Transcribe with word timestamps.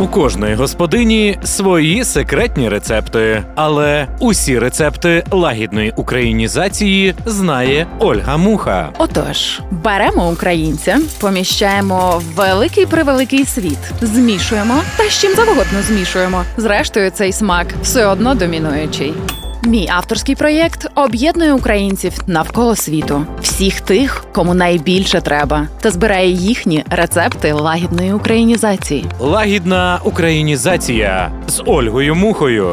У 0.00 0.06
кожної 0.06 0.54
господині 0.54 1.38
свої 1.44 2.04
секретні 2.04 2.68
рецепти, 2.68 3.42
але 3.54 4.08
усі 4.20 4.58
рецепти 4.58 5.24
лагідної 5.30 5.92
українізації 5.96 7.14
знає 7.26 7.86
Ольга 7.98 8.36
Муха. 8.36 8.88
Отож, 8.98 9.60
беремо 9.70 10.30
українця, 10.30 10.98
поміщаємо 11.20 12.18
в 12.18 12.34
великий 12.34 12.86
превеликий 12.86 13.44
світ, 13.44 13.78
змішуємо 14.02 14.74
та 14.96 15.04
з 15.04 15.20
чим 15.20 15.34
завгодно 15.34 15.82
змішуємо. 15.82 16.44
Зрештою, 16.56 17.10
цей 17.10 17.32
смак 17.32 17.66
все 17.82 18.06
одно 18.06 18.34
домінуючий. 18.34 19.14
Мій 19.62 19.88
авторський 19.88 20.34
проєкт 20.34 20.90
об'єднує 20.94 21.52
українців 21.52 22.12
навколо 22.26 22.76
світу, 22.76 23.26
всіх 23.40 23.80
тих, 23.80 24.24
кому 24.32 24.54
найбільше 24.54 25.20
треба, 25.20 25.68
та 25.80 25.90
збирає 25.90 26.30
їхні 26.30 26.84
рецепти 26.90 27.52
лагідної 27.52 28.12
українізації. 28.12 29.04
Лагідна 29.20 30.00
українізація 30.04 31.32
з 31.46 31.62
Ольгою 31.66 32.14
Мухою. 32.14 32.70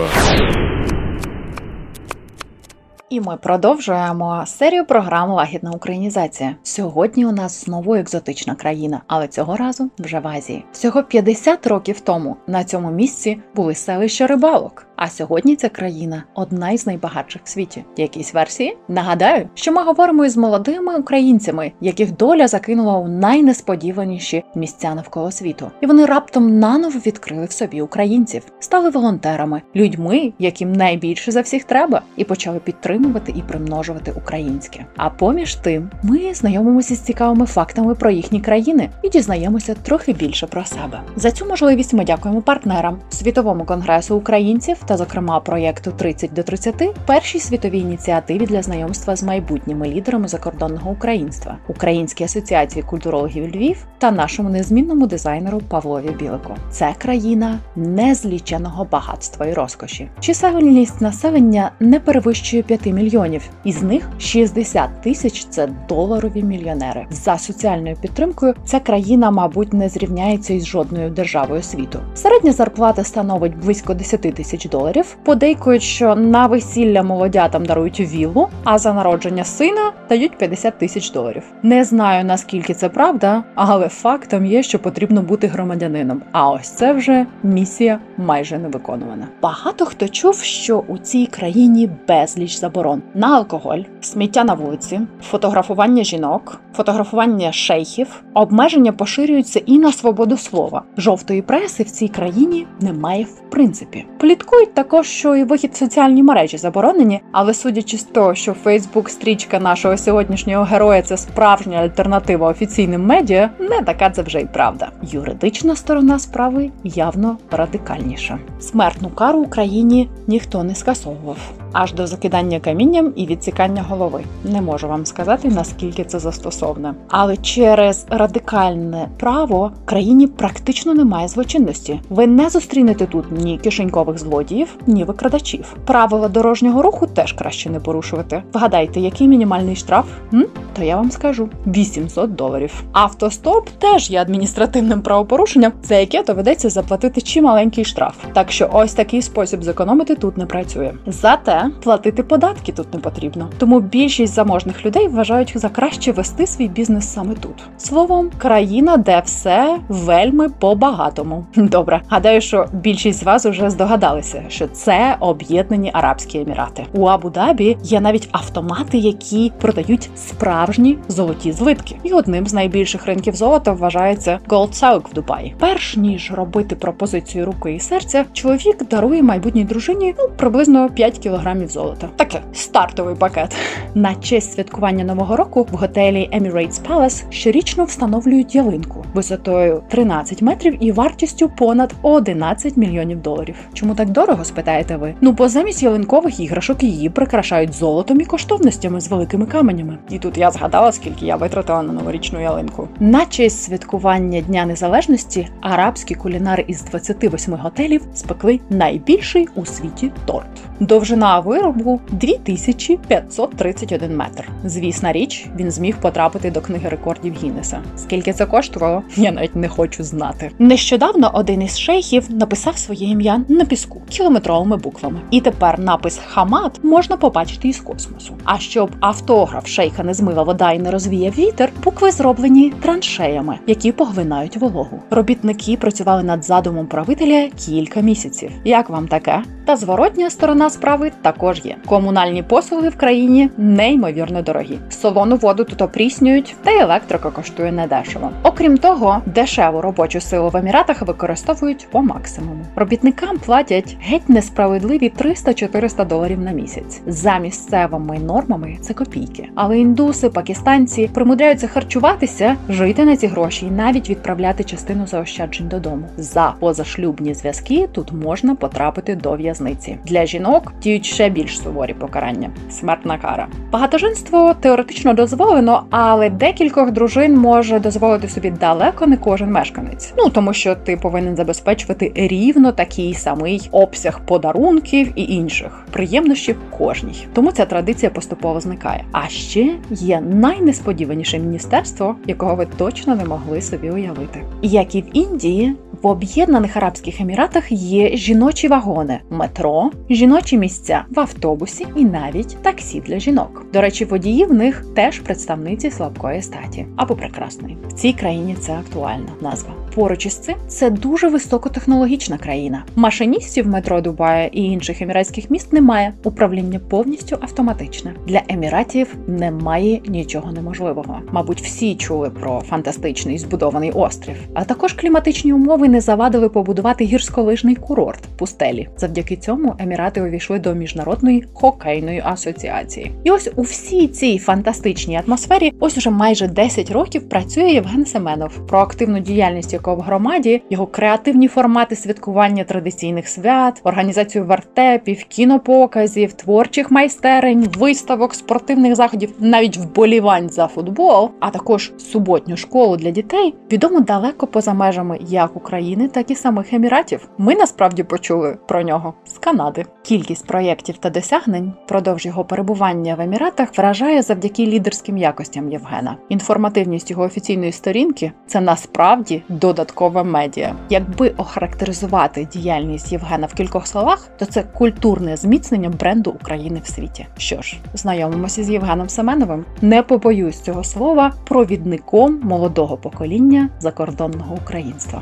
І 3.10 3.22
ми 3.22 3.38
продовжуємо 3.38 4.44
серію 4.48 4.86
програм 4.86 5.30
Лагідна 5.30 5.72
українізація. 5.72 6.56
Сьогодні 6.64 7.26
у 7.26 7.32
нас 7.32 7.66
знову 7.66 7.96
екзотична 7.96 8.56
країна, 8.56 9.02
але 9.08 9.28
цього 9.28 9.56
разу 9.56 9.90
вже 10.00 10.20
в 10.20 10.28
Азії. 10.28 10.66
Всього 10.72 11.04
50 11.04 11.68
років 11.68 12.00
тому 12.00 12.36
на 12.48 12.64
цьому 12.64 12.92
місці 12.92 13.38
були 13.56 13.76
селища 13.76 14.28
рибалок. 14.28 14.88
А 14.96 15.10
сьогодні 15.10 15.56
ця 15.56 15.70
країна 15.70 16.24
одна 16.34 16.72
із 16.72 16.88
найбагатших 16.88 17.42
в 17.46 17.50
світі. 17.50 17.86
Якісь 17.98 18.34
версії? 18.34 18.78
Нагадаю, 18.88 19.50
що 19.54 19.72
ми 19.72 19.84
говоримо 19.84 20.26
із 20.26 20.38
молодими 20.38 20.96
українцями, 20.96 21.72
яких 21.82 22.16
доля 22.16 22.48
закинула 22.48 22.98
у 22.98 23.08
найнесподіваніші 23.08 24.44
місця 24.56 24.96
навколо 24.96 25.32
світу, 25.32 25.72
і 25.82 25.86
вони 25.86 26.06
раптом 26.06 26.60
наново 26.60 27.00
відкрили 27.00 27.46
в 27.46 27.52
собі 27.52 27.82
українців, 27.82 28.44
стали 28.60 28.90
волонтерами, 28.90 29.62
людьми, 29.76 30.34
яким 30.40 30.74
найбільше 30.74 31.32
за 31.32 31.42
всіх 31.42 31.64
треба, 31.64 32.02
і 32.18 32.24
почали 32.24 32.60
підтримувати 32.60 33.34
і 33.36 33.42
примножувати 33.42 34.12
українське. 34.12 34.86
А 34.98 35.10
поміж 35.10 35.56
тим, 35.56 35.92
ми 36.04 36.34
знайомимося 36.34 36.96
з 36.96 37.00
цікавими 37.00 37.46
фактами 37.46 37.96
про 37.96 38.12
їхні 38.12 38.42
країни 38.42 38.90
і 39.04 39.10
дізнаємося 39.10 39.76
трохи 39.84 40.14
більше 40.14 40.48
про 40.48 40.66
себе. 40.66 41.02
За 41.16 41.32
цю 41.32 41.46
можливість 41.46 41.94
ми 41.94 42.06
дякуємо 42.06 42.42
партнерам 42.42 42.98
світовому 43.10 43.66
конгресу 43.66 44.16
українців 44.16 44.78
та, 44.86 44.98
зокрема, 44.98 45.40
проєкту 45.40 45.92
30 45.92 46.34
до 46.34 46.44
30, 46.44 46.96
першій 47.06 47.40
світовій 47.40 47.80
ініціативі 47.80 48.46
для 48.46 48.62
знайомства 48.62 49.16
з 49.16 49.24
майбутніми 49.24 49.88
лідерами 49.88 50.28
закордонного 50.28 50.92
українства, 50.92 51.58
Українській 51.68 52.24
асоціації 52.24 52.84
культурологів 52.84 53.56
Львів 53.56 53.88
та 53.98 54.12
нашому 54.12 54.50
незмінному 54.50 55.08
дизайнеру 55.08 55.62
Павлові 55.68 56.10
Білику. 56.20 56.54
Це 56.72 56.94
країна 56.98 57.60
незліченого 57.76 58.86
багатства 58.92 59.46
і 59.46 59.54
розкоші. 59.54 60.10
Чисельність 60.20 61.02
населення 61.02 61.72
не 61.80 62.00
перевищує 62.00 62.64
5 62.64 62.86
мільйонів, 62.86 63.50
із 63.64 63.82
них 63.82 64.10
60 64.20 65.02
тисяч 65.02 65.46
це 65.50 65.70
доларові 65.90 66.44
мільйонери. 66.44 67.06
За 67.12 67.38
соціальною 67.38 67.96
підтримкою 68.02 68.54
ця 68.66 68.80
країна, 68.80 69.32
мабуть, 69.32 69.74
не 69.74 69.90
зрівняється 69.90 70.54
із 70.54 70.66
жодною 70.66 71.10
державою 71.10 71.62
світу. 71.62 72.00
Середня 72.16 72.52
зарплата 72.52 73.04
становить 73.04 73.58
близько 73.58 73.94
10 73.94 74.22
тисяч 74.22 74.66
доларів. 74.66 74.75
Подейкують, 75.24 75.84
що 75.84 76.16
на 76.16 76.48
весілля 76.48 77.04
молодятам 77.04 77.66
дарують 77.66 78.00
віллу, 78.00 78.48
а 78.64 78.78
за 78.78 78.94
народження 78.94 79.44
сина 79.44 79.92
дають 80.10 80.38
50 80.38 80.78
тисяч 80.78 81.12
доларів. 81.12 81.44
Не 81.64 81.84
знаю 81.84 82.26
наскільки 82.26 82.74
це 82.74 82.90
правда, 82.90 83.44
але 83.56 83.90
фактом 83.90 84.46
є, 84.46 84.64
що 84.64 84.80
потрібно 84.80 85.22
бути 85.22 85.48
громадянином. 85.48 86.22
А 86.32 86.50
ось 86.50 86.70
це 86.70 86.94
вже 86.94 87.26
місія 87.44 88.00
майже 88.18 88.58
не 88.58 88.68
виконувана. 88.68 89.28
Багато 89.42 89.86
хто 89.86 90.08
чув, 90.08 90.36
що 90.36 90.84
у 90.88 90.98
цій 90.98 91.26
країні 91.26 91.90
безліч 92.08 92.60
заборон 92.60 93.02
на 93.14 93.28
алкоголь, 93.28 93.80
сміття 94.02 94.44
на 94.44 94.54
вулиці, 94.54 95.02
фотографування 95.22 96.04
жінок, 96.04 96.62
фотографування 96.76 97.52
шейхів, 97.52 98.24
обмеження 98.34 98.92
поширюються 98.92 99.62
і 99.66 99.78
на 99.78 99.92
свободу 99.92 100.38
слова. 100.38 100.84
Жовтої 100.98 101.42
преси 101.42 101.84
в 101.84 101.92
цій 101.92 102.08
країні 102.08 102.68
немає 102.82 103.24
в 103.24 103.50
принципі. 103.50 104.06
Пліткують 104.20 104.65
також, 104.74 105.08
що 105.08 105.36
і 105.36 105.44
вихід 105.44 105.72
в 105.74 105.78
соціальні 105.78 106.24
мережі 106.24 106.58
заборонені, 106.58 107.22
але 107.32 107.54
судячи 107.54 107.98
з 107.98 108.04
того, 108.04 108.36
що 108.36 108.54
Фейсбук 108.54 109.10
стрічка 109.10 109.60
нашого 109.60 109.98
сьогоднішнього 109.98 110.64
героя 110.64 111.02
це 111.02 111.18
справжня 111.18 111.78
альтернатива 111.78 112.48
офіційним 112.50 113.06
медіа, 113.06 113.50
не 113.60 113.82
така 113.82 114.10
це 114.10 114.22
вже 114.22 114.42
й 114.42 114.46
правда. 114.46 114.90
Юридична 115.02 115.76
сторона 115.76 116.20
справи 116.20 116.72
явно 116.84 117.38
радикальніша. 117.52 118.40
Смертну 118.60 119.10
кару 119.10 119.40
Україні 119.40 120.10
ніхто 120.28 120.64
не 120.64 120.76
скасовував. 120.76 121.38
Аж 121.78 121.94
до 121.94 122.08
закидання 122.08 122.60
камінням 122.60 123.14
і 123.16 123.26
відсікання 123.26 123.86
голови. 123.90 124.24
Не 124.44 124.62
можу 124.62 124.88
вам 124.88 125.06
сказати, 125.06 125.50
наскільки 125.50 126.04
це 126.04 126.20
застосовне. 126.20 126.94
Але 127.08 127.38
через 127.38 128.06
радикальне 128.10 129.08
право 129.20 129.72
країні 129.86 130.28
практично 130.28 130.94
немає 130.94 131.28
злочинності. 131.28 132.00
Ви 132.10 132.28
не 132.28 132.50
зустрінете 132.50 133.06
тут 133.06 133.32
ні 133.32 133.58
кишенькових 133.58 134.18
злодіїв, 134.18 134.76
ні 134.88 135.04
викрадачів. 135.04 135.76
Правила 135.86 136.28
дорожнього 136.28 136.82
руху 136.82 137.08
теж 137.08 137.34
краще 137.34 137.70
не 137.70 137.80
порушувати. 137.80 138.44
Вгадайте, 138.54 139.00
який 139.00 139.28
мінімальний 139.28 139.76
штраф? 139.76 140.06
М? 140.34 140.46
То 140.76 140.84
я 140.84 140.96
вам 140.96 141.12
скажу 141.12 141.50
800 141.68 142.36
доларів. 142.36 142.84
Автостоп 142.92 143.70
теж 143.70 144.12
є 144.12 144.22
адміністративним 144.22 145.02
правопорушенням, 145.02 145.72
за 145.84 145.96
яке 145.96 146.24
доведеться 146.24 146.70
заплатити 146.70 147.22
чималенький 147.22 147.86
штраф. 147.86 148.16
Так 148.34 148.52
що 148.52 148.70
ось 148.74 148.94
такий 148.94 149.22
спосіб 149.22 149.64
зекономити 149.64 150.16
тут 150.16 150.38
не 150.38 150.46
працює. 150.46 150.94
Зате 151.08 151.65
платити 151.84 152.24
податки 152.24 152.72
тут 152.72 152.94
не 152.94 153.00
потрібно. 153.00 153.50
Тому 153.58 153.80
більшість 153.80 154.34
заможних 154.34 154.86
людей 154.86 155.08
вважають 155.08 155.54
за 155.56 155.70
краще 155.70 156.12
вести 156.12 156.48
свій 156.48 156.68
бізнес 156.68 157.14
саме 157.14 157.34
тут. 157.34 157.56
Словом, 157.78 158.30
країна, 158.38 158.98
де 158.98 159.22
все 159.26 159.80
вельми 159.90 160.50
по-багатому. 160.50 161.46
Добре, 161.56 162.02
гадаю, 162.10 162.42
що 162.42 162.66
більшість 162.74 163.20
з 163.20 163.24
вас 163.24 163.46
уже 163.46 163.70
здогадалися, 163.70 164.44
що 164.48 164.68
це 164.68 165.18
об'єднані 165.20 165.92
Арабські 165.94 166.40
Емірати. 166.40 166.86
У 166.94 167.06
Абу-Дабі 167.06 167.78
є 167.84 168.02
навіть 168.02 168.30
автомати, 168.32 168.98
які 168.98 169.52
продають 169.62 170.10
справжні 170.16 170.98
золоті 171.08 171.52
злитки. 171.52 171.96
І 172.04 172.12
одним 172.12 172.48
з 172.48 172.54
найбільших 172.54 173.06
ринків 173.06 173.36
золота 173.36 173.72
вважається 173.72 174.40
Gold 174.48 175.10
в 175.10 175.14
Дубаї. 175.14 175.56
Перш 175.60 175.98
ніж 175.98 176.32
робити 176.32 176.76
пропозицію 176.76 177.46
руки 177.46 177.74
і 177.74 177.80
серця, 177.80 178.26
чоловік 178.34 178.88
дарує 178.90 179.24
майбутній 179.24 179.64
дружині 179.64 180.16
ну 180.20 180.30
приблизно 180.38 180.90
5 180.90 181.20
кілограмів 181.46 181.70
золота. 181.70 182.10
Таке 182.16 182.42
стартовий 182.54 183.16
пакет. 183.16 183.56
На 183.96 184.16
честь 184.16 184.54
святкування 184.54 185.04
нового 185.04 185.36
року 185.36 185.68
в 185.72 185.76
готелі 185.76 186.30
Emirates 186.34 186.82
Palace 186.90 187.24
щорічно 187.30 187.84
встановлюють 187.84 188.56
ялинку 188.56 189.06
висотою 189.14 189.84
13 189.88 190.42
метрів 190.42 190.78
і 190.80 190.92
вартістю 190.92 191.50
понад 191.50 191.94
11 192.02 192.78
мільйонів 192.78 193.22
доларів. 193.22 193.56
Чому 193.74 193.96
так 193.96 194.10
дорого? 194.10 194.46
Спитаєте 194.46 194.96
ви? 194.96 195.14
Ну 195.22 195.32
бо 195.32 195.50
замість 195.50 195.84
ялинкових 195.84 196.40
іграшок 196.40 196.84
її 196.84 197.10
прикрашають 197.10 197.74
золотом 197.74 198.22
і 198.22 198.26
коштовностями 198.26 199.02
з 199.02 199.08
великими 199.08 199.46
каменями. 199.46 199.98
І 200.10 200.20
тут 200.20 200.38
я 200.38 200.52
згадала, 200.52 200.92
скільки 200.92 201.26
я 201.26 201.36
витратила 201.36 201.84
на 201.84 201.94
новорічну 201.94 202.42
ялинку. 202.42 202.88
На 203.00 203.26
честь 203.26 203.64
святкування 203.64 204.42
Дня 204.42 204.66
Незалежності 204.66 205.48
арабські 205.62 206.16
кулінари 206.16 206.66
із 206.68 206.84
28 206.84 207.54
готелів 207.54 208.02
спекли 208.14 208.60
найбільший 208.70 209.48
у 209.56 209.66
світі 209.66 210.12
торт. 210.26 210.48
Довжина 210.80 211.35
виробу 211.40 212.02
2531 212.12 214.18
метр. 214.18 214.50
Звісна 214.66 215.12
річ, 215.12 215.48
він 215.60 215.72
зміг 215.72 215.98
потрапити 215.98 216.52
до 216.52 216.62
книги 216.62 216.90
рекордів 216.90 217.36
Гіннеса. 217.44 217.82
Скільки 217.98 218.34
це 218.34 218.46
коштувало, 218.46 219.04
я 219.16 219.32
навіть 219.32 219.56
не 219.56 219.68
хочу 219.68 220.04
знати. 220.04 220.52
Нещодавно 220.60 221.32
один 221.34 221.62
із 221.62 221.80
шейхів 221.80 222.32
написав 222.32 222.78
своє 222.78 223.08
ім'я 223.08 223.42
на 223.48 223.66
піску 223.66 224.02
кілометровими 224.10 224.78
буквами. 224.78 225.20
І 225.32 225.42
тепер 225.42 225.80
напис 225.80 226.20
Хамад 226.28 226.80
можна 226.84 227.18
побачити 227.18 227.68
із 227.68 227.80
космосу. 227.80 228.34
А 228.44 228.60
щоб 228.60 228.92
автограф 229.00 229.68
шейха 229.68 230.04
не 230.04 230.14
змила 230.14 230.44
вода 230.44 230.72
і 230.72 230.80
не 230.80 230.92
розвіяв 230.92 231.34
вітер, 231.38 231.72
букви 231.84 232.12
зроблені 232.12 232.74
траншеями, 232.82 233.60
які 233.68 233.92
поглинають 233.92 234.58
вологу. 234.58 235.00
Робітники 235.10 235.78
працювали 235.78 236.24
над 236.24 236.46
задумом 236.46 236.88
правителя 236.88 237.50
кілька 237.66 238.02
місяців. 238.02 238.52
Як 238.64 238.90
вам 238.90 239.08
таке? 239.08 239.44
Та 239.66 239.76
зворотня 239.76 240.30
сторона 240.30 240.70
справи 240.70 241.12
також 241.26 241.62
є. 241.64 241.76
Комунальні 241.86 242.44
послуги 242.44 242.90
в 242.90 242.98
країні 242.98 243.50
неймовірно 243.58 244.42
дорогі. 244.42 244.80
Солону 244.90 245.36
воду 245.36 245.64
тут 245.64 245.82
опріснюють, 245.82 246.56
та 246.64 246.72
й 246.72 246.80
електрика 246.80 247.30
коштує 247.32 247.72
недешево. 247.72 248.30
Окрім 248.44 248.78
того, 248.78 249.22
дешеву 249.26 249.82
робочу 249.82 250.22
силу 250.22 250.50
в 250.50 250.58
еміратах 250.58 251.02
використовують 251.02 251.88
по 251.92 252.02
максимуму. 252.02 252.66
Робітникам 252.76 253.38
платять 253.38 253.98
геть 254.02 254.30
несправедливі 254.30 255.12
300-400 255.18 256.08
доларів 256.08 256.40
на 256.40 256.52
місяць. 256.52 257.02
За 257.08 257.38
місцевими 257.38 258.20
нормами 258.20 258.78
це 258.82 258.94
копійки. 258.94 259.50
Але 259.56 259.80
індуси, 259.80 260.30
пакистанці 260.30 261.10
примудряються 261.14 261.68
харчуватися, 261.68 262.56
жити 262.70 263.06
на 263.06 263.18
ці 263.18 263.28
гроші 263.28 263.66
і 263.66 263.72
навіть 263.72 264.10
відправляти 264.10 264.64
частину 264.64 265.08
заощаджень 265.08 265.68
додому. 265.68 266.08
За 266.18 266.54
позашлюбні 266.60 267.34
зв'язки 267.34 267.88
тут 267.92 268.12
можна 268.12 268.56
потрапити 268.56 269.16
до 269.16 269.34
в'язниці. 269.34 269.98
Для 270.06 270.26
жінок 270.26 270.74
діють 270.82 271.15
ще 271.16 271.30
більш 271.30 271.60
суворі 271.60 271.94
покарання 271.94 272.50
смертна 272.70 273.18
кара. 273.18 273.48
Багатоженство 273.72 274.54
теоретично 274.60 275.14
дозволено, 275.14 275.84
але 275.90 276.30
декількох 276.30 276.92
дружин 276.92 277.38
може 277.38 277.80
дозволити 277.80 278.30
собі 278.30 278.50
далеко 278.50 279.08
не 279.08 279.18
кожен 279.18 279.52
мешканець. 279.52 280.14
Ну 280.18 280.30
тому 280.30 280.54
що 280.54 280.76
ти 280.76 280.98
повинен 280.98 281.36
забезпечувати 281.36 282.12
рівно 282.16 282.72
такий 282.72 283.14
самий 283.14 283.70
обсяг 283.72 284.20
подарунків 284.26 285.12
і 285.16 285.24
інших 285.24 285.86
приємнощів 285.92 286.56
кожній. 286.78 287.28
Тому 287.34 287.52
ця 287.52 287.66
традиція 287.66 288.10
поступово 288.10 288.60
зникає. 288.60 289.04
А 289.12 289.28
ще 289.28 289.76
є 289.90 290.22
найнесподіваніше 290.22 291.40
міністерство, 291.40 292.16
якого 292.28 292.56
ви 292.56 292.68
точно 292.78 293.16
не 293.16 293.26
могли 293.26 293.62
собі 293.62 293.90
уявити. 293.90 294.42
Як 294.62 294.96
і 294.96 295.02
в 295.02 295.06
Індії, 295.14 295.76
Об'єднаних 296.06 296.78
Арабських 296.78 297.22
Еміратах 297.22 297.72
є 297.72 298.18
жіночі 298.18 298.68
вагони, 298.68 299.20
метро, 299.30 299.92
жіночі 300.10 300.58
місця 300.58 301.06
в 301.10 301.20
автобусі 301.20 301.88
і 301.96 302.06
навіть 302.06 302.58
таксі 302.62 303.02
для 303.02 303.20
жінок. 303.20 303.66
До 303.74 303.82
речі, 303.82 304.06
водії 304.06 304.46
в 304.46 304.54
них 304.54 304.86
теж 304.96 305.20
представниці 305.20 305.92
слабкої 305.92 306.42
статі 306.42 306.86
або 306.96 307.16
прекрасної. 307.16 307.78
В 307.88 307.94
цій 307.94 308.14
країні 308.14 308.56
це 308.60 308.74
актуальна 308.74 309.30
назва. 309.42 309.85
Поруч 309.96 310.26
із 310.26 310.34
цим 310.34 310.56
це 310.68 310.90
дуже 310.90 311.28
високотехнологічна 311.28 312.38
країна. 312.38 312.84
Машиністів 312.96 313.68
метро 313.68 314.02
Дубая 314.02 314.48
і 314.48 314.62
інших 314.64 315.02
еміратських 315.02 315.50
міст 315.50 315.74
немає. 315.74 316.14
Управління 316.24 316.80
повністю 316.90 317.38
автоматичне. 317.42 318.14
Для 318.28 318.42
еміратів 318.48 319.16
немає 319.28 320.02
нічого 320.06 320.52
неможливого. 320.52 321.20
Мабуть, 321.32 321.62
всі 321.62 321.96
чули 321.96 322.30
про 322.30 322.62
фантастичний 322.62 323.38
збудований 323.38 323.92
острів, 323.92 324.36
а 324.54 324.64
також 324.64 324.94
кліматичні 324.94 325.54
умови 325.54 325.90
не 325.90 326.02
завадили 326.02 326.50
побудувати 326.50 327.06
гірськолижний 327.06 327.76
курорт 327.76 328.24
пустелі. 328.38 328.88
Завдяки 328.98 329.36
цьому 329.36 329.76
емірати 329.80 330.22
увійшли 330.22 330.60
до 330.60 330.74
міжнародної 330.74 331.46
хокейної 331.54 332.22
асоціації. 332.26 333.12
І 333.24 333.32
ось 333.32 333.50
у 333.56 333.62
всій 333.62 334.08
цій 334.08 334.38
фантастичній 334.38 335.22
атмосфері, 335.28 335.74
ось 335.80 335.98
уже 335.98 336.10
майже 336.10 336.48
10 336.48 336.92
років 336.92 337.30
працює 337.30 337.70
Євген 337.70 338.06
Семенов. 338.06 338.68
Про 338.68 338.80
активну 338.80 339.20
діяльність 339.20 339.74
якого 339.86 340.02
в 340.02 340.06
громаді, 340.06 340.62
його 340.70 340.88
креативні 340.88 341.48
формати 341.48 341.96
святкування 341.96 342.64
традиційних 342.64 343.28
свят, 343.28 343.82
організацію 343.84 344.46
вертепів, 344.46 345.24
кінопоказів, 345.24 346.34
творчих 346.34 346.92
майстерень, 346.92 347.68
виставок, 347.78 348.36
спортивних 348.36 348.96
заходів, 348.96 349.34
навіть 349.40 349.78
вболівань 349.78 350.50
за 350.50 350.68
футбол, 350.68 351.32
а 351.40 351.50
також 351.50 351.92
суботню 351.98 352.58
школу 352.58 352.98
для 352.98 353.12
дітей, 353.12 353.54
відомо 353.72 354.00
далеко 354.00 354.48
поза 354.48 354.74
межами 354.74 355.20
як 355.22 355.56
України, 355.56 356.08
так 356.08 356.32
і 356.32 356.36
самих 356.36 356.74
еміратів. 356.74 357.30
Ми 357.38 357.56
насправді 357.56 358.04
почули 358.04 358.58
про 358.68 358.82
нього 358.82 359.14
з 359.26 359.38
Канади. 359.38 359.86
Кількість 360.04 360.48
проєктів 360.48 360.98
та 360.98 361.10
досягнень 361.10 361.74
продовж 361.88 362.26
його 362.26 362.46
перебування 362.46 363.16
в 363.16 363.22
еміратах 363.22 363.78
вражає 363.78 364.22
завдяки 364.22 364.66
лідерським 364.66 365.18
якостям 365.18 365.72
Євгена. 365.72 366.18
Інформативність 366.30 367.12
його 367.12 367.24
офіційної 367.24 367.72
сторінки 367.72 368.32
це 368.48 368.62
насправді 368.62 369.44
додаткове 369.76 370.24
медіа. 370.24 370.76
Якби 370.90 371.30
охарактеризувати 371.38 372.48
діяльність 372.54 373.12
Євгена 373.12 373.48
в 373.48 373.54
кількох 373.54 373.88
словах, 373.88 374.28
то 374.38 374.46
це 374.46 374.64
культурне 374.64 375.38
зміцнення 375.38 375.90
бренду 375.90 376.32
України 376.32 376.82
в 376.84 376.88
світі. 376.88 377.28
Що 377.38 377.62
ж, 377.62 377.78
знайомимося 377.94 378.64
з 378.64 378.70
Євгеном 378.70 379.10
Семеновим. 379.10 379.66
Не 379.82 380.04
побоюсь 380.04 380.62
цього 380.62 380.84
слова 380.84 381.34
провідником 381.48 382.40
молодого 382.44 382.98
покоління 382.98 383.70
закордонного 383.80 384.56
українства. 384.56 385.22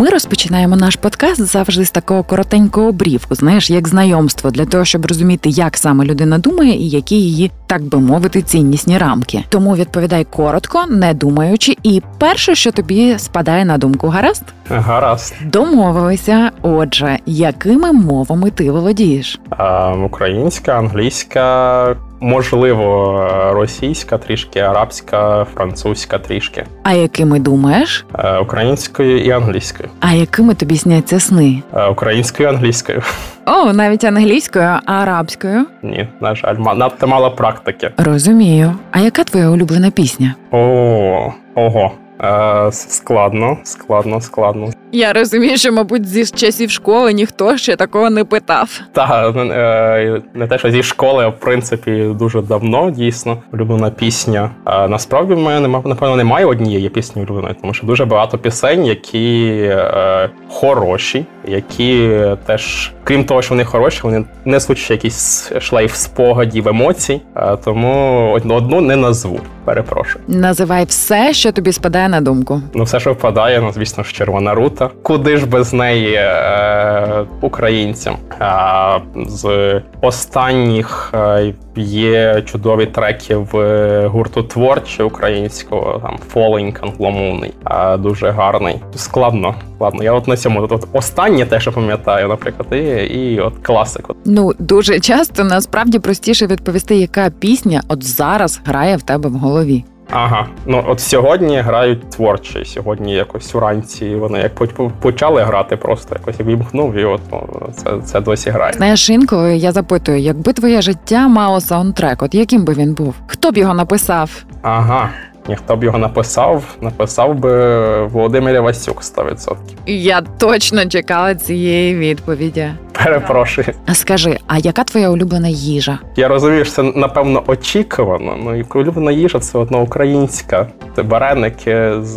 Ми 0.00 0.08
розпочинаємо 0.08 0.76
наш 0.76 0.96
подкаст 0.96 1.42
завжди 1.42 1.84
з 1.84 1.90
такого 1.90 2.22
коротенького 2.22 2.88
обрівку, 2.88 3.34
знаєш, 3.34 3.70
як 3.70 3.88
знайомство, 3.88 4.50
для 4.50 4.66
того, 4.66 4.84
щоб 4.84 5.06
розуміти, 5.06 5.48
як 5.48 5.76
саме 5.76 6.04
людина 6.04 6.38
думає 6.38 6.74
і 6.74 6.88
які 6.88 7.16
її, 7.16 7.50
так 7.66 7.82
би 7.82 7.98
мовити, 7.98 8.42
ціннісні 8.42 8.98
рамки. 8.98 9.44
Тому 9.48 9.76
відповідай 9.76 10.24
коротко, 10.24 10.84
не 10.88 11.14
думаючи, 11.14 11.76
і 11.82 12.02
перше, 12.18 12.54
що 12.54 12.72
тобі 12.72 13.18
спадає 13.18 13.64
на 13.64 13.78
думку, 13.78 14.08
гаразд? 14.08 14.44
Гаразд. 14.68 15.34
Домовилися. 15.44 16.50
Отже, 16.62 17.18
якими 17.26 17.92
мовами 17.92 18.50
ти 18.50 18.70
володієш? 18.70 19.40
А, 19.50 19.92
українська, 19.92 20.78
англійська, 20.78 21.96
можливо, 22.20 23.50
російська, 23.52 24.18
трішки 24.18 24.60
арабська, 24.60 25.46
французька, 25.54 26.18
трішки. 26.18 26.64
А 26.82 26.92
якими 26.92 27.38
думаєш? 27.40 28.06
Е, 28.18 28.38
Українською 28.38 29.24
і 29.24 29.30
англійською. 29.30 29.88
А 30.00 30.12
якими 30.12 30.54
тобі 30.54 30.76
сняться 30.76 31.20
сни? 31.20 31.62
Е, 31.74 31.86
Українською 31.86 32.48
і 32.48 32.52
англійською. 32.52 33.02
О, 33.46 33.72
навіть 33.72 34.04
англійською, 34.04 34.64
а 34.64 34.92
арабською? 34.92 35.66
Ні, 35.82 36.08
на 36.20 36.34
жаль, 36.34 36.54
надто 36.54 37.06
мало 37.06 37.30
практики. 37.30 37.90
Розумію. 37.96 38.72
А 38.90 39.00
яка 39.00 39.24
твоя 39.24 39.48
улюблена 39.50 39.90
пісня? 39.90 40.34
О, 40.50 41.32
ого. 41.54 41.92
Е, 42.22 42.72
складно, 42.72 43.58
складно, 43.64 44.20
складно. 44.20 44.70
Я 44.92 45.12
розумію, 45.12 45.56
що, 45.56 45.72
мабуть, 45.72 46.06
зі 46.08 46.26
часів 46.26 46.70
школи 46.70 47.12
ніхто 47.12 47.56
ще 47.56 47.76
такого 47.76 48.10
не 48.10 48.24
питав. 48.24 48.80
Та 48.92 49.28
е, 49.30 50.22
не 50.34 50.46
те, 50.46 50.58
що 50.58 50.70
зі 50.70 50.82
школи, 50.82 51.24
а 51.24 51.28
в 51.28 51.40
принципі 51.40 52.10
дуже 52.18 52.42
давно 52.42 52.90
дійсно 52.90 53.42
улюблена 53.52 53.90
пісня. 53.90 54.50
А 54.64 54.88
насправді 54.88 55.34
в 55.34 55.38
мене 55.38 55.60
нема 55.60 55.82
напевно 55.84 56.16
немає 56.16 56.46
однієї 56.46 56.88
пісні 56.88 57.22
улюбленої, 57.22 57.54
тому 57.60 57.74
що 57.74 57.86
дуже 57.86 58.04
багато 58.04 58.38
пісень, 58.38 58.86
які 58.86 59.58
е, 59.70 60.30
хороші, 60.48 61.26
які 61.48 62.10
теж, 62.46 62.92
крім 63.04 63.24
того, 63.24 63.42
що 63.42 63.54
вони 63.54 63.64
хороші, 63.64 64.00
вони 64.02 64.24
несуть 64.44 64.78
ще 64.78 64.94
якийсь 64.94 65.52
шлейф 65.60 65.94
спогадів, 65.94 66.68
емоцій. 66.68 67.20
Е, 67.36 67.56
тому 67.64 68.30
одну, 68.32 68.54
одну 68.54 68.80
не 68.80 68.96
назву. 68.96 69.40
Перепрошую. 69.64 70.24
Називай 70.28 70.84
все, 70.84 71.32
що 71.32 71.52
тобі 71.52 71.72
спадає 71.72 72.08
на 72.10 72.20
думку. 72.20 72.62
Ну, 72.74 72.84
все, 72.84 73.00
що 73.00 73.12
впадає, 73.12 73.60
ну 73.60 73.72
звісно 73.72 74.04
ж, 74.04 74.12
червона 74.12 74.54
рута. 74.54 74.90
Куди 75.02 75.36
ж 75.36 75.46
без 75.46 75.72
неї 75.72 76.14
е, 76.14 77.24
українцям? 77.40 78.16
А, 78.38 78.98
з 79.26 79.80
останніх 80.00 81.12
е, 81.14 81.54
є 81.76 82.42
чудові 82.42 82.86
треки 82.86 83.36
в 83.36 83.56
е, 83.56 84.06
гурту 84.06 84.42
творче 84.42 85.02
українського, 85.02 86.00
там 86.02 86.18
Falling 86.34 86.76
англомовний, 86.80 87.52
а 87.64 87.96
дуже 87.96 88.30
гарний. 88.30 88.76
Складно, 88.94 89.54
складно. 89.76 90.04
Я 90.04 90.12
от 90.12 90.28
на 90.28 90.36
цьому 90.36 90.62
от, 90.62 90.72
от 90.72 90.86
останнє 90.92 91.46
те, 91.46 91.60
що 91.60 91.72
пам'ятаю, 91.72 92.28
наприклад, 92.28 92.68
і, 92.72 92.76
і 93.04 93.40
от 93.40 93.54
класику. 93.62 94.14
Ну 94.24 94.52
дуже 94.58 95.00
часто 95.00 95.44
насправді 95.44 95.98
простіше 95.98 96.46
відповісти, 96.46 96.96
яка 96.96 97.30
пісня 97.30 97.82
от 97.88 98.04
зараз 98.04 98.60
грає 98.64 98.96
в 98.96 99.02
тебе 99.02 99.28
в 99.28 99.34
голові. 99.34 99.84
Ага, 100.12 100.46
ну 100.66 100.84
от 100.88 101.00
сьогодні 101.00 101.60
грають 101.60 102.10
творче. 102.10 102.64
Сьогодні 102.64 103.14
якось 103.14 103.54
уранці 103.54 104.14
вони 104.14 104.38
як 104.38 104.54
почали 105.00 105.42
грати, 105.42 105.76
просто 105.76 106.16
якось 106.18 106.40
вімкнув, 106.40 106.94
і 106.94 107.04
от 107.04 107.20
ну, 107.32 107.68
це, 107.76 107.90
це 108.04 108.20
досі 108.20 108.50
грає. 108.50 108.72
Знаєш, 108.72 109.10
інколи 109.10 109.56
я 109.56 109.72
запитую, 109.72 110.18
якби 110.18 110.52
твоє 110.52 110.82
життя 110.82 111.28
мало 111.28 111.60
саундтрек, 111.60 112.22
от 112.22 112.34
яким 112.34 112.64
би 112.64 112.74
він 112.74 112.94
був? 112.94 113.14
Хто 113.26 113.50
б 113.50 113.56
його 113.56 113.74
написав? 113.74 114.44
Ага. 114.62 115.08
Ніхто 115.48 115.76
б 115.76 115.84
його 115.84 115.98
написав, 115.98 116.64
написав 116.80 117.34
би 117.34 118.06
Володимир 118.06 118.54
Івасюк 118.56 119.02
100%. 119.02 119.54
Я 119.86 120.20
точно 120.20 120.86
чекала 120.86 121.34
цієї 121.34 121.94
відповіді. 121.94 122.68
Перепрошую. 123.04 123.66
А 123.86 123.94
скажи, 123.94 124.38
а 124.46 124.58
яка 124.58 124.84
твоя 124.84 125.10
улюблена 125.10 125.48
їжа? 125.48 125.98
Я 126.16 126.28
розумію, 126.28 126.64
що 126.64 126.74
це 126.74 126.82
напевно 126.82 127.42
очікувано. 127.46 128.36
Ну 128.44 128.54
і 128.54 128.64
улюблена 128.74 129.12
їжа 129.12 129.38
це 129.38 129.58
одно 129.58 129.82
українська. 129.82 130.66
Це 130.96 131.02
вареники 131.02 131.92
з, 132.02 132.16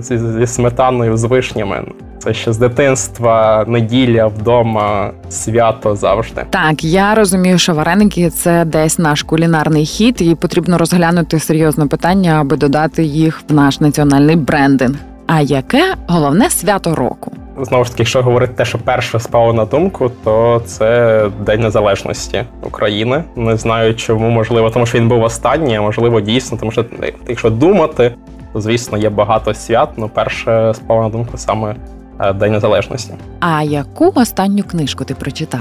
зі, 0.00 0.18
зі 0.18 0.46
сметаною, 0.46 1.16
з 1.16 1.24
вишнями. 1.24 1.84
Це 2.18 2.34
ще 2.34 2.52
з 2.52 2.58
дитинства, 2.58 3.64
неділя 3.68 4.26
вдома, 4.26 5.10
свято 5.28 5.96
завжди. 5.96 6.44
Так, 6.50 6.84
я 6.84 7.14
розумію, 7.14 7.58
що 7.58 7.74
вареники 7.74 8.30
це 8.30 8.64
десь 8.64 8.98
наш 8.98 9.22
кулінарний 9.22 9.86
хід, 9.86 10.22
і 10.22 10.34
потрібно 10.34 10.78
розглянути 10.78 11.38
серйозне 11.38 11.86
питання, 11.86 12.40
аби 12.40 12.56
додати 12.56 13.04
їх 13.04 13.42
в 13.48 13.54
наш 13.54 13.80
національний 13.80 14.36
брендинг. 14.36 14.96
А 15.26 15.40
яке 15.40 15.94
головне 16.06 16.50
свято 16.50 16.94
року? 16.94 17.32
Знову 17.60 17.84
ж 17.84 17.90
таки, 17.90 18.02
якщо 18.02 18.22
говорити 18.22 18.52
те, 18.56 18.64
що 18.64 18.78
перше 18.78 19.20
спало 19.20 19.52
на 19.52 19.64
думку, 19.64 20.10
то 20.24 20.62
це 20.66 21.20
День 21.46 21.60
Незалежності 21.60 22.44
України. 22.62 23.24
Не 23.36 23.56
знаю, 23.56 23.94
чому 23.94 24.30
можливо, 24.30 24.70
тому 24.70 24.86
що 24.86 24.98
він 24.98 25.08
був 25.08 25.22
останній, 25.22 25.76
а 25.76 25.82
можливо, 25.82 26.20
дійсно, 26.20 26.58
тому 26.58 26.72
що 26.72 26.84
якщо 27.28 27.50
думати, 27.50 28.14
то 28.52 28.60
звісно 28.60 28.98
є 28.98 29.10
багато 29.10 29.54
свят. 29.54 29.88
але 29.98 30.08
перше 30.08 30.72
спало 30.74 31.02
на 31.02 31.08
думку 31.08 31.38
саме 31.38 31.74
е, 32.20 32.32
День 32.32 32.52
Незалежності. 32.52 33.14
А 33.40 33.62
яку 33.62 34.12
останню 34.14 34.62
книжку 34.62 35.04
ти 35.04 35.14
прочитав? 35.14 35.60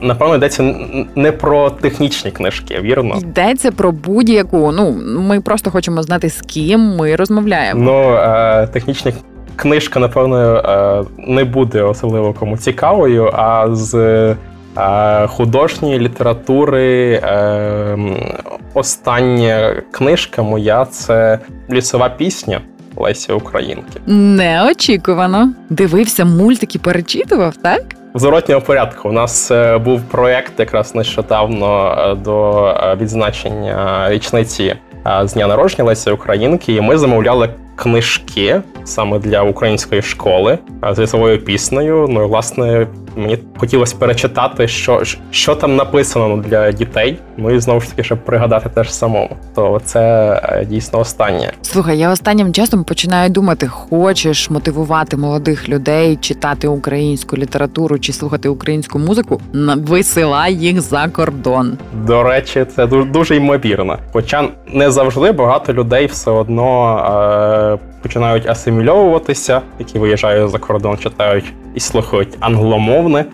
Напевно, 0.00 0.36
йдеться 0.36 0.74
не 1.14 1.32
про 1.32 1.70
технічні 1.70 2.30
книжки, 2.30 2.80
вірно? 2.80 3.16
Йдеться 3.20 3.72
про 3.72 3.92
будь-яку. 3.92 4.72
Ну 4.72 4.92
ми 5.20 5.40
просто 5.40 5.70
хочемо 5.70 6.02
знати, 6.02 6.30
з 6.30 6.40
ким 6.40 6.80
ми 6.80 7.16
розмовляємо. 7.16 7.80
Ну 7.82 8.14
е, 8.14 8.66
технічні 8.66 9.12
книжка, 9.56 10.00
напевно, 10.00 10.56
е, 10.56 11.04
не 11.18 11.44
буде 11.44 11.82
особливо 11.82 12.32
кому 12.32 12.56
цікавою, 12.56 13.30
а 13.32 13.66
з 13.74 13.94
е, 14.78 15.26
художньої 15.26 15.98
літератури 15.98 17.12
е, 17.12 17.98
остання 18.74 19.82
книжка 19.90 20.42
моя 20.42 20.84
це 20.84 21.38
лісова 21.70 22.08
пісня 22.08 22.60
Лесі 22.96 23.32
Українки. 23.32 24.00
Неочікувано. 24.06 25.52
Дивився 25.70 26.24
мультики, 26.24 26.78
перечитував, 26.78 27.56
так? 27.56 27.82
В 28.14 28.18
зворотнього 28.18 28.60
порядку 28.60 29.08
у 29.08 29.12
нас 29.12 29.52
був 29.84 30.02
проєкт 30.02 30.52
якраз 30.58 30.94
нещодавно 30.94 32.18
до 32.24 32.74
відзначення 33.00 34.06
річниці 34.10 34.74
з 35.24 35.32
дня 35.32 35.46
народження 35.46 35.84
Лесі 35.84 36.10
Українки, 36.10 36.72
і 36.72 36.80
ми 36.80 36.98
замовляли 36.98 37.48
книжки 37.76 38.62
саме 38.84 39.18
для 39.18 39.42
української 39.42 40.02
школи 40.02 40.58
з 40.92 40.98
лісовою 40.98 41.44
піснею. 41.44 42.06
Ну 42.10 42.22
і 42.22 42.26
власне 42.26 42.86
мені 43.16 43.38
хотілося 43.56 43.96
перечитати, 43.98 44.68
що 44.68 45.02
що 45.30 45.54
там 45.54 45.76
написано 45.76 46.36
для 46.36 46.72
дітей. 46.72 47.18
Ну 47.36 47.50
і 47.50 47.60
знову 47.60 47.80
ж 47.80 47.90
таки, 47.90 48.04
щоб 48.04 48.24
пригадати 48.24 48.68
теж 48.68 48.92
самому. 48.92 49.36
То 49.54 49.80
це 49.84 50.32
е, 50.44 50.64
дійсно 50.64 50.98
останнє. 50.98 51.52
Слухай, 51.62 51.98
я 51.98 52.10
останнім 52.10 52.52
часом 52.52 52.84
починаю 52.84 53.30
думати: 53.30 53.68
хочеш 53.68 54.50
мотивувати 54.50 55.16
молодих 55.16 55.68
людей 55.68 56.16
читати 56.16 56.68
українську 56.68 57.36
літературу 57.36 57.98
чи 57.98 58.12
слухати 58.12 58.48
українську 58.48 58.98
музику, 58.98 59.40
висилай 59.76 60.54
їх 60.54 60.80
за 60.80 61.08
кордон. 61.08 61.78
До 62.06 62.22
речі, 62.22 62.66
це 62.76 62.86
дуже 62.86 63.10
дуже 63.10 63.36
ймовірно. 63.36 63.98
Хоча 64.12 64.48
не 64.66 64.90
завжди 64.90 65.32
багато 65.32 65.72
людей 65.72 66.06
все 66.06 66.30
одно. 66.30 66.98
Е- 67.60 67.63
починають 68.02 68.48
асимільовуватися, 68.48 69.60
які 69.78 69.98
виїжджають 69.98 70.50
за 70.50 70.58
кордон, 70.58 70.98
читають 70.98 71.52
і 71.74 71.80
слухають 71.80 72.36
англомовне. 72.40 73.24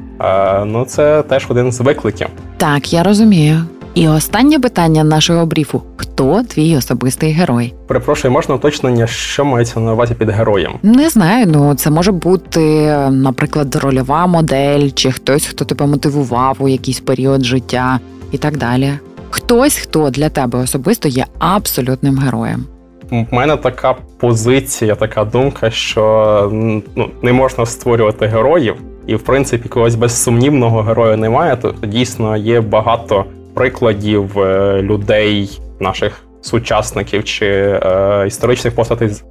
Ну 0.67 0.85
це 0.85 1.23
теж 1.23 1.47
один 1.49 1.73
з 1.73 1.81
викликів. 1.81 2.29
Так, 2.57 2.93
я 2.93 3.03
розумію. 3.03 3.65
І 3.95 4.09
останнє 4.09 4.59
питання 4.59 5.05
нашого 5.05 5.47
бріфу: 5.47 5.83
хто 5.97 6.43
твій 6.43 6.77
особистий 6.77 7.33
герой? 7.33 7.75
Перепрошую, 7.87 8.33
можна 8.33 8.55
уточнення, 8.55 9.07
що 9.07 9.45
мається 9.45 9.81
на 9.81 9.93
увазі 9.93 10.15
під 10.15 10.31
героєм? 10.31 10.73
Не 10.83 11.09
знаю. 11.09 11.47
Ну 11.47 11.75
це 11.75 11.91
може 11.91 12.13
бути, 12.13 12.97
наприклад, 13.11 13.75
рольова 13.75 14.27
модель, 14.27 14.91
чи 14.95 15.13
хтось, 15.13 15.47
хто 15.47 15.65
тебе 15.65 15.87
мотивував 15.87 16.57
у 16.59 16.69
якийсь 16.69 17.01
період 17.01 17.45
життя, 17.45 18.01
і 18.33 18.39
так 18.39 18.57
далі. 18.57 18.93
Хтось, 19.31 19.77
хто 19.77 20.11
для 20.11 20.29
тебе 20.29 20.59
особисто 20.59 21.09
є 21.09 21.27
абсолютним 21.39 22.19
героєм 22.19 22.67
в 23.11 23.35
мене 23.35 23.57
така 23.57 23.95
позиція, 24.19 24.95
така 24.95 25.25
думка, 25.25 25.71
що 25.71 26.49
ну, 26.97 27.11
не 27.23 27.33
можна 27.33 27.67
створювати 27.67 28.27
героїв, 28.27 28.75
і 29.07 29.15
в 29.15 29.23
принципі 29.23 29.69
когось 29.69 29.95
безсумнівного 29.95 30.83
героя 30.83 31.17
немає. 31.17 31.57
То 31.57 31.75
дійсно 31.83 32.37
є 32.37 32.61
багато 32.61 33.25
прикладів 33.55 34.39
е, 34.39 34.83
людей, 34.83 35.61
наших 35.81 36.23
сучасників 36.41 37.25
чи 37.25 37.47
е, 37.47 38.25
історичних 38.27 38.75
постатей, 38.75 39.09
з 39.09 39.25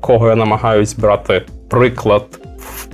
кого 0.00 0.28
я 0.28 0.36
намагаюсь 0.36 0.94
брати 0.94 1.42
приклад 1.70 2.24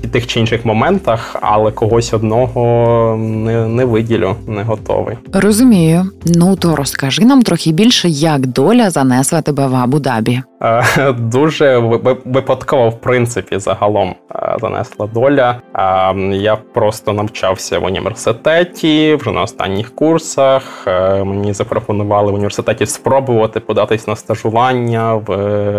в 0.05 0.09
тих 0.11 0.27
чи 0.27 0.41
інших 0.41 0.65
моментах, 0.65 1.37
але 1.41 1.73
когось 1.73 2.15
одного 2.15 3.17
не 3.19 3.67
не 3.67 3.85
виділю, 3.85 4.37
не 4.47 4.63
готовий. 4.63 5.17
Розумію. 5.33 6.11
Ну 6.27 6.57
то 6.57 6.77
розкажи 6.77 7.25
нам 7.25 7.43
трохи 7.43 7.73
більше, 7.73 8.09
як 8.09 8.47
доля 8.47 8.91
занесла 8.91 9.43
тебе 9.43 9.67
в 9.67 9.75
Абу-Дабі. 9.75 10.43
Е, 10.63 11.13
дуже 11.19 11.79
випадково, 12.25 12.89
в 12.89 13.01
принципі, 13.01 13.59
загалом 13.59 14.15
е, 14.35 14.57
занесла 14.61 15.07
доля. 15.07 15.57
Е, 15.75 16.37
я 16.37 16.57
просто 16.57 17.13
навчався 17.13 17.79
в 17.79 17.85
університеті 17.85 19.15
вже 19.15 19.31
на 19.31 19.43
останніх 19.43 19.95
курсах. 19.95 20.87
Мені 21.25 21.53
запропонували 21.53 22.33
в 22.33 22.35
університеті 22.35 22.87
спробувати 22.87 23.61
податись 23.61 24.07
на 24.07 24.17
стажування 24.17 25.15
в 25.15 25.33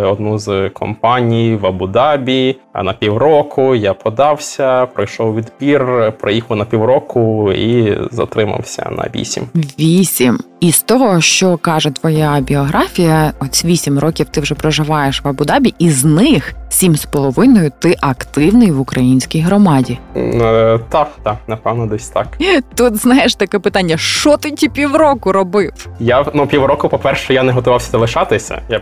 одну 0.04 0.38
з 0.38 0.70
компаній 0.70 1.60
в 1.62 1.66
Абу-Дабі 1.66 2.56
на 2.84 2.94
півроку. 2.94 3.76
Я 3.80 3.94
подався, 3.94 4.86
пройшов 4.86 5.36
відбір, 5.36 6.14
проїхав 6.20 6.58
на 6.58 6.66
півроку 6.66 7.52
і 7.52 7.98
затримався 8.12 8.90
на 8.92 9.10
вісім. 9.16 9.44
Вісім. 9.80 10.40
І 10.60 10.72
з 10.72 10.82
того, 10.82 11.22
що 11.22 11.58
каже 11.58 11.92
твоя 11.92 12.40
біографія, 12.40 13.34
ось 13.40 13.66
вісім 13.66 14.00
років 14.00 14.30
ти 14.30 14.42
вже 14.42 14.56
проживаєш 14.56 15.24
в 15.24 15.28
Абу-Дабі, 15.28 15.74
і 15.80 15.90
з 15.90 16.06
них 16.06 16.54
сім 16.70 16.96
з 16.96 17.06
половиною 17.06 17.72
ти 17.80 17.96
активний 18.02 18.72
в 18.72 18.80
українській 18.80 19.40
громаді. 19.40 20.00
Е, 20.16 20.80
так, 20.90 21.12
так, 21.24 21.38
напевно, 21.48 21.86
десь 21.86 22.10
так. 22.10 22.28
Тут 22.76 22.96
знаєш 22.96 23.36
таке 23.36 23.60
питання: 23.60 23.98
що 23.98 24.38
ти 24.38 24.52
ті 24.52 24.70
півроку 24.70 25.32
робив? 25.32 25.88
Я 26.00 26.26
ну 26.34 26.48
півроку, 26.48 26.90
по-перше, 26.90 27.34
я 27.34 27.44
не 27.44 27.52
готувався 27.52 27.92
залишатися. 27.92 28.62
Я 28.70 28.82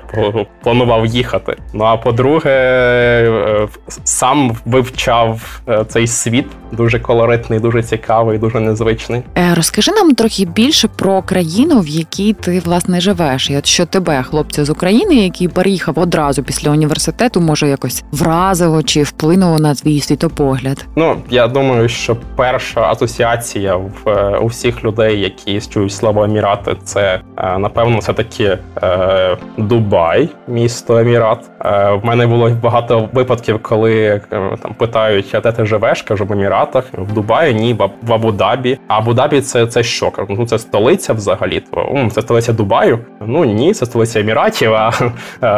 планував 0.63 1.05
їхати. 1.05 1.57
Ну 1.73 1.83
а 1.83 1.97
по-друге, 1.97 2.51
е, 2.51 3.67
сам 4.03 4.57
вивчав 4.65 5.61
е, 5.67 5.85
цей 5.89 6.07
світ 6.07 6.45
дуже 6.71 6.99
колоритний, 6.99 7.59
дуже 7.59 7.83
цікавий, 7.83 8.37
дуже 8.37 8.59
незвичний. 8.59 9.21
Е, 9.37 9.53
розкажи 9.55 9.91
нам 9.91 10.15
трохи 10.15 10.45
більше 10.45 10.87
про 10.87 11.21
країну, 11.21 11.79
в 11.79 11.87
якій 11.87 12.33
ти 12.33 12.59
власне 12.59 13.01
живеш. 13.01 13.49
І 13.49 13.57
от 13.57 13.65
що 13.65 13.85
тебе, 13.85 14.23
хлопця 14.23 14.65
з 14.65 14.69
України, 14.69 15.15
який 15.15 15.47
переїхав 15.47 15.99
одразу 15.99 16.43
після 16.43 16.71
університету, 16.71 17.41
може 17.41 17.69
якось 17.77 18.03
вразило 18.11 18.83
чи 18.83 19.03
вплинуло 19.03 19.59
на 19.59 19.75
твій 19.75 19.99
світопогляд? 19.99 20.85
Ну 20.95 21.15
я 21.29 21.47
думаю, 21.47 21.89
що 21.89 22.17
перша 22.35 22.81
асоціація 22.81 23.75
в 23.75 24.09
е, 24.09 24.37
у 24.37 24.45
всіх 24.47 24.83
людей, 24.83 25.21
які 25.21 25.61
чують 25.61 25.91
слово 25.91 26.23
Емірати, 26.23 26.75
це 26.83 27.21
е, 27.37 27.57
напевно 27.57 27.97
все 27.97 28.13
таки 28.13 28.57
е, 28.83 29.37
Дубай, 29.57 30.29
місто 30.47 30.97
Емірат. 30.97 31.39
Е, 31.65 31.91
в 31.91 32.05
мене 32.05 32.27
було 32.27 32.49
багато 32.49 33.09
випадків, 33.13 33.59
коли 33.61 34.05
е, 34.05 34.21
там 34.61 34.73
питають, 34.73 35.35
а 35.35 35.39
де 35.39 35.51
ти 35.51 35.65
живеш? 35.65 36.01
Кажу 36.01 36.25
в 36.25 36.33
Еміратах, 36.33 36.85
в 36.93 37.13
Дубаї, 37.13 37.53
ні, 37.53 37.73
в 38.03 38.13
Абу-Дабі. 38.13 38.77
А 38.87 39.01
Абу-Дабі 39.01 39.41
це 39.41 39.67
це 39.67 39.83
що? 39.83 40.11
Ну 40.29 40.45
це 40.45 40.59
столиця 40.59 41.13
взагалі. 41.13 41.59
То 41.59 42.09
це 42.11 42.21
столиця 42.21 42.53
Дубаю. 42.53 42.99
Ну 43.25 43.45
ні, 43.45 43.73
це 43.73 43.85
столиця 43.85 44.19
Еміратів. 44.19 44.73
А 44.73 44.91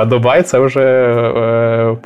Дубай 0.05 0.43
це 0.43 0.59
вже 0.59 0.79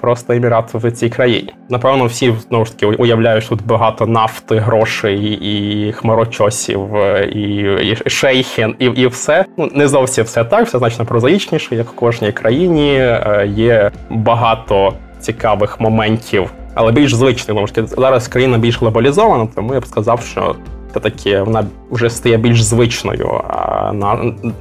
просто 0.04 0.34
емірат 0.34 0.74
в 0.74 0.92
цій 0.92 1.10
країні. 1.10 1.54
Напевно, 1.70 2.06
всі 2.06 2.34
знову 2.50 2.66
ж 2.66 2.72
таки 2.72 2.86
уявляють 2.86 3.50
тут 3.50 3.66
багато 3.66 4.08
нафти, 4.08 4.56
грошей 4.56 5.40
і 5.42 5.92
хмарочосів, 5.92 6.96
е, 6.96 7.26
і 7.26 7.42
і 7.90 8.10
шейхен, 8.10 8.76
і 8.80 8.86
і 8.86 9.08
все. 9.08 9.46
Ну 9.58 9.70
не 9.76 9.88
зовсім 9.88 10.24
все 10.24 10.44
так, 10.44 10.66
все 10.66 10.78
значно 10.78 11.06
прозаїчніше, 11.06 11.76
як 11.76 11.88
в 11.88 11.96
кожній 11.96 12.32
країні. 12.32 12.96
Е, 12.96 13.50
є 13.56 13.92
багато 14.10 14.94
цікавих 15.20 15.80
моментів, 15.80 16.54
але 16.74 16.92
більш 16.92 17.16
звичних. 17.16 17.48
Тому 17.48 17.68
що 17.68 17.88
зараз 17.88 18.28
країна 18.28 18.58
більш 18.58 18.80
глобалізована, 18.80 19.48
тому 19.56 19.74
я 19.74 19.80
б 19.80 19.86
сказав, 19.86 20.22
що 20.22 20.56
це 20.94 21.00
таке 21.00 21.42
вона 21.42 21.66
вже 21.92 22.10
стає 22.10 22.38
більш 22.38 22.64
звичною 22.64 23.42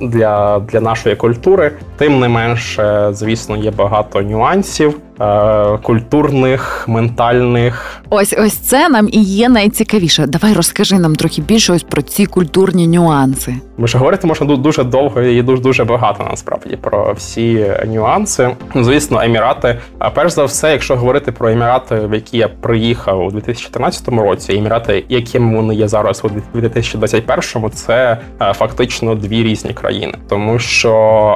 для, 0.00 0.58
для 0.58 0.80
нашої 0.80 1.16
культури. 1.16 1.72
Тим 1.96 2.20
не 2.20 2.28
менше, 2.28 3.08
звісно, 3.12 3.56
є 3.56 3.70
багато 3.70 4.22
нюансів. 4.22 4.98
Е, 5.20 5.78
культурних, 5.82 6.84
ментальних. 6.88 8.02
Ось 8.10 8.34
ось 8.38 8.52
це 8.52 8.88
нам 8.88 9.08
і 9.12 9.22
є 9.22 9.48
найцікавіше. 9.48 10.26
Давай 10.26 10.52
розкажи 10.52 10.98
нам 10.98 11.16
трохи 11.16 11.42
більше 11.42 11.72
ось 11.72 11.82
про 11.82 12.02
ці 12.02 12.26
культурні 12.26 12.86
нюанси. 12.86 13.54
Ми 13.76 13.88
ж 13.88 13.98
говорити 13.98 14.26
можна 14.26 14.56
дуже 14.56 14.84
довго 14.84 15.20
і 15.20 15.42
дуже 15.42 15.62
дуже 15.62 15.84
багато 15.84 16.26
насправді 16.30 16.76
про 16.76 17.12
всі 17.12 17.66
нюанси. 17.86 18.50
Звісно, 18.74 19.22
емірати. 19.22 19.78
А 19.98 20.10
перш 20.10 20.32
за 20.32 20.44
все, 20.44 20.72
якщо 20.72 20.96
говорити 20.96 21.32
про 21.32 21.50
емірати, 21.50 21.94
в 21.94 22.14
які 22.14 22.38
я 22.38 22.48
приїхав 22.48 23.26
у 23.26 23.30
2014 23.30 24.08
році, 24.08 24.54
емірати, 24.54 25.04
якими 25.08 25.56
вони 25.56 25.74
є 25.74 25.88
зараз 25.88 26.22
у 26.24 26.58
2021, 26.58 27.70
це 27.70 28.18
е, 28.42 28.52
фактично 28.52 29.14
дві 29.14 29.42
різні 29.42 29.72
країни, 29.72 30.14
тому 30.28 30.58
що 30.58 30.94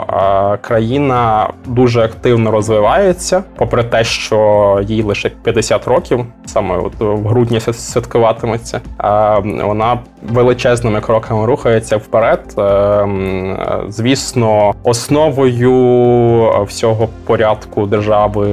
е, 0.09 0.59
країна 0.61 1.49
дуже 1.67 2.01
активно 2.01 2.51
розвивається. 2.51 3.43
Попри 3.57 3.76
попри 3.77 3.91
те, 3.91 4.05
що 4.05 4.81
їй 4.89 5.03
лише 5.03 5.29
50 5.29 5.89
років, 5.89 6.25
саме 6.47 6.77
от 6.77 6.93
в 7.01 7.27
грудні 7.27 7.61
святкуватиметься, 7.61 8.81
вона 9.65 9.99
величезними 10.23 11.01
кроками 11.01 11.47
рухається 11.47 11.97
вперед. 11.97 12.41
Звісно, 13.89 14.75
основою 14.83 16.65
всього 16.67 17.09
порядку 17.27 17.87
держави 17.87 18.49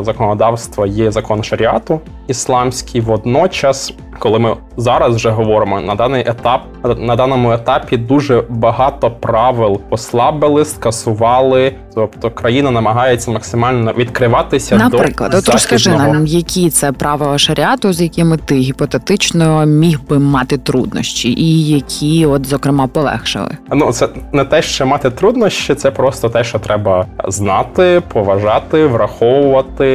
законодавства 0.00 0.86
є 0.86 1.10
закон 1.10 1.42
шаріату 1.42 2.00
ісламський. 2.26 3.00
Водночас, 3.00 3.94
коли 4.18 4.38
ми 4.38 4.56
зараз 4.76 5.16
вже 5.16 5.30
говоримо 5.30 5.80
на 5.80 5.94
даний 5.94 6.22
етап, 6.26 6.60
на 6.98 7.16
даному 7.16 7.52
етапі 7.52 7.96
дуже 7.96 8.44
багато 8.48 9.10
правил 9.10 9.80
послабили, 9.88 10.64
скасували. 10.64 11.72
Тобто 11.94 12.30
країна 12.30 12.70
намагається 12.70 13.30
максимально 13.30 13.92
відкриватися. 14.30 14.76
Наприклад, 14.76 15.30
до 15.30 15.38
от 15.38 15.48
розкажи 15.48 15.90
нам, 15.90 16.26
які 16.26 16.70
це 16.70 16.92
правила 16.92 17.38
шаріату, 17.38 17.92
з 17.92 18.00
якими 18.00 18.36
ти 18.36 18.54
гіпотетично 18.54 19.66
міг 19.66 20.00
би 20.08 20.18
мати 20.18 20.58
труднощі, 20.58 21.32
і 21.32 21.66
які, 21.66 22.26
от 22.26 22.46
зокрема, 22.46 22.86
полегшили. 22.86 23.56
Ну 23.72 23.92
це 23.92 24.08
не 24.32 24.44
те, 24.44 24.62
що 24.62 24.86
мати 24.86 25.10
труднощі, 25.10 25.74
це 25.74 25.90
просто 25.90 26.28
те, 26.28 26.44
що 26.44 26.58
треба 26.58 27.06
знати, 27.28 28.02
поважати, 28.08 28.86
враховувати 28.86 29.88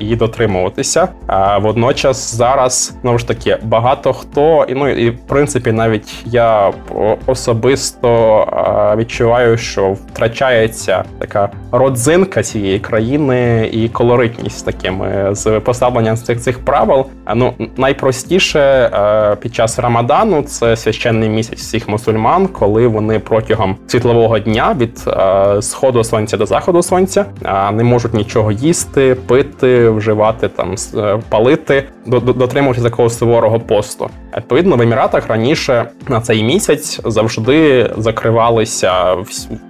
і 0.00 0.16
дотримуватися. 0.16 1.08
А 1.26 1.58
водночас 1.58 2.34
зараз 2.34 2.94
знову 3.02 3.18
ж 3.18 3.28
таки 3.28 3.58
багато 3.62 4.12
хто 4.12 4.66
і 4.68 4.74
ну 4.74 4.88
і 4.88 5.10
в 5.10 5.18
принципі 5.18 5.72
навіть 5.72 6.14
я 6.26 6.72
особисто 7.26 8.46
відчуваю, 8.96 9.58
що 9.58 9.96
втрачається 10.06 11.04
така 11.18 11.50
родзинка 11.72 12.42
цієї 12.42 12.78
країни 12.78 13.70
і 13.72 13.81
колоритність 13.88 14.64
такими 14.64 15.28
з 15.30 15.60
поставленням 15.60 16.16
цих 16.16 16.40
цих 16.40 16.58
правил. 16.58 17.06
Ну 17.34 17.54
найпростіше 17.76 18.90
під 19.40 19.54
час 19.54 19.78
Рамадану 19.78 20.42
це 20.42 20.76
священний 20.76 21.28
місяць 21.28 21.58
всіх 21.58 21.88
мусульман, 21.88 22.46
коли 22.46 22.86
вони 22.86 23.18
протягом 23.18 23.76
світлового 23.86 24.38
дня 24.38 24.76
від 24.78 25.08
сходу 25.64 26.04
сонця 26.04 26.36
до 26.36 26.46
заходу 26.46 26.82
сонця 26.82 27.24
не 27.72 27.84
можуть 27.84 28.14
нічого 28.14 28.52
їсти, 28.52 29.14
пити, 29.26 29.88
вживати 29.88 30.48
там 30.48 30.74
палити, 31.28 31.84
дотримуватися 32.06 32.84
такого 32.84 33.10
суворого 33.10 33.60
посту. 33.60 34.10
Відповідно, 34.36 34.76
в 34.76 34.82
Еміратах 34.82 35.28
раніше 35.28 35.88
на 36.08 36.20
цей 36.20 36.44
місяць 36.44 37.00
завжди 37.04 37.90
закривалися 37.96 39.16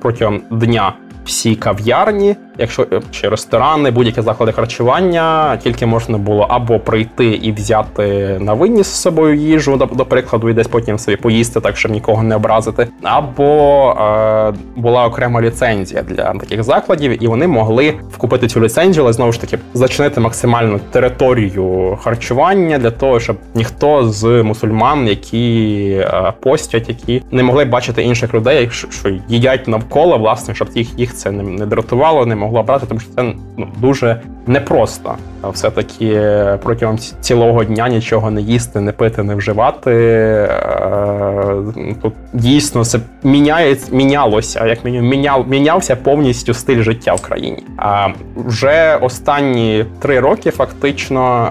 протягом 0.00 0.42
дня 0.50 0.92
всі 1.24 1.56
кав'ярні, 1.56 2.36
якщо 2.58 2.86
е, 2.92 3.00
чи 3.10 3.28
ресторани, 3.28 3.90
будь-які 3.90 4.22
заклади 4.22 4.52
харчування, 4.52 5.56
тільки 5.56 5.86
можна 5.86 6.18
було 6.18 6.46
або 6.48 6.78
прийти 6.78 7.26
і 7.26 7.52
взяти 7.52 8.36
на 8.40 8.54
виніс 8.54 8.86
з 8.86 9.00
собою 9.00 9.34
їжу, 9.34 9.76
до, 9.76 10.06
прикладу, 10.06 10.48
і 10.48 10.54
десь 10.54 10.66
потім 10.66 10.98
собі 10.98 11.16
поїсти, 11.16 11.60
так 11.60 11.76
щоб 11.76 11.92
нікого 11.92 12.22
не 12.22 12.36
образити, 12.36 12.88
або 13.02 13.90
е, 13.90 14.54
була 14.76 15.06
окрема 15.06 15.42
ліцензія 15.42 16.02
для 16.02 16.32
таких 16.32 16.62
закладів, 16.62 17.24
і 17.24 17.26
вони 17.26 17.46
могли 17.46 17.94
вкупити 18.10 18.48
цю 18.48 18.60
ліцензію, 18.60 19.04
але 19.04 19.12
знову 19.12 19.32
ж 19.32 19.40
таки 19.40 19.58
зачинити 19.74 20.20
максимальну 20.20 20.80
територію 20.90 21.98
харчування 22.02 22.78
для 22.78 22.90
того, 22.90 23.20
щоб 23.20 23.36
ніхто 23.54 24.08
з 24.08 24.42
мусульман, 24.42 25.08
які 25.08 25.88
е, 26.00 26.32
постять, 26.40 26.88
які 26.88 27.22
не 27.30 27.42
могли 27.42 27.64
бачити 27.64 28.02
інших 28.02 28.34
людей, 28.34 28.68
що 28.70 29.08
їдять 29.28 29.68
навколо, 29.68 30.18
власне, 30.18 30.54
щоб 30.54 30.68
їх 30.74 30.98
їх 30.98 31.11
це 31.12 31.30
не, 31.30 31.42
не 31.42 31.66
дратувало, 31.66 32.26
не 32.26 32.36
могло 32.36 32.62
брати, 32.62 32.86
тому 32.86 33.00
що 33.00 33.10
це 33.14 33.34
ну, 33.56 33.68
дуже 33.80 34.20
непросто. 34.46 35.14
Все-таки 35.52 36.20
протягом 36.62 36.98
цілого 36.98 37.64
дня 37.64 37.88
нічого 37.88 38.30
не 38.30 38.40
їсти, 38.40 38.80
не 38.80 38.92
пити, 38.92 39.22
не 39.22 39.34
вживати. 39.34 39.90
Е, 39.90 41.54
тут 42.02 42.12
дійсно 42.32 42.84
це 42.84 42.98
міняє, 43.22 43.76
мінялося, 43.92 44.66
як 44.66 44.84
мінімум, 44.84 45.10
міняв, 45.10 45.48
мінявся 45.48 45.96
повністю 45.96 46.54
стиль 46.54 46.82
життя 46.82 47.14
в 47.14 47.20
країні. 47.20 47.64
А 47.76 48.08
вже 48.36 48.98
останні 49.00 49.84
три 49.98 50.20
роки 50.20 50.50
фактично 50.50 51.48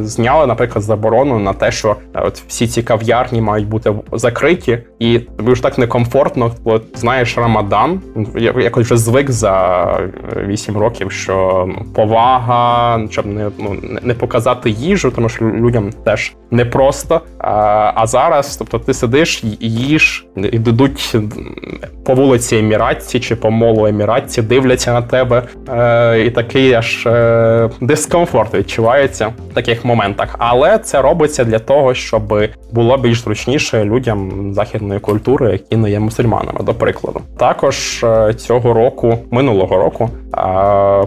е, 0.00 0.06
зняли, 0.06 0.46
наприклад, 0.46 0.84
заборону 0.84 1.38
на 1.38 1.52
те, 1.52 1.70
що 1.70 1.96
е, 2.14 2.20
от 2.20 2.42
всі 2.48 2.66
ці 2.66 2.82
кав'ярні 2.82 3.40
мають 3.40 3.68
бути 3.68 3.92
закриті, 4.12 4.78
і 4.98 5.18
тобі 5.18 5.54
ж 5.54 5.62
так 5.62 5.78
некомфортно, 5.78 6.52
от 6.64 6.84
знаєш, 6.94 7.38
Рамадан. 7.38 8.00
Я 8.36 8.70
якось 8.78 8.86
вже 8.86 8.96
звик 8.96 9.30
за 9.30 9.86
вісім 10.46 10.76
років, 10.76 11.12
що 11.12 11.64
ну, 11.68 11.84
повага, 11.94 13.00
щоб 13.10 13.26
не 13.26 13.50
ну, 13.58 13.76
не 14.02 14.14
показати 14.14 14.70
їжу, 14.70 15.10
тому 15.10 15.28
що 15.28 15.44
людям 15.44 15.90
теж 16.04 16.32
непросто. 16.50 17.20
А 17.38 17.92
а 17.94 18.06
зараз, 18.06 18.56
тобто, 18.56 18.78
ти 18.78 18.94
сидиш, 18.94 19.44
їж, 19.60 20.26
йдуть 20.36 21.16
по 22.04 22.14
вулиці 22.14 22.56
Еміратці 22.56 23.20
чи 23.20 23.36
по 23.36 23.50
молу 23.50 23.86
Еміратці, 23.86 24.42
дивляться 24.42 24.92
на 24.92 25.02
тебе, 25.02 25.42
е, 25.68 26.20
і 26.20 26.30
такий 26.30 26.72
аж 26.72 27.06
е, 27.06 27.70
дискомфорт 27.80 28.54
відчувається 28.54 29.32
в 29.50 29.54
таких 29.54 29.84
моментах. 29.84 30.34
Але 30.38 30.78
це 30.78 31.02
робиться 31.02 31.44
для 31.44 31.58
того, 31.58 31.94
щоб 31.94 32.34
було 32.72 32.96
більш 32.96 33.24
зручніше 33.24 33.84
людям 33.84 34.52
західної 34.54 35.00
культури, 35.00 35.52
які 35.52 35.76
не 35.76 35.90
є 35.90 36.00
мусульманами, 36.00 36.60
до 36.62 36.74
прикладу. 36.74 37.20
Також 37.38 38.04
е, 38.04 38.34
цього 38.68 38.80
року, 38.80 39.18
минулого 39.30 39.76
року, 39.76 40.10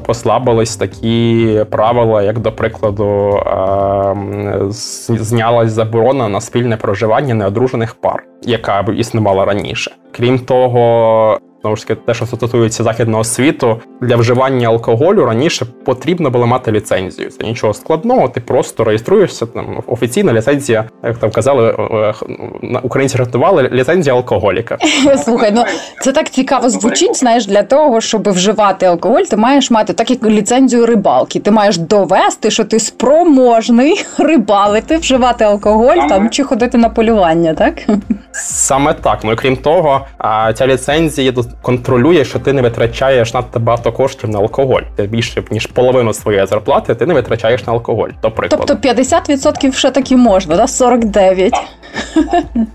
послабились 0.06 0.76
такі 0.76 1.65
правила, 1.69 2.24
як 2.24 2.39
до 2.39 2.52
прикладу, 2.52 3.39
знялась 5.10 5.71
заборона 5.71 6.30
на 6.30 6.41
спільне 6.41 6.78
проживання 6.78 7.34
неодружених 7.34 7.95
пар, 7.95 8.24
яка 8.43 8.86
існувала 8.97 9.45
раніше. 9.45 9.91
Крім 10.12 10.39
того, 10.39 11.39
Знову 11.62 11.76
ж 11.76 11.88
таки, 11.88 12.02
те, 12.06 12.13
що 12.13 12.26
стосується 12.26 12.84
західного 12.84 13.24
світу, 13.24 13.82
для 14.02 14.15
вживання 14.15 14.67
алкоголю 14.67 15.26
раніше 15.26 15.65
потрібно 15.86 16.30
було 16.30 16.47
мати 16.47 16.71
ліцензію. 16.71 17.30
Це 17.30 17.43
нічого 17.43 17.74
складного, 17.74 18.30
ти 18.30 18.41
просто 18.41 18.84
реєструєшся. 18.84 19.45
Там 19.45 19.84
офіційна 19.88 20.34
ліцензія, 20.34 20.89
як 21.04 21.17
там 21.17 21.32
казали, 21.32 21.76
е, 21.80 22.13
е, 22.63 22.80
українці 22.84 23.17
рятували 23.17 23.69
ліцензія 23.71 24.15
алкоголіка. 24.15 24.78
Слухай, 25.24 25.52
ну 25.56 25.63
це 26.02 26.12
так 26.12 26.30
цікаво 26.30 26.69
звучить. 26.69 27.17
Знаєш, 27.17 27.45
для 27.45 27.63
того, 27.63 28.02
щоб 28.02 28.30
вживати 28.30 28.86
алкоголь, 28.86 29.21
ти 29.21 29.38
маєш 29.38 29.71
мати 29.71 29.93
так, 29.93 30.12
як 30.12 30.24
ліцензію 30.24 30.86
рибалки. 30.86 31.39
Ти 31.39 31.52
маєш 31.52 31.78
довести, 31.78 32.52
що 32.52 32.65
ти 32.65 32.80
спроможний 32.80 34.06
рибалити, 34.17 34.97
вживати 34.97 35.43
алкоголь 35.43 35.97
там 36.10 36.30
чи 36.30 36.43
ходити 36.43 36.78
на 36.78 36.89
полювання, 36.89 37.54
так? 37.54 37.74
Саме 38.32 38.93
так. 38.93 39.19
Ну 39.24 39.32
і 39.32 39.36
крім 39.36 39.58
того, 39.58 40.06
ця 40.54 40.67
ліцензія 40.67 41.32
контролює, 41.61 42.25
що 42.25 42.39
ти 42.39 42.53
не 42.53 42.61
витрачаєш 42.61 43.33
надто 43.33 43.59
багато 43.59 43.91
коштів 43.91 44.29
на 44.29 44.39
алкоголь. 44.39 44.81
Ти 44.95 45.03
більше 45.03 45.43
ніж 45.51 45.65
половину 45.65 46.13
своєї 46.13 46.47
зарплати 46.47 46.95
ти 46.95 47.05
не 47.05 47.13
витрачаєш 47.13 47.67
на 47.67 47.73
алкоголь. 47.73 48.09
До 48.21 48.31
прикладу. 48.31 48.63
Тобто 48.67 48.89
50% 48.89 49.73
ще 49.73 49.91
таки 49.91 50.15
можна, 50.15 50.55
да? 50.55 50.65
49%. 50.65 51.51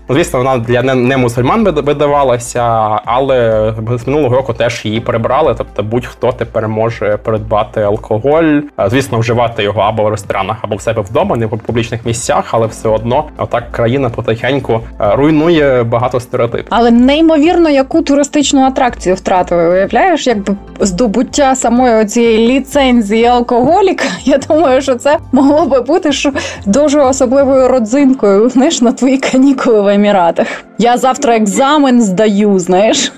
Звісно, 0.09 0.39
вона 0.39 0.57
для 0.57 0.81
не 0.95 1.17
мусульман 1.17 1.63
видавалася, 1.63 2.61
але 3.05 3.73
з 3.97 4.07
минулого 4.07 4.35
року 4.35 4.53
теж 4.53 4.85
її 4.85 4.99
прибрали. 4.99 5.55
Тобто, 5.57 5.83
будь-хто 5.83 6.31
тепер 6.31 6.67
може 6.67 7.17
придбати 7.17 7.81
алкоголь, 7.81 8.59
звісно, 8.87 9.19
вживати 9.19 9.63
його 9.63 9.81
або 9.81 10.03
в 10.03 10.09
ресторанах, 10.09 10.57
або 10.61 10.75
в 10.75 10.81
себе 10.81 11.01
вдома, 11.01 11.35
не 11.35 11.45
в 11.45 11.49
публічних 11.49 12.05
місцях, 12.05 12.45
але 12.51 12.67
все 12.67 12.89
одно 12.89 13.23
отак 13.37 13.71
країна 13.71 14.09
потихеньку 14.09 14.79
руйнує 14.99 15.83
багато 15.83 16.19
стереотипів. 16.19 16.67
Але 16.69 16.91
неймовірно, 16.91 17.69
яку 17.69 18.01
туристичну 18.01 18.61
атракцію 18.61 19.15
втратили. 19.15 19.69
Уявляєш, 19.69 20.27
якби 20.27 20.55
здобуття 20.79 21.55
самої 21.55 22.05
цієї 22.05 22.47
ліцензії 22.47 23.25
алкоголіка. 23.25 24.05
Я 24.23 24.37
думаю, 24.37 24.81
що 24.81 24.95
це 24.95 25.17
могло 25.31 25.65
би 25.65 25.81
бути 25.81 26.11
що 26.11 26.31
дуже 26.65 27.01
особливою 27.01 27.67
родзинкою. 27.67 28.49
Знаєш, 28.49 28.81
на 28.81 28.91
твої 29.07 29.17
канікули 29.17 29.81
в 29.81 29.87
Еміратах. 29.87 30.47
Я 30.77 30.97
завтра 30.97 31.35
екзамен 31.35 32.01
здаю, 32.01 32.59
знаєш. 32.59 33.11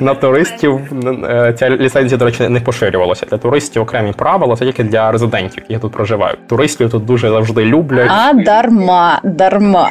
На 0.00 0.14
туристів 0.14 0.80
е, 1.24 1.54
ця 1.58 1.70
ліцензія, 1.70 2.18
до 2.18 2.24
речі, 2.24 2.48
не 2.48 2.60
поширювалася. 2.60 3.26
Для 3.30 3.38
туристів 3.38 3.82
окремі 3.82 4.12
правила, 4.12 4.56
це 4.56 4.64
тільки 4.64 4.84
для 4.84 5.12
резидентів, 5.12 5.64
які 5.68 5.82
тут 5.82 5.92
проживають. 5.92 6.46
Туристів 6.48 6.90
тут 6.90 7.04
дуже 7.04 7.30
завжди 7.30 7.64
люблять. 7.64 8.10
А 8.10 8.32
дарма, 8.32 9.20
дарма. 9.24 9.90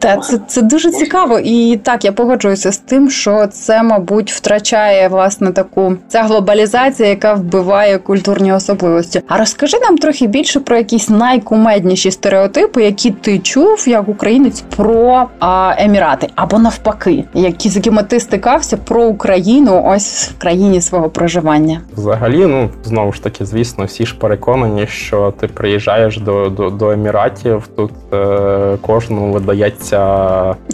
Та 0.00 0.16
це 0.16 0.38
це 0.46 0.62
дуже 0.62 0.90
цікаво, 0.90 1.38
і 1.44 1.76
так 1.82 2.04
я 2.04 2.12
погоджуюся 2.12 2.72
з 2.72 2.78
тим, 2.78 3.10
що 3.10 3.46
це, 3.46 3.82
мабуть, 3.82 4.32
втрачає 4.32 5.08
власне 5.08 5.52
таку 5.52 5.96
ця 6.08 6.22
глобалізація, 6.22 7.08
яка 7.08 7.34
вбиває 7.34 7.98
культурні 7.98 8.52
особливості. 8.52 9.22
А 9.28 9.38
розкажи 9.38 9.76
нам 9.78 9.98
трохи 9.98 10.26
більше 10.26 10.60
про 10.60 10.76
якісь 10.76 11.08
найкумедніші 11.08 12.10
стереотипи, 12.10 12.82
які 12.82 13.10
ти 13.10 13.38
чув 13.38 13.88
як 13.88 14.08
українець 14.08 14.64
про 14.76 15.26
а, 15.40 15.74
емірати, 15.78 16.28
або 16.34 16.58
навпаки, 16.58 17.24
які 17.34 17.68
з 17.68 17.76
якими 17.76 18.02
ти 18.02 18.20
стикався 18.20 18.76
про 18.76 19.04
Україну, 19.04 19.82
ось 19.86 20.28
в 20.28 20.40
країні 20.40 20.80
свого 20.80 21.08
проживання. 21.08 21.80
Взагалі, 21.96 22.46
ну 22.46 22.70
знову 22.84 23.12
ж 23.12 23.22
таки, 23.22 23.44
звісно, 23.44 23.84
всі 23.84 24.06
ж 24.06 24.18
переконані, 24.18 24.86
що 24.86 25.34
ти 25.40 25.46
приїжджаєш 25.48 26.18
до 26.18 26.48
до, 26.48 26.70
до 26.70 26.90
еміратів. 26.90 27.68
Тут 27.76 27.92
е, 28.12 28.76
кожному 28.80 29.32
видається 29.32 29.89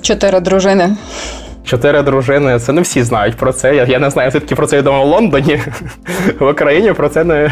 чотири 0.02 0.40
дружини. 0.40 0.96
Чотири 1.66 2.02
дружини. 2.02 2.58
Це 2.58 2.72
не 2.72 2.80
всі 2.80 3.02
знають 3.02 3.36
про 3.36 3.52
це. 3.52 3.76
Я 3.76 3.84
я 3.84 3.98
не 3.98 4.10
знаю, 4.10 4.30
звідки 4.30 4.54
про 4.54 4.66
це 4.66 4.78
відомо 4.78 5.04
в 5.04 5.06
Лондоні. 5.06 5.60
В 6.38 6.50
Україні 6.50 6.92
про 6.92 7.08
це 7.08 7.24
не 7.24 7.50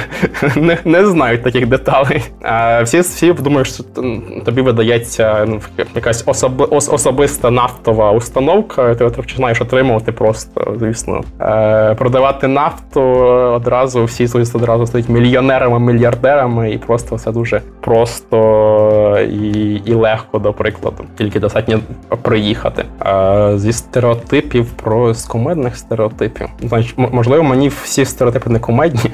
не, 0.57 0.79
не 0.85 1.07
знають 1.07 1.42
таких 1.42 1.66
деталей. 1.66 2.22
А 2.42 2.83
Всі 2.83 3.00
всі 3.00 3.33
думають, 3.33 3.68
що 3.68 3.85
тобі 4.44 4.62
видається 4.62 5.44
ну, 5.48 5.61
якась 5.94 6.22
особи, 6.27 6.64
особиста 6.64 7.50
нафтова 7.50 8.12
установка. 8.12 8.94
Ти 8.94 9.05
починаєш 9.05 9.61
отримувати 9.61 10.12
просто, 10.12 10.77
звісно, 10.81 11.24
е, 11.40 11.94
продавати 11.94 12.48
нафту 12.48 13.00
одразу. 13.55 14.05
Всі 14.05 14.27
звісно, 14.27 14.61
одразу 14.61 14.87
стають 14.87 15.09
мільйонерами, 15.09 15.92
мільярдерами, 15.92 16.72
і 16.72 16.79
просто 16.79 17.16
все 17.16 17.33
дуже 17.33 17.62
просто 17.81 19.18
і 19.31 19.74
і 19.85 19.94
легко, 19.94 20.38
до 20.38 20.53
прикладу. 20.53 21.05
Тільки 21.18 21.40
достатньо 21.40 21.81
приїхати. 22.22 22.85
Зі 23.57 23.72
стереотипів 24.05 24.67
про 24.71 25.14
з 25.14 25.25
кумедних 25.25 25.77
стереотипів. 25.77 26.49
Значить, 26.62 26.95
можливо, 26.97 27.43
мені 27.43 27.71
всі 27.83 28.05
стереотипи 28.05 28.51
не 28.51 28.59
кумедні. 28.59 29.11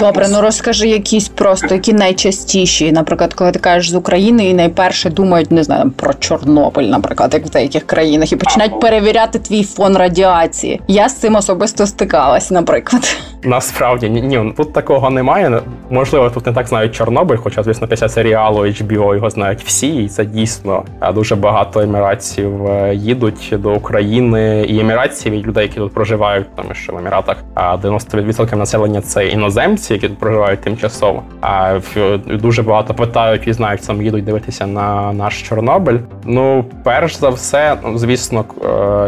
Добре, 0.00 0.26
ну 0.30 0.40
розкажи 0.40 0.88
якісь 0.88 1.28
просто, 1.28 1.74
які 1.74 1.92
найчастіші. 1.92 2.92
Наприклад, 2.92 3.34
коли 3.34 3.50
ти 3.52 3.58
кажеш 3.58 3.90
з 3.90 3.94
України 3.94 4.48
і 4.48 4.54
найперше 4.54 5.10
думають, 5.10 5.50
не 5.50 5.64
знаю, 5.64 5.90
про 5.90 6.14
Чорнобиль, 6.14 6.84
наприклад, 6.84 7.34
як 7.34 7.46
в 7.46 7.50
деяких 7.50 7.86
країнах, 7.86 8.32
і 8.32 8.36
починають 8.36 8.80
перевіряти 8.80 9.38
твій 9.38 9.64
фон 9.64 9.96
радіації. 9.96 10.80
Я 10.88 11.08
з 11.08 11.16
цим 11.16 11.34
особисто 11.34 11.86
стикалась, 11.86 12.50
наприклад. 12.50 13.16
Насправді 13.44 14.10
ні, 14.10 14.20
ні, 14.20 14.52
тут 14.56 14.72
такого 14.72 15.10
немає. 15.10 15.60
Можливо, 15.90 16.30
тут 16.30 16.46
не 16.46 16.52
так 16.52 16.66
знають 16.66 16.94
Чорнобиль, 16.94 17.36
хоча, 17.36 17.62
звісно, 17.62 17.88
після 17.88 18.08
серіалу 18.08 18.60
HBO 18.60 19.14
його 19.14 19.30
знають 19.30 19.62
всі, 19.64 20.04
і 20.04 20.08
це 20.08 20.24
дійсно 20.24 20.84
дуже 21.14 21.36
багато 21.36 21.80
еміратців 21.80 22.66
е, 22.66 22.94
їдуть 22.94 23.48
до 23.52 23.72
України 23.74 24.21
і 24.68 24.80
еміратців, 24.80 25.32
і 25.32 25.42
людей, 25.42 25.62
які 25.62 25.76
тут 25.76 25.94
проживають, 25.94 26.46
тому 26.56 26.74
що 26.74 26.92
в 26.92 26.98
Еміратах 26.98 27.36
90% 27.56 28.56
населення 28.56 29.00
це 29.00 29.26
іноземці, 29.26 29.92
які 29.92 30.08
тут 30.08 30.18
проживають 30.18 30.60
тимчасово. 30.60 31.22
А 31.40 31.80
дуже 32.26 32.62
багато 32.62 32.94
питають 32.94 33.48
і 33.48 33.52
знають, 33.52 33.84
сам 33.84 34.02
їдуть 34.02 34.24
дивитися 34.24 34.66
на 34.66 35.12
наш 35.12 35.42
Чорнобиль. 35.42 35.98
Ну, 36.24 36.64
перш 36.84 37.16
за 37.16 37.28
все, 37.28 37.76
звісно, 37.94 38.44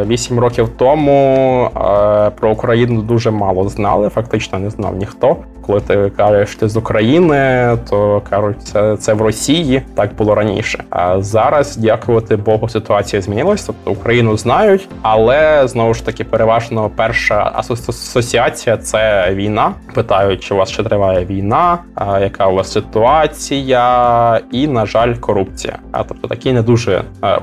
8 0.06 0.38
е, 0.38 0.40
років 0.40 0.68
тому 0.76 1.64
е, 1.64 2.30
про 2.30 2.50
Україну 2.50 3.02
дуже 3.02 3.30
мало 3.30 3.68
знали 3.68 4.08
фактично 4.08 4.58
не 4.58 4.70
знав 4.70 4.96
ніхто. 4.96 5.36
Коли 5.66 5.80
ти 5.80 6.12
кажеш 6.16 6.56
ти 6.56 6.68
з 6.68 6.76
України, 6.76 7.76
то 7.90 8.22
кажуть, 8.30 8.62
це 8.62 8.96
це 8.96 9.14
в 9.14 9.22
Росії. 9.22 9.82
Так 9.94 10.10
було 10.18 10.34
раніше. 10.34 10.84
А 10.90 11.20
зараз, 11.20 11.76
дякувати 11.76 12.36
Богу, 12.36 12.68
ситуація 12.68 13.22
змінилась. 13.22 13.64
Тобто 13.64 13.90
Україну 13.90 14.36
знають, 14.36 14.88
але 15.04 15.68
знову 15.68 15.94
ж 15.94 16.06
таки, 16.06 16.24
переважно 16.24 16.90
перша 16.96 17.52
асоціація 17.54 18.76
це 18.76 19.30
війна. 19.34 19.72
Питають, 19.94 20.44
чи 20.44 20.54
у 20.54 20.56
вас 20.56 20.70
ще 20.70 20.82
триває 20.82 21.24
війна, 21.24 21.78
яка 22.20 22.46
у 22.46 22.54
вас 22.54 22.72
ситуація, 22.72 24.40
і 24.50 24.66
на 24.66 24.86
жаль, 24.86 25.14
корупція. 25.14 25.78
А 25.92 26.02
тобто 26.02 26.28
такі 26.28 26.52
не 26.52 26.62
дуже 26.62 27.02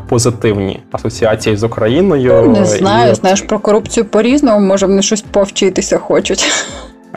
позитивні 0.10 0.80
асоціації 0.92 1.56
з 1.56 1.64
Україною. 1.64 2.50
Не 2.50 2.66
знаю, 2.66 3.12
і... 3.12 3.16
знаєш 3.16 3.42
про 3.42 3.60
корупцію 3.60 4.06
по 4.06 4.22
різному. 4.22 4.68
Може 4.68 4.86
вони 4.86 5.02
щось 5.02 5.22
повчитися 5.22 5.98
хочуть. 5.98 6.52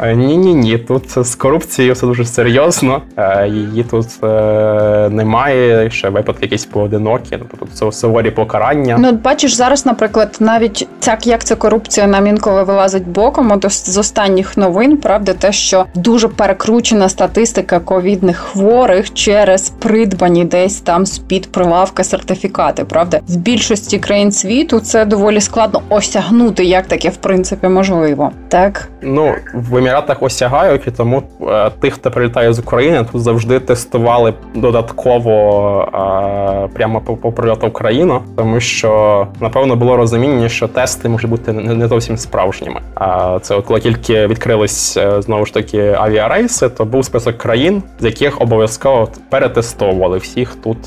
Ні, 0.03 0.37
ні, 0.37 0.55
ні. 0.55 0.79
Тут 0.79 1.27
з 1.27 1.35
корупцією 1.35 1.95
все 1.95 2.07
дуже 2.07 2.25
серйозно. 2.25 3.03
Е, 3.17 3.49
її 3.49 3.85
тут 3.85 4.07
е, 4.23 5.09
немає. 5.11 5.91
Ще 5.91 6.09
випадки 6.09 6.45
якісь 6.45 6.65
поодинокі. 6.65 7.39
Тобто 7.51 7.67
це 7.73 7.93
суворі 7.93 8.31
покарання. 8.31 8.97
Ну, 8.99 9.13
бачиш, 9.13 9.55
зараз, 9.55 9.87
наприклад, 9.87 10.37
навіть 10.41 10.89
так 11.01 11.27
як 11.27 11.45
ця 11.45 11.55
корупція 11.55 12.07
нам 12.07 12.27
інколи 12.27 12.63
вилазить 12.63 13.09
боком, 13.09 13.53
от 13.53 13.73
з 13.73 13.99
останніх 13.99 14.57
новин, 14.57 14.97
правда, 14.97 15.33
те, 15.33 15.53
що 15.53 15.85
дуже 15.95 16.29
перекручена 16.29 17.09
статистика 17.09 17.81
ковідних 17.81 18.37
хворих 18.37 19.15
через 19.15 19.71
придбані 19.71 20.45
десь 20.45 20.81
там 20.81 21.07
з 21.07 21.19
під 21.19 21.53
прилавка 21.53 22.05
сертифікати. 22.05 22.85
Правда, 22.85 23.21
в 23.29 23.37
більшості 23.37 23.99
країн 23.99 24.33
світу 24.33 24.81
це 24.81 25.05
доволі 25.05 25.41
складно 25.41 25.83
осягнути, 25.89 26.65
як 26.65 26.87
таке 26.87 27.09
в 27.09 27.17
принципі 27.17 27.69
можливо. 27.69 28.33
Так 28.49 28.89
ну 29.03 29.35
в 29.55 29.84
Еміратах 29.85 30.23
осягають, 30.23 30.87
і 30.87 30.91
тому 30.91 31.23
е, 31.43 31.71
тих, 31.81 31.95
хто 31.95 32.11
прилітає 32.11 32.53
з 32.53 32.59
України, 32.59 33.07
тут 33.13 33.23
завжди 33.23 33.61
тестували 33.61 34.35
додатково 34.55 35.89
е, 35.95 36.69
прямо 36.75 37.01
по, 37.01 37.33
прильоту 37.33 37.67
в 37.67 37.69
Україну, 37.69 38.23
тому 38.37 38.61
що 38.61 39.27
напевно 39.41 39.77
було 39.77 39.97
розуміння, 39.97 40.49
що 40.49 40.69
тести 40.69 41.09
можуть 41.09 41.31
бути 41.31 41.53
не, 41.53 41.89
зовсім 41.89 42.17
справжніми. 42.17 42.81
А 42.95 43.39
це 43.43 43.55
от 43.55 43.65
коли 43.65 43.81
тільки 43.81 44.27
відкрились 44.27 44.97
е, 44.97 45.23
знову 45.23 45.47
ж 45.47 45.55
таки 45.55 45.97
авіарейси, 45.99 46.69
то 46.69 46.85
був 46.85 47.05
список 47.05 47.39
країн, 47.39 47.83
з 48.01 48.05
яких 48.05 48.41
обов'язково 48.41 49.09
перетестовували 49.31 50.19
всіх 50.19 50.57
тут 50.65 50.79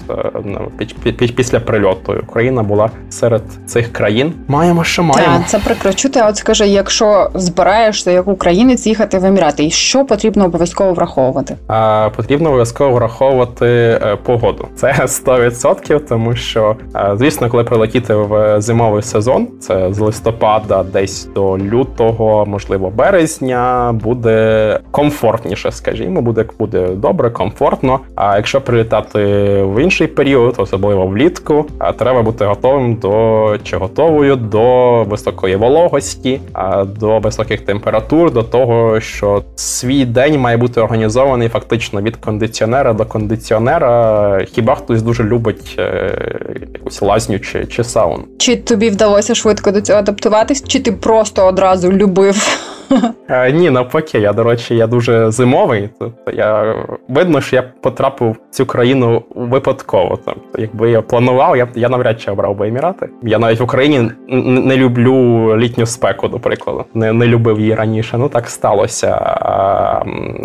після 1.36 1.60
прильоту. 1.60 2.16
Україна 2.24 2.64
була 2.64 2.90
серед 3.10 3.42
цих 3.66 3.94
країн. 3.94 4.34
Маємо, 4.48 4.84
що 4.84 5.04
маємо. 5.04 5.38
Так, 5.38 5.48
Це 5.48 5.60
прикро 5.60 5.94
чути. 5.94 6.22
От 6.22 6.38
скажи, 6.38 6.68
якщо 6.68 7.30
збираєшся 7.34 8.12
як 8.12 8.28
українець 8.28 8.87
їхати 8.88 9.20
в 9.20 9.26
Емірати, 9.26 9.66
і 9.66 9.70
що 9.70 10.06
потрібно 10.06 10.46
обов'язково 10.46 10.94
враховувати? 10.94 11.56
А, 11.68 12.10
Потрібно 12.16 12.50
обов'язково 12.50 12.92
враховувати 12.96 13.66
е, 13.66 14.18
погоду. 14.24 14.68
Це 14.76 14.94
100%, 15.02 16.00
тому 16.00 16.36
що, 16.36 16.76
е, 16.96 17.12
звісно, 17.16 17.50
коли 17.50 17.64
прилетіти 17.64 18.16
в 18.16 18.62
зимовий 18.62 19.04
сезон, 19.04 19.48
це 19.60 19.94
з 19.94 20.00
листопада, 20.00 20.84
десь 20.84 21.30
до 21.36 21.58
лютого, 21.58 22.46
можливо, 22.46 22.90
березня, 22.90 23.92
буде 24.04 24.80
комфортніше, 24.92 25.72
скажімо, 25.72 26.22
буде 26.22 26.46
буде 26.60 26.88
добре, 26.88 27.30
комфортно. 27.30 28.00
А 28.16 28.36
якщо 28.36 28.62
прилітати 28.62 29.20
в 29.64 29.84
інший 29.84 30.08
період, 30.08 30.56
особливо 30.58 31.08
влітку, 31.08 31.66
треба 32.00 32.22
бути 32.22 32.46
готовим 32.46 32.96
до 32.96 33.56
чи 33.64 33.78
готовою 33.78 34.36
до 34.36 35.04
високої 35.04 35.56
вологості, 35.56 36.40
до 37.00 37.20
високих 37.20 37.62
температур, 37.62 38.34
до 38.34 38.44
того 38.44 38.77
що 39.00 39.44
свій 39.56 40.06
день 40.06 40.40
має 40.40 40.58
бути 40.58 40.82
організований 40.82 41.50
фактично 41.50 42.02
від 42.02 42.16
кондиціонера 42.16 42.94
до 42.94 43.06
кондиціонера. 43.06 44.46
Хіба 44.46 44.76
хтось 44.76 45.02
дуже 45.02 45.24
любить 45.24 45.76
е, 45.80 46.12
якусь 46.74 47.02
лазню 47.02 47.40
чи, 47.40 47.66
чи 47.66 47.84
сауну? 47.84 48.24
Чи 48.38 48.56
тобі 48.56 48.90
вдалося 48.90 49.36
швидко 49.36 49.72
до 49.72 49.82
цього 49.82 50.00
адаптуватись, 50.00 50.64
чи 50.68 50.80
ти 50.80 50.92
просто 50.92 51.46
одразу 51.46 51.92
любив? 51.92 52.60
Е, 53.30 53.52
ні, 53.52 53.70
навпаки, 53.70 54.20
я, 54.20 54.34
до 54.34 54.44
речі, 54.44 54.76
я 54.76 54.88
дуже 54.88 55.32
зимовий. 55.32 55.90
Тобто 56.00 56.32
я 56.32 56.76
видно, 57.08 57.42
що 57.42 57.56
я 57.56 57.64
потрапив 57.82 58.32
в 58.32 58.38
цю 58.52 58.66
країну 58.66 59.24
випадково. 59.36 60.20
Тобто, 60.26 60.62
якби 60.62 60.92
я 60.92 61.02
планував, 61.02 61.58
я 61.58 61.68
я 61.76 61.90
навряд 61.90 62.22
чи 62.22 62.32
обрав 62.32 62.56
би 62.56 62.68
Емірати. 62.68 63.10
Я 63.24 63.40
навіть 63.40 63.60
в 63.60 63.64
Україні 63.64 64.12
не 64.28 64.78
люблю 64.78 65.14
літню 65.58 65.86
спеку, 65.86 66.28
до 66.28 66.40
прикладу. 66.40 66.86
Не 66.94 67.14
не 67.14 67.28
любив 67.28 67.60
її 67.60 67.76
раніше. 67.76 68.18
Ну 68.18 68.30
так 68.30 68.50
сталося. 68.50 69.16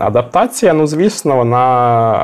Адаптація, 0.01 0.73
ну 0.73 0.87
звісно, 0.87 1.37
вона 1.37 2.15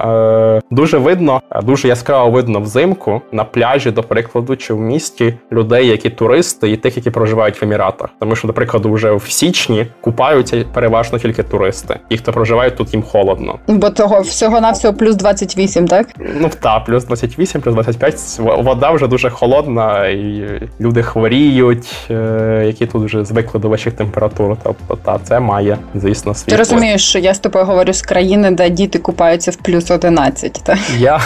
е, 0.57 0.61
дуже 0.71 0.99
видно, 0.99 1.41
дуже 1.63 1.89
яскраво 1.89 2.31
видно 2.31 2.61
взимку 2.61 3.23
на 3.33 3.45
пляжі, 3.45 3.91
до 3.91 4.03
прикладу, 4.03 4.57
чи 4.57 4.75
в 4.75 4.81
місті 4.81 5.35
людей, 5.53 5.87
які 5.87 6.11
туристи, 6.11 6.71
і 6.71 6.77
тих, 6.77 6.97
які 6.97 7.11
проживають 7.11 7.63
в 7.63 7.65
Еміратах. 7.65 8.09
Тому 8.21 8.37
що, 8.37 8.47
до 8.49 8.55
прикладу, 8.55 8.93
вже 8.93 9.13
в 9.13 9.23
січні 9.23 9.87
купаються 10.09 10.65
переважно 10.75 11.19
тільки 11.19 11.43
туристи. 11.43 11.99
Ті, 12.11 12.17
хто 12.19 12.33
проживають 12.33 12.77
тут, 12.77 12.93
їм 12.93 13.03
холодно. 13.03 13.59
Бо 13.67 13.91
того 13.91 14.21
всього 14.21 14.61
на 14.61 14.71
всього 14.71 14.95
плюс 14.95 15.17
28, 15.17 15.89
так? 15.89 16.09
Ну 16.41 16.51
так, 16.61 16.85
плюс 16.85 17.05
28, 17.05 17.61
плюс 17.61 17.75
25. 17.75 18.41
Вода 18.65 18.91
вже 18.91 19.07
дуже 19.07 19.31
холодна, 19.31 20.09
і 20.09 20.45
люди 20.81 21.03
хворіють, 21.03 22.07
е, 22.11 22.63
які 22.67 22.87
тут 22.87 23.05
вже 23.05 23.25
звикли 23.25 23.61
до 23.61 23.69
вищих 23.69 23.93
температур. 23.93 24.57
Тобто, 24.63 24.97
та 24.97 25.19
це 25.19 25.41
має, 25.41 25.79
звісно, 25.95 26.35
свій. 26.35 26.51
Ти 26.51 26.57
розумієш, 26.57 27.09
що 27.09 27.19
я 27.19 27.35
з 27.35 27.39
тобою 27.39 27.65
говорю 27.65 27.93
з 27.93 28.03
країни, 28.03 28.51
де 28.51 28.71
діти 28.71 28.99
купаються 28.99 29.51
в 29.51 29.57
плюс 29.57 29.91
11, 29.91 30.61
так? 30.65 30.79
Я 30.99 31.21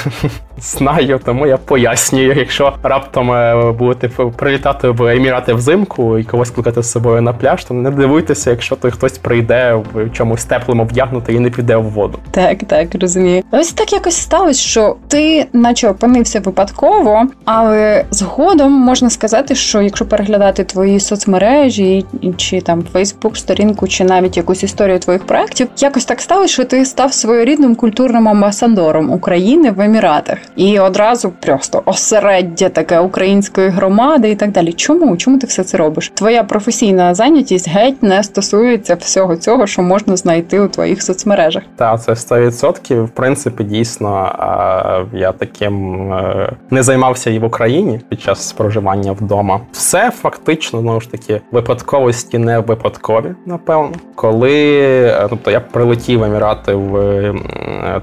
знаю, 0.63 1.21
тому 1.25 1.47
я 1.47 1.57
пояснюю. 1.57 2.35
Якщо 2.37 2.73
раптом 2.83 3.33
е, 3.33 3.73
будете 3.73 4.09
прилітати 4.37 4.89
в 4.89 5.07
Емірати 5.07 5.55
взимку 5.55 6.19
і 6.19 6.25
когось 6.25 6.51
кликати 6.51 6.83
з 6.83 6.91
собою 6.91 7.23
на 7.23 7.33
пляж, 7.33 7.65
то 7.65 7.75
не 7.75 7.91
дивуйтеся, 7.91 8.51
якщо 8.51 8.77
той 8.77 8.91
хтось 8.91 9.19
прийде 9.19 9.75
в 9.95 10.11
чомусь 10.11 10.45
теплому 10.45 10.85
вдягнути 10.85 11.35
і 11.35 11.39
не 11.39 11.51
піде 11.51 11.77
в 11.77 11.91
воду. 11.91 12.19
Так, 12.31 12.59
так, 12.67 12.89
розумію. 13.01 13.43
Ось 13.51 13.73
так 13.73 13.93
якось 13.93 14.17
сталося, 14.17 14.61
що 14.61 14.97
ти, 15.09 15.47
наче 15.53 15.89
опинився 15.89 16.41
випадково, 16.41 17.27
але 17.45 18.05
згодом 18.11 18.73
можна 18.73 19.11
сказати, 19.11 19.55
що 19.55 19.83
якщо 19.83 20.07
переглядати 20.07 20.65
твої 20.65 21.01
соцмережі, 21.01 22.05
чи 22.37 22.61
там 22.61 22.85
Фейсбук, 22.93 23.37
сторінку, 23.37 23.89
чи 23.89 24.05
навіть 24.05 24.37
якусь 24.37 24.63
історію 24.63 24.99
твоїх 24.99 25.27
проєктів, 25.27 25.69
якось 25.79 26.05
так 26.05 26.21
сталося, 26.21 26.53
що 26.53 26.65
ти 26.65 26.85
став 26.85 27.13
своєрідним 27.13 27.75
культурним 27.75 28.29
амбасадором 28.29 29.11
України 29.11 29.71
в 29.71 29.81
Еміратах, 29.81 30.39
і 30.57 30.79
одразу 30.79 31.31
просто 31.31 31.83
осереддя 31.85 32.69
таке 32.69 33.01
української 33.01 33.69
громади 33.69 34.31
і 34.31 34.37
так 34.37 34.51
далі. 34.51 34.73
Чому? 34.73 35.17
Чому 35.17 35.39
ти 35.39 35.47
все 35.47 35.65
це 35.65 35.77
робиш? 35.77 36.13
Твоя 36.15 36.45
професійна 36.45 37.15
зайнятість 37.15 37.69
геть 37.69 38.03
не 38.03 38.23
стосується 38.23 38.95
всього 38.95 39.37
цього, 39.37 39.67
що 39.67 39.83
можна 39.83 40.17
знайти 40.17 40.61
у 40.61 40.69
твоїх 40.69 41.03
соцмережах. 41.03 41.63
Так, 41.77 42.03
це 42.03 42.13
100%. 42.13 43.05
В 43.05 43.11
принципі, 43.11 43.65
дійсно, 43.65 44.33
я 45.13 45.33
таким 45.33 46.13
е, 46.13 46.53
не 46.71 46.83
займався 46.83 47.31
і 47.31 47.39
в 47.39 47.45
Україні 47.45 48.01
під 48.09 48.21
час 48.21 48.53
проживання 48.53 49.13
вдома. 49.13 49.61
Все 49.73 50.11
фактично 50.11 50.81
знову 50.81 51.01
ж 51.01 51.11
таки 51.11 51.41
випадковості 51.53 52.39
не 52.39 52.59
випадкові, 52.59 53.35
напевно. 53.47 53.93
Коли 54.15 54.81
е, 55.07 55.27
тобто 55.31 55.51
я 55.51 55.61
прилетів 55.61 56.21
в 56.21 56.25
Емірати 56.25 56.75
в 56.75 57.35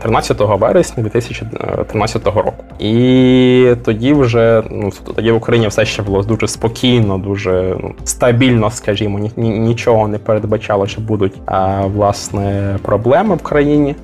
13 0.01 0.39
вересня 0.39 1.03
2013 1.03 2.25
року, 2.25 2.38
і 2.80 3.75
тоді 3.86 4.13
вже 4.13 4.63
ну 4.71 4.91
тоді 5.15 5.32
в 5.32 5.36
Україні 5.36 5.67
все 5.67 5.86
ще 5.86 6.04
було 6.04 6.23
дуже 6.23 6.47
спокійно, 6.47 7.17
дуже 7.17 7.78
ну, 7.84 7.93
стабільно, 8.04 8.71
скажімо, 8.71 9.19
ні, 9.19 9.49
нічого 9.49 10.08
не 10.08 10.17
передбачало, 10.17 10.88
що 10.88 11.02
будуть 11.02 11.34
а, 11.45 11.82
власне 11.86 12.75
проблеми 12.82 13.36
в 13.36 13.41
країні. 13.41 13.95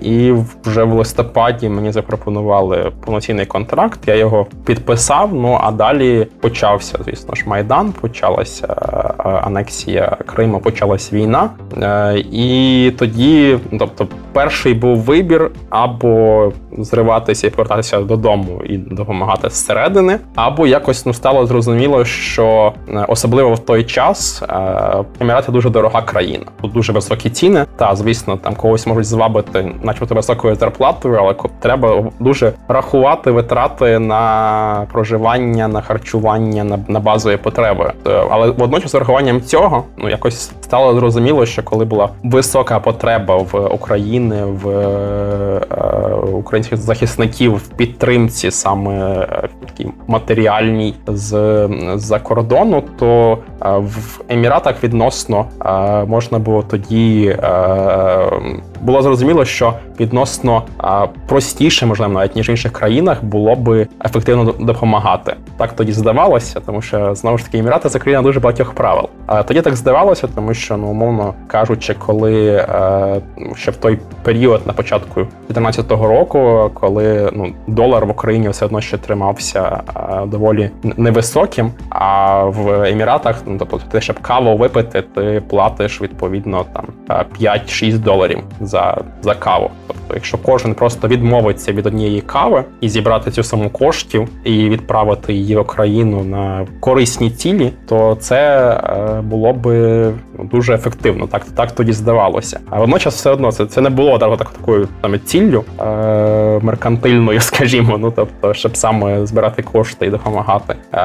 І 0.00 0.34
вже 0.64 0.82
в 0.84 0.92
листопаді 0.92 1.68
мені 1.68 1.92
запропонували 1.92 2.92
повноцінний 3.04 3.46
контракт. 3.46 4.00
Я 4.06 4.14
його 4.14 4.46
підписав. 4.64 5.34
Ну 5.34 5.58
а 5.62 5.72
далі 5.72 6.26
почався, 6.40 6.98
звісно 7.04 7.34
ж, 7.34 7.44
майдан. 7.46 7.92
Почалася 8.00 8.66
анексія 9.44 10.16
Криму, 10.26 10.60
почалась 10.60 11.12
війна, 11.12 11.50
е, 11.82 12.24
і 12.32 12.92
тоді, 12.98 13.58
тобто, 13.78 14.06
перший 14.32 14.74
був 14.74 14.98
вибір 14.98 15.50
або 15.70 16.52
зриватися 16.78 17.46
і 17.46 17.50
повертатися 17.68 18.00
додому 18.00 18.62
і 18.64 18.76
допомагати 18.76 19.50
зсередини, 19.50 20.18
або 20.34 20.66
якось 20.66 21.06
ну 21.06 21.14
стало 21.14 21.46
зрозуміло, 21.46 22.04
що 22.04 22.72
е, 22.88 23.04
особливо 23.08 23.54
в 23.54 23.58
той 23.58 23.84
час 23.84 24.42
е, 24.42 25.04
Емірати 25.20 25.52
дуже 25.52 25.70
дорога 25.70 26.02
країна. 26.02 26.44
Тут 26.60 26.72
дуже 26.72 26.92
високі 26.92 27.30
ціни. 27.30 27.64
Та 27.76 27.96
звісно, 27.96 28.36
там 28.36 28.54
когось 28.54 28.86
можуть 28.86 29.04
звабити, 29.04 29.72
начебто 29.82 30.14
високою 30.14 30.54
зарплатою, 30.54 31.16
але 31.20 31.34
треба 31.60 32.04
дуже 32.20 32.52
рахувати 32.68 33.30
витрати 33.30 33.98
на 33.98 34.86
проживання, 34.92 35.68
на 35.68 35.80
харчування, 35.80 36.64
на 36.64 36.78
на 36.88 37.00
базові 37.00 37.36
потреби. 37.36 37.92
Е, 38.06 38.24
але 38.30 38.50
водночас, 38.50 38.90
з 38.90 38.94
урахуванням 38.94 39.40
цього, 39.40 39.84
ну 39.96 40.08
якось 40.08 40.52
стало 40.60 40.94
зрозуміло, 40.94 41.46
що 41.46 41.62
коли 41.62 41.84
була 41.84 42.08
висока 42.22 42.80
потреба 42.80 43.36
в 43.36 43.74
Україні 43.74 44.34
в 44.42 44.68
українських 46.38 46.78
захисників 46.78 47.57
в 47.58 47.68
підтримці 47.68 48.50
саме 48.50 49.26
такій 49.66 49.90
матеріальній 50.06 50.94
з 51.06 51.68
за 51.94 52.18
кордону, 52.18 52.82
то 52.98 53.38
е, 53.62 53.70
в 53.78 54.20
Еміратах 54.28 54.84
відносно 54.84 55.46
е, 55.64 56.04
можна 56.04 56.38
було 56.38 56.62
тоді 56.62 57.36
було 58.80 59.02
зрозуміло, 59.02 59.44
що 59.44 59.74
відносно 60.00 60.62
простіше, 61.28 61.86
можливо, 61.86 62.12
навіть 62.12 62.36
ніж 62.36 62.48
в 62.48 62.50
інших 62.50 62.72
країнах, 62.72 63.24
було 63.24 63.54
би 63.54 63.86
ефективно 64.04 64.54
допомагати. 64.60 65.36
Так 65.56 65.72
тоді 65.72 65.92
здавалося, 65.92 66.60
тому 66.66 66.82
що 66.82 67.14
знову 67.14 67.38
ж 67.38 67.44
таки 67.44 67.58
Емірати 67.58 67.88
це 67.88 67.98
країна 67.98 68.22
дуже 68.22 68.40
багатьох 68.40 68.72
правил. 68.72 69.08
А 69.26 69.42
тоді 69.42 69.60
так 69.60 69.76
здавалося, 69.76 70.28
тому 70.34 70.54
що 70.54 70.76
ну 70.76 70.86
умовно 70.86 71.34
кажучи, 71.46 71.94
коли 71.94 72.66
ще 73.54 73.70
в 73.70 73.76
той 73.76 73.98
період 74.22 74.66
на 74.66 74.72
початку 74.72 75.14
2014 75.14 75.90
року, 75.90 76.70
коли 76.74 77.30
ну 77.32 77.52
долар 77.66 78.06
в 78.06 78.10
Україні 78.10 78.48
все 78.48 78.64
одно 78.64 78.80
ще 78.80 78.98
тримався 78.98 79.80
доволі 80.26 80.70
невисоким. 80.82 81.72
А 81.90 82.42
в 82.44 82.82
Еміратах, 82.82 83.42
ну 83.46 83.56
тобто, 83.58 83.80
ти 83.90 84.00
щоб 84.00 84.20
каву 84.20 84.56
випити, 84.56 85.02
ти 85.02 85.42
платиш 85.48 86.02
відповідно 86.02 86.64
там 86.72 86.84
5-6 87.40 87.98
доларів 87.98 88.38
за 88.68 88.98
за 89.22 89.34
каву. 89.34 89.70
Тобто, 89.86 90.14
якщо 90.14 90.38
кожен 90.38 90.74
просто 90.74 91.08
відмовиться 91.08 91.72
від 91.72 91.86
однієї 91.86 92.20
кави 92.20 92.64
і 92.80 92.88
зібрати 92.88 93.30
цю 93.30 93.42
саму 93.42 93.70
коштів 93.70 94.28
і 94.44 94.68
відправити 94.68 95.32
її 95.32 95.56
в 95.56 95.60
Україну 95.60 96.24
на 96.24 96.66
корисні 96.80 97.30
цілі, 97.30 97.72
то 97.88 98.16
це 98.20 98.70
е, 98.70 99.20
було 99.20 99.52
би 99.52 100.04
ну, 100.38 100.44
дуже 100.44 100.74
ефективно. 100.74 101.26
Так 101.26 101.44
так 101.44 101.72
тоді 101.72 101.92
здавалося. 101.92 102.60
А 102.70 102.78
водночас 102.78 103.14
все 103.14 103.30
одно 103.30 103.52
це 103.52 103.66
це 103.66 103.80
не 103.80 103.90
було 103.90 104.18
так, 104.18 104.38
так, 104.38 104.50
такою 104.50 104.88
саме 105.02 105.18
ціллю 105.18 105.64
е, 105.80 105.84
меркантильною, 106.62 107.40
скажімо. 107.50 107.98
Ну 107.98 108.12
тобто, 108.16 108.54
щоб 108.54 108.76
саме 108.76 109.26
збирати 109.26 109.62
кошти 109.62 110.06
і 110.06 110.10
допомагати. 110.10 110.74
Е, 110.92 110.98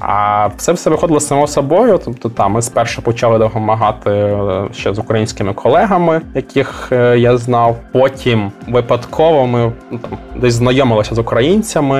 а 0.00 0.48
все 0.56 0.72
все 0.72 0.90
виходило 0.90 1.20
само 1.20 1.46
собою. 1.46 2.00
Тобто, 2.04 2.28
там 2.28 2.52
ми 2.52 2.62
спершу 2.62 3.02
почали 3.02 3.38
допомагати 3.38 4.10
е, 4.10 4.68
ще 4.72 4.94
з 4.94 4.98
українськими 4.98 5.52
колегами, 5.54 6.20
яких 6.34 6.88
е, 6.92 6.99
я 7.18 7.36
знав. 7.36 7.76
Потім 7.92 8.52
випадково 8.68 9.46
ми 9.46 9.72
ну, 9.90 9.98
там 9.98 10.18
десь 10.36 10.54
знайомилися 10.54 11.14
з 11.14 11.18
українцями, 11.18 11.98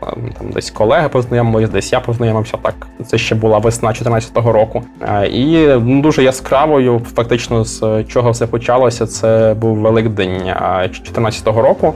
там, 0.00 0.32
там 0.38 0.50
десь 0.50 0.70
колеги 0.70 1.08
познайомилися, 1.08 1.72
десь 1.72 1.92
я 1.92 2.00
познайомився. 2.00 2.56
Так 2.62 2.74
це 3.06 3.18
ще 3.18 3.34
була 3.34 3.58
весна 3.58 3.88
2014 3.88 4.54
року. 4.54 4.82
І 5.30 5.66
ну, 5.66 6.02
дуже 6.02 6.22
яскравою, 6.22 7.00
фактично, 7.14 7.64
з 7.64 8.04
чого 8.08 8.30
все 8.30 8.46
почалося. 8.46 9.06
Це 9.06 9.54
був 9.60 9.76
Великдень 9.76 10.38
2014 10.38 11.46
року. 11.46 11.94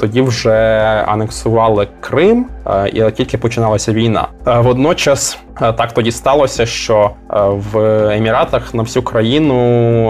Тоді 0.00 0.22
вже 0.22 0.58
анексували 1.06 1.88
Крим, 2.00 2.46
і 2.92 3.10
тільки 3.10 3.38
починалася 3.38 3.92
війна. 3.92 4.28
Водночас. 4.44 5.38
Е, 5.62 5.72
так 5.72 5.92
тоді 5.92 6.12
сталося, 6.12 6.66
що 6.66 7.10
е, 7.30 7.36
в 7.72 7.78
Еміратах 8.10 8.74
на 8.74 8.82
всю 8.82 9.02
країну 9.02 9.56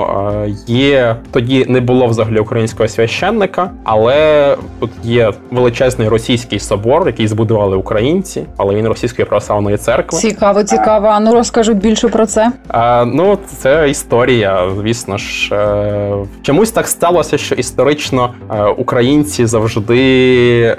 е, 0.00 0.54
є 0.66 1.16
тоді 1.30 1.66
не 1.68 1.80
було 1.80 2.06
взагалі 2.06 2.38
українського 2.38 2.88
священника, 2.88 3.70
але 3.84 4.56
тут 4.80 4.90
є 5.02 5.32
величезний 5.50 6.08
російський 6.08 6.58
собор, 6.58 7.06
який 7.06 7.28
збудували 7.28 7.76
українці, 7.76 8.46
але 8.56 8.74
він 8.74 8.88
російської 8.88 9.26
православної 9.26 9.76
церкви. 9.76 10.18
Цікаво, 10.18 10.62
цікаво. 10.62 11.06
А 11.06 11.20
ну 11.20 11.34
розкажу 11.34 11.74
більше 11.74 12.08
про 12.08 12.26
це. 12.26 12.52
А, 12.68 13.04
Ну 13.04 13.38
це 13.46 13.90
історія. 13.90 14.70
Звісно 14.78 15.18
ж, 15.18 15.54
чомусь 16.42 16.70
так 16.70 16.88
сталося, 16.88 17.38
що 17.38 17.54
історично 17.54 18.30
українці 18.76 19.46
завжди 19.46 20.76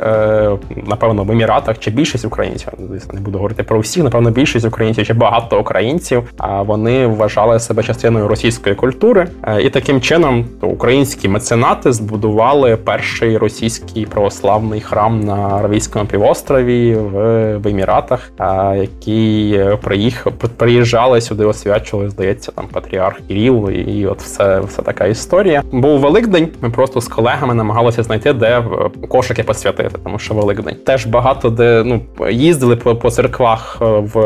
напевно 0.87 1.23
в 1.23 1.31
еміратах 1.31 1.70
чи 1.79 1.91
більшість 1.91 2.25
українців, 2.25 2.69
не 3.13 3.21
буду 3.21 3.37
говорити 3.37 3.63
про 3.63 3.79
всіх, 3.79 4.03
напевно, 4.03 4.31
більшість 4.31 4.65
українців 4.65 5.05
чи 5.05 5.13
багато 5.13 5.59
українців, 5.59 6.23
а 6.37 6.61
вони 6.61 7.07
вважали 7.07 7.59
себе 7.59 7.83
частиною 7.83 8.27
російської 8.27 8.75
культури, 8.75 9.27
е, 9.43 9.61
і 9.61 9.69
таким 9.69 10.01
чином 10.01 10.45
українські 10.61 11.27
меценати 11.27 11.93
збудували 11.93 12.75
перший 12.75 13.37
російський 13.37 14.05
православний 14.05 14.81
храм 14.81 15.19
на 15.19 15.35
Аравійському 15.35 16.05
півострові 16.05 16.95
в, 16.95 17.57
в 17.57 17.67
Еміратах, 17.67 18.31
який 18.75 19.59
приїхав 19.81 20.33
приїжджали 20.57 21.21
сюди, 21.21 21.45
освячували, 21.45 22.09
здається, 22.09 22.51
там 22.51 22.67
патріарх 22.71 23.19
Кіріл, 23.27 23.69
і 23.69 24.07
от 24.07 24.21
все, 24.21 24.59
все 24.59 24.81
така 24.81 25.05
історія. 25.05 25.63
Був 25.71 25.99
Великдень. 25.99 26.47
Ми 26.61 26.69
просто 26.69 27.01
з 27.01 27.07
колегами 27.07 27.53
намагалися 27.53 28.03
знайти, 28.03 28.33
де 28.33 28.59
е, 28.59 28.63
кошики 29.07 29.43
посвятити, 29.43 29.97
тому 30.03 30.19
що 30.19 30.33
Великдень 30.33 30.75
теж 30.85 31.05
багато 31.05 31.49
де 31.51 31.83
ну 31.85 32.01
їздили 32.29 32.75
по, 32.75 32.95
по 32.95 33.11
церквах 33.11 33.77
е, 33.81 33.85
в 33.85 34.21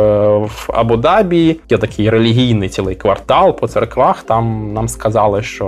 в 0.46 0.70
Абу-Дабі. 0.74 1.56
Є 1.70 1.78
такий 1.78 2.10
релігійний 2.10 2.70
цілий 2.70 2.96
квартал 2.96 3.60
по 3.60 3.68
церквах. 3.68 4.24
Там 4.24 4.74
нам 4.74 4.88
сказали, 4.88 5.42
що 5.44 5.66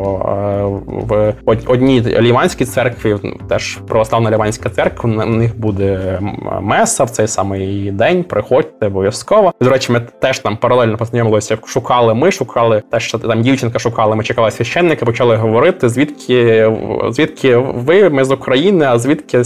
в 0.88 1.34
одній 1.68 2.02
ліванській 2.02 2.66
церкві, 2.66 3.16
теж 3.50 3.76
православна 3.88 4.32
ліванська 4.32 4.70
церква, 4.70 5.10
у 5.10 5.26
них 5.26 5.60
буде 5.60 6.20
меса 6.62 7.04
в 7.04 7.10
цей 7.10 7.28
самий 7.28 7.92
день. 7.92 8.24
Приходьте 8.24 8.88
обов'язково. 8.88 9.54
До 9.62 9.70
речі, 9.70 9.92
ми 9.92 10.00
теж 10.20 10.40
там 10.40 10.58
паралельно 10.58 10.98
познайомилися. 10.98 11.58
Шукали 11.66 12.14
ми, 12.14 12.32
шукали 12.32 12.84
те, 12.92 13.00
що 13.00 13.20
там 13.20 13.42
дівчинка 13.42 13.80
шукала. 13.80 14.16
Ми 14.16 14.24
чекали 14.24 14.52
священника, 14.52 15.06
почали 15.06 15.36
говорити. 15.36 15.90
Звідки 15.90 16.72
звідки 17.10 17.58
ви? 17.58 18.10
Ми 18.10 18.26
з 18.26 18.32
України, 18.32 18.86
а 18.86 19.00
звідки 19.00 19.42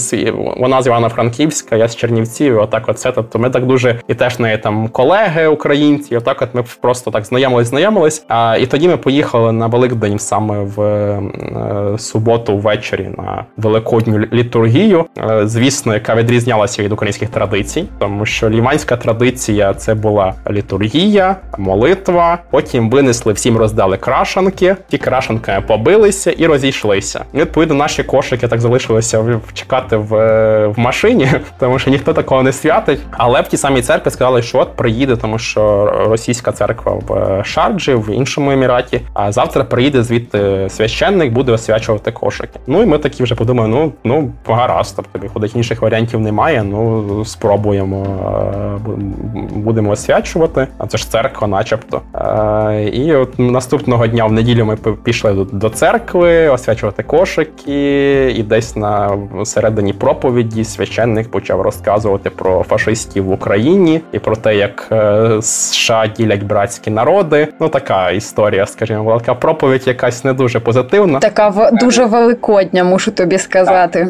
вона 0.57 0.81
з 0.81 0.87
Івано-Франківська, 0.87 1.75
я 1.75 1.87
з 1.87 1.95
Чернівців. 2.01 2.59
Отак, 2.59 2.83
оце. 2.87 3.11
Тобто 3.11 3.39
ми 3.39 3.49
так 3.49 3.65
дуже 3.65 3.99
і 4.07 4.13
теж 4.13 4.39
неї 4.39 4.57
там 4.57 4.87
колеги 4.87 5.47
українці. 5.47 6.17
Отак, 6.17 6.41
от 6.41 6.49
ми 6.53 6.63
просто 6.81 7.11
так 7.11 7.25
знайомились, 7.25 7.67
знайомились. 7.67 8.25
А 8.27 8.57
і 8.61 8.65
тоді 8.65 8.87
ми 8.87 8.97
поїхали 8.97 9.51
на 9.51 9.67
Великдень 9.67 10.19
саме 10.19 10.59
в 10.59 10.81
е, 10.81 11.21
суботу 11.97 12.57
ввечері 12.57 13.09
на 13.17 13.45
великодню 13.57 14.19
літургію. 14.33 15.05
Е, 15.17 15.47
звісно, 15.47 15.93
яка 15.93 16.15
відрізнялася 16.15 16.83
від 16.83 16.91
українських 16.91 17.29
традицій, 17.29 17.85
тому 17.99 18.25
що 18.25 18.49
ліванська 18.49 18.97
традиція 18.97 19.73
це 19.73 19.93
була 19.93 20.33
літургія, 20.51 21.35
молитва. 21.57 22.37
Потім 22.51 22.89
винесли 22.89 23.33
всім 23.33 23.57
роздали 23.57 23.97
крашанки. 23.97 24.75
Ті 24.89 24.97
крашанками 24.97 25.61
побилися 25.61 26.31
і 26.31 26.45
розійшлися. 26.45 27.25
І, 27.33 27.37
Відповідно, 27.37 27.75
наші 27.75 28.03
кошики 28.03 28.47
так 28.47 28.61
залишилися 28.61 29.39
чекати 29.53 29.95
в, 29.95 30.11
в 30.67 30.79
машині, 30.79 31.27
тому 31.59 31.79
ніхто 31.91 32.13
такого 32.13 32.43
не 32.43 32.51
святить. 32.53 32.99
Але 33.11 33.41
в 33.41 33.47
тій 33.47 33.57
самій 33.57 33.81
церкві 33.81 34.11
сказали, 34.11 34.41
що 34.41 34.59
от 34.59 34.75
приїде, 34.75 35.15
тому 35.15 35.39
що 35.39 35.85
російська 36.07 36.51
церква 36.51 36.99
в 37.07 37.41
Шарджі, 37.45 37.93
в 37.93 38.09
іншому 38.15 38.51
еміраті. 38.51 39.01
А 39.13 39.31
завтра 39.31 39.63
приїде 39.63 40.03
звідти 40.03 40.67
священник, 40.69 41.33
буде 41.33 41.51
освячувати 41.51 42.11
кошики. 42.11 42.59
Ну 42.67 42.81
і 42.81 42.85
ми 42.85 42.97
такі 42.97 43.23
вже 43.23 43.35
подумали: 43.35 43.67
ну 43.69 43.91
ну 44.03 44.31
гаразд, 44.47 44.93
тобто 44.95 45.19
виходить, 45.19 45.55
інших 45.55 45.81
варіантів 45.81 46.19
немає. 46.19 46.63
Ну 46.63 47.25
спробуємо, 47.25 48.05
будемо 49.55 49.91
освячувати. 49.91 50.67
А 50.77 50.87
це 50.87 50.97
ж 50.97 51.11
церква, 51.11 51.47
начебто. 51.47 52.01
І 52.93 53.13
от 53.13 53.39
наступного 53.39 54.07
дня 54.07 54.25
в 54.25 54.31
неділю 54.31 54.65
ми 54.65 54.75
пішли 55.03 55.47
до 55.51 55.69
церкви 55.69 56.47
освячувати 56.47 57.03
кошики, 57.03 58.31
і 58.31 58.43
десь 58.43 58.75
на 58.75 59.17
середині 59.45 59.93
проповіді 59.93 60.63
священник 60.63 61.31
почав 61.31 61.61
розказувати 61.85 62.29
про 62.29 62.63
фашистів 62.63 63.25
в 63.25 63.31
Україні 63.31 64.01
і 64.11 64.19
про 64.19 64.35
те, 64.35 64.55
як 64.55 64.87
е, 64.91 65.41
США 65.41 66.07
ділять 66.17 66.43
братські 66.43 66.89
народи. 66.89 67.47
Ну 67.59 67.69
така 67.69 68.11
історія, 68.11 68.65
скажімо, 68.65 69.03
була 69.03 69.19
така 69.19 69.35
проповідь, 69.35 69.87
якась 69.87 70.23
не 70.23 70.33
дуже 70.33 70.59
позитивна. 70.59 71.19
Така 71.19 71.49
в 71.49 71.69
дуже 71.71 72.05
великодня, 72.05 72.83
мушу 72.83 73.11
тобі 73.11 73.37
сказати. 73.37 74.07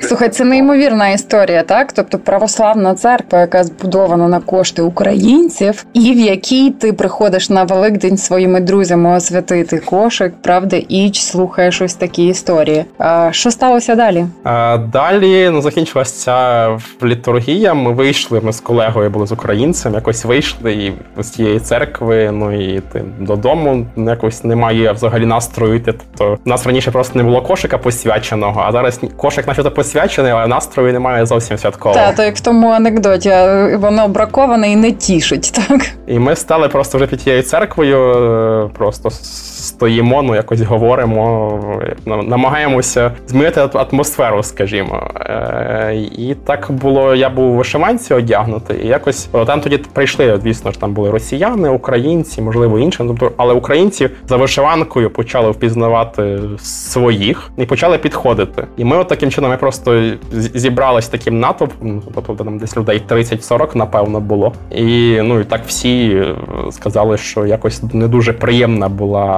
Слухай, 0.00 0.28
це 0.28 0.44
неймовірна 0.44 1.08
історія, 1.08 1.62
так? 1.62 1.92
Тобто 1.92 2.18
православна 2.18 2.94
церква, 2.94 3.40
яка 3.40 3.64
збудована 3.64 4.28
на 4.28 4.40
кошти 4.40 4.82
українців, 4.82 5.84
і 5.92 6.12
в 6.12 6.18
якій 6.18 6.70
ти 6.70 6.92
приходиш 6.92 7.50
на 7.50 7.64
Великдень 7.64 8.16
своїми 8.16 8.60
друзями 8.60 9.16
освятити 9.16 9.78
кошик, 9.78 10.32
правда, 10.42 10.76
і 10.76 11.10
слухаєш 11.14 11.82
ось 11.82 11.94
такі 11.94 12.26
історії. 12.26 12.84
А 12.98 13.28
Що 13.32 13.50
сталося 13.50 13.94
далі? 13.94 14.26
А, 14.44 14.78
Далі 14.92 15.50
ну 15.50 15.62
закінчилася 15.62 16.78
літургія. 17.06 17.74
Ми 17.74 17.92
вийшли. 17.92 18.40
Ми 18.40 18.52
з 18.52 18.60
колегою 18.60 19.10
були 19.10 19.26
з 19.26 19.32
українцем. 19.32 19.94
Якось 19.94 20.24
вийшли 20.24 20.72
і 20.72 20.92
з 21.22 21.30
цієї 21.30 21.60
церкви. 21.60 22.30
Ну 22.32 22.74
і 22.74 22.80
ти 22.80 23.04
додому 23.18 23.86
якось 23.96 24.44
немає 24.44 24.92
взагалі 24.92 25.26
настрою. 25.26 25.80
Тобто 25.84 26.38
у 26.46 26.48
нас 26.48 26.66
раніше 26.66 26.90
просто 26.90 27.18
не 27.18 27.24
було 27.24 27.42
кошика 27.42 27.78
посвяченого, 27.78 28.64
а 28.66 28.72
зараз 28.72 29.00
кошик 29.16 29.46
начебто 29.46 29.70
посвячений, 29.70 30.32
але 30.32 30.46
настрою 30.46 30.92
немає 30.92 31.26
зовсім 31.26 31.58
святкового. 31.58 32.00
Так, 32.00 32.16
то 32.16 32.22
як 32.22 32.36
в 32.36 32.40
тому 32.40 32.68
анекдоті 32.70 33.32
воно 33.76 34.08
браковане 34.08 34.72
і 34.72 34.76
не 34.76 34.92
тішить, 34.92 35.52
так 35.68 35.80
і 36.06 36.18
ми 36.18 36.36
стали 36.36 36.68
просто 36.68 36.98
вже 36.98 37.06
під 37.06 37.18
тією 37.18 37.42
церквою, 37.42 37.98
е, 37.98 38.70
просто 38.78 39.10
стоїмо, 39.10 40.22
ну 40.22 40.34
якось 40.34 40.60
говоримо, 40.60 41.60
намагаємося 42.06 43.12
змінити 43.26 43.60
атмосферу, 43.74 44.42
скажімо. 44.42 45.10
Е, 45.20 45.94
і 46.18 46.36
так 46.46 46.66
було. 46.70 46.89
Я 47.16 47.30
був 47.30 47.52
у 47.52 47.56
вишиванці 47.56 48.14
одягнутий, 48.14 48.84
і 48.84 48.86
якось 48.86 49.28
там 49.46 49.60
тоді 49.60 49.78
прийшли. 49.78 50.40
Звісно 50.42 50.72
ж, 50.72 50.80
там 50.80 50.94
були 50.94 51.10
росіяни, 51.10 51.68
українці, 51.68 52.42
можливо, 52.42 52.78
інші. 52.78 52.98
Тобто, 52.98 53.32
але 53.36 53.54
українці 53.54 54.10
за 54.28 54.36
вишиванкою 54.36 55.10
почали 55.10 55.50
впізнавати 55.50 56.40
своїх 56.62 57.50
і 57.56 57.64
почали 57.64 57.98
підходити. 57.98 58.66
І 58.76 58.84
ми, 58.84 58.96
от 58.96 59.08
таким 59.08 59.30
чином, 59.30 59.50
ми 59.50 59.56
просто 59.56 60.02
зібрались 60.32 61.08
таким 61.08 61.40
натовпом, 61.40 62.02
тобто 62.14 62.44
там 62.44 62.58
десь 62.58 62.76
людей 62.76 63.02
30-40, 63.08 63.76
напевно, 63.76 64.20
було. 64.20 64.52
І 64.70 65.18
ну 65.22 65.40
і 65.40 65.44
так 65.44 65.60
всі 65.66 66.22
сказали, 66.70 67.16
що 67.16 67.46
якось 67.46 67.82
не 67.92 68.08
дуже 68.08 68.32
приємна 68.32 68.88
була 68.88 69.30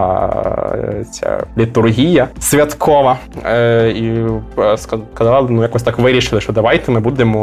ця 1.10 1.44
літургія 1.58 2.28
святкова. 2.38 3.18
Е, 3.44 3.90
І 3.90 4.26
е, 4.58 4.76
сказали, 4.76 5.48
ну 5.50 5.62
якось 5.62 5.82
так 5.82 5.98
вирішили, 5.98 6.40
що 6.40 6.52
давайте 6.52 6.92
ми 6.92 7.00
будемо 7.00 7.41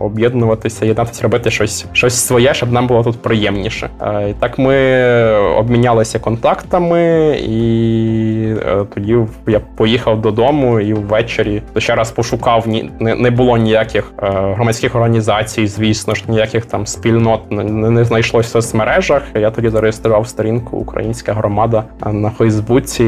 об'єднуватися, 0.00 0.86
єднатися, 0.86 1.22
робити 1.22 1.50
щось 1.50 1.86
щось 1.92 2.26
своє, 2.26 2.54
щоб 2.54 2.72
нам 2.72 2.86
було 2.86 3.02
тут 3.02 3.22
приємніше. 3.22 3.90
Е, 4.00 4.30
І 4.30 4.32
так 4.32 4.58
ми 4.58 4.76
обмінялися 5.58 6.18
контактами, 6.18 7.30
і 7.48 8.54
е, 8.66 8.84
тоді 8.94 9.16
я 9.46 9.60
поїхав 9.76 10.20
додому 10.20 10.80
і 10.80 10.94
ввечері 10.94 11.62
ще 11.78 11.94
раз 11.94 12.10
пошукав 12.10 12.66
не, 13.00 13.30
було 13.30 13.56
ніяких 13.56 14.12
е, 14.22 14.30
громадських 14.30 14.94
організацій, 14.94 15.66
звісно 15.66 16.14
ж, 16.14 16.24
ніяких 16.28 16.66
там 16.66 16.86
спільнот 16.86 17.40
не, 17.50 18.04
знайшлося 18.04 18.48
в 18.48 18.52
соцмережах. 18.52 19.22
Я 19.34 19.50
тоді 19.50 19.68
зареєстрував 19.68 20.28
сторінку 20.28 20.76
Українська 20.76 21.32
громада 21.32 21.84
на 22.06 22.30
Фейсбуці, 22.30 23.04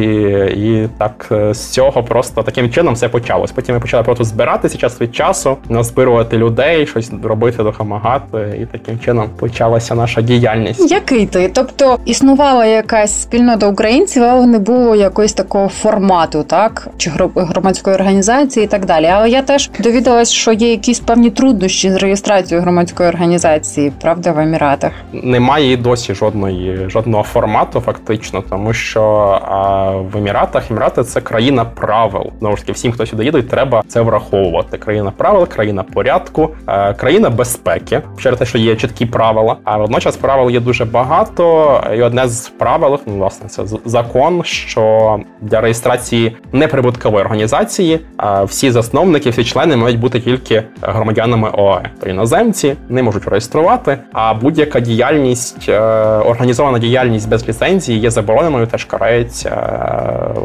і 0.57 0.89
так 0.99 1.27
з 1.51 1.69
цього 1.69 2.03
просто 2.03 2.43
таким 2.43 2.71
чином 2.71 2.95
все 2.95 3.09
почалось. 3.09 3.53
Потім 3.53 3.75
ми 3.75 3.81
почали 3.81 4.03
просто 4.03 4.25
збиратися 4.25 4.79
час 4.79 5.01
від 5.01 5.15
часу, 5.15 5.57
назбирувати 6.05 6.39
людей, 6.39 6.87
щось 6.87 7.11
робити, 7.23 7.63
допомагати, 7.63 8.59
і 8.63 8.67
таким 8.67 8.99
чином 8.99 9.29
почалася 9.37 9.95
наша 9.95 10.23
діяльність. 10.23 10.91
Який 10.91 11.27
ти? 11.27 11.51
Тобто 11.55 11.99
існувала 12.05 12.67
якась 12.67 13.23
спільнота 13.23 13.67
українців, 13.67 14.23
але 14.23 14.47
не 14.47 14.59
було 14.59 14.97
якогось 14.97 15.33
такого 15.33 15.69
формату, 15.69 16.43
так 16.43 16.89
чи 16.97 17.11
громадської 17.37 17.97
організації, 17.97 18.65
і 18.65 18.69
так 18.69 18.87
далі. 18.87 19.07
Але 19.07 19.31
я 19.31 19.43
теж 19.43 19.71
довідалась, 19.79 20.33
що 20.33 20.53
є 20.53 20.71
якісь 20.71 21.01
певні 21.01 21.31
труднощі 21.31 21.91
з 21.91 21.97
реєстрацією 21.97 22.63
громадської 22.63 23.09
організації, 23.09 23.93
правда, 24.01 24.33
в 24.33 24.39
Еміратах 24.39 24.93
немає 25.23 25.73
і 25.73 25.77
досі 25.77 26.15
жодної 26.15 26.91
жодного 26.91 27.23
формату, 27.23 27.81
фактично, 27.81 28.43
тому 28.51 28.73
що 28.73 29.03
а, 29.49 29.91
в 29.91 30.17
Еміратах 30.17 30.71
Емірати 30.71 31.03
це 31.03 31.21
країна 31.21 31.65
правил. 31.65 32.31
Знову 32.39 32.57
ж 32.57 32.63
таки, 32.63 32.73
всім, 32.73 32.93
хто 32.93 33.07
сюди 33.07 33.25
їде, 33.25 33.43
треба 33.43 33.83
це 33.89 34.01
враховувати. 34.01 34.79
Країна 34.79 35.13
правил, 35.17 35.49
країна 35.49 35.83
порядку, 35.95 36.51
е, 36.69 36.95
країна 36.95 37.31
безпеки. 37.31 38.03
Через 38.19 38.39
те, 38.39 38.47
що 38.47 38.59
є 38.59 38.77
чіткі 38.77 39.07
правила. 39.07 39.57
А 39.65 39.77
водночас 39.77 40.17
правил 40.17 40.51
є 40.51 40.61
дуже 40.61 40.85
багато. 40.85 41.81
І 41.97 42.03
одне 42.03 42.29
з 42.29 42.49
правил, 42.49 43.01
ну, 43.07 43.19
власне, 43.19 43.49
це 43.49 43.63
закон, 43.85 44.45
що 44.45 45.19
для 45.41 45.61
реєстрації 45.61 46.37
неприбуткової 46.53 47.25
організації 47.25 48.01
а, 48.17 48.45
всі 48.45 48.71
засновники, 48.71 49.31
всі 49.31 49.45
члени 49.45 49.77
мають 49.77 50.01
бути 50.01 50.21
тільки 50.21 50.63
громадянами 50.83 51.51
ОАЕ. 51.53 51.91
То 52.01 52.11
іноземці 52.11 52.75
не 52.89 53.03
можуть 53.03 53.29
реєструвати, 53.29 53.99
а 54.13 54.35
будь-яка 54.35 54.81
діяльність, 54.81 55.69
е, 55.69 55.81
організована 56.19 56.79
діяльність 56.79 57.29
без 57.29 57.49
ліцензії 57.49 57.99
є 57.99 58.11
забороненою, 58.11 58.67
теж 58.67 58.85
карається 58.85 59.51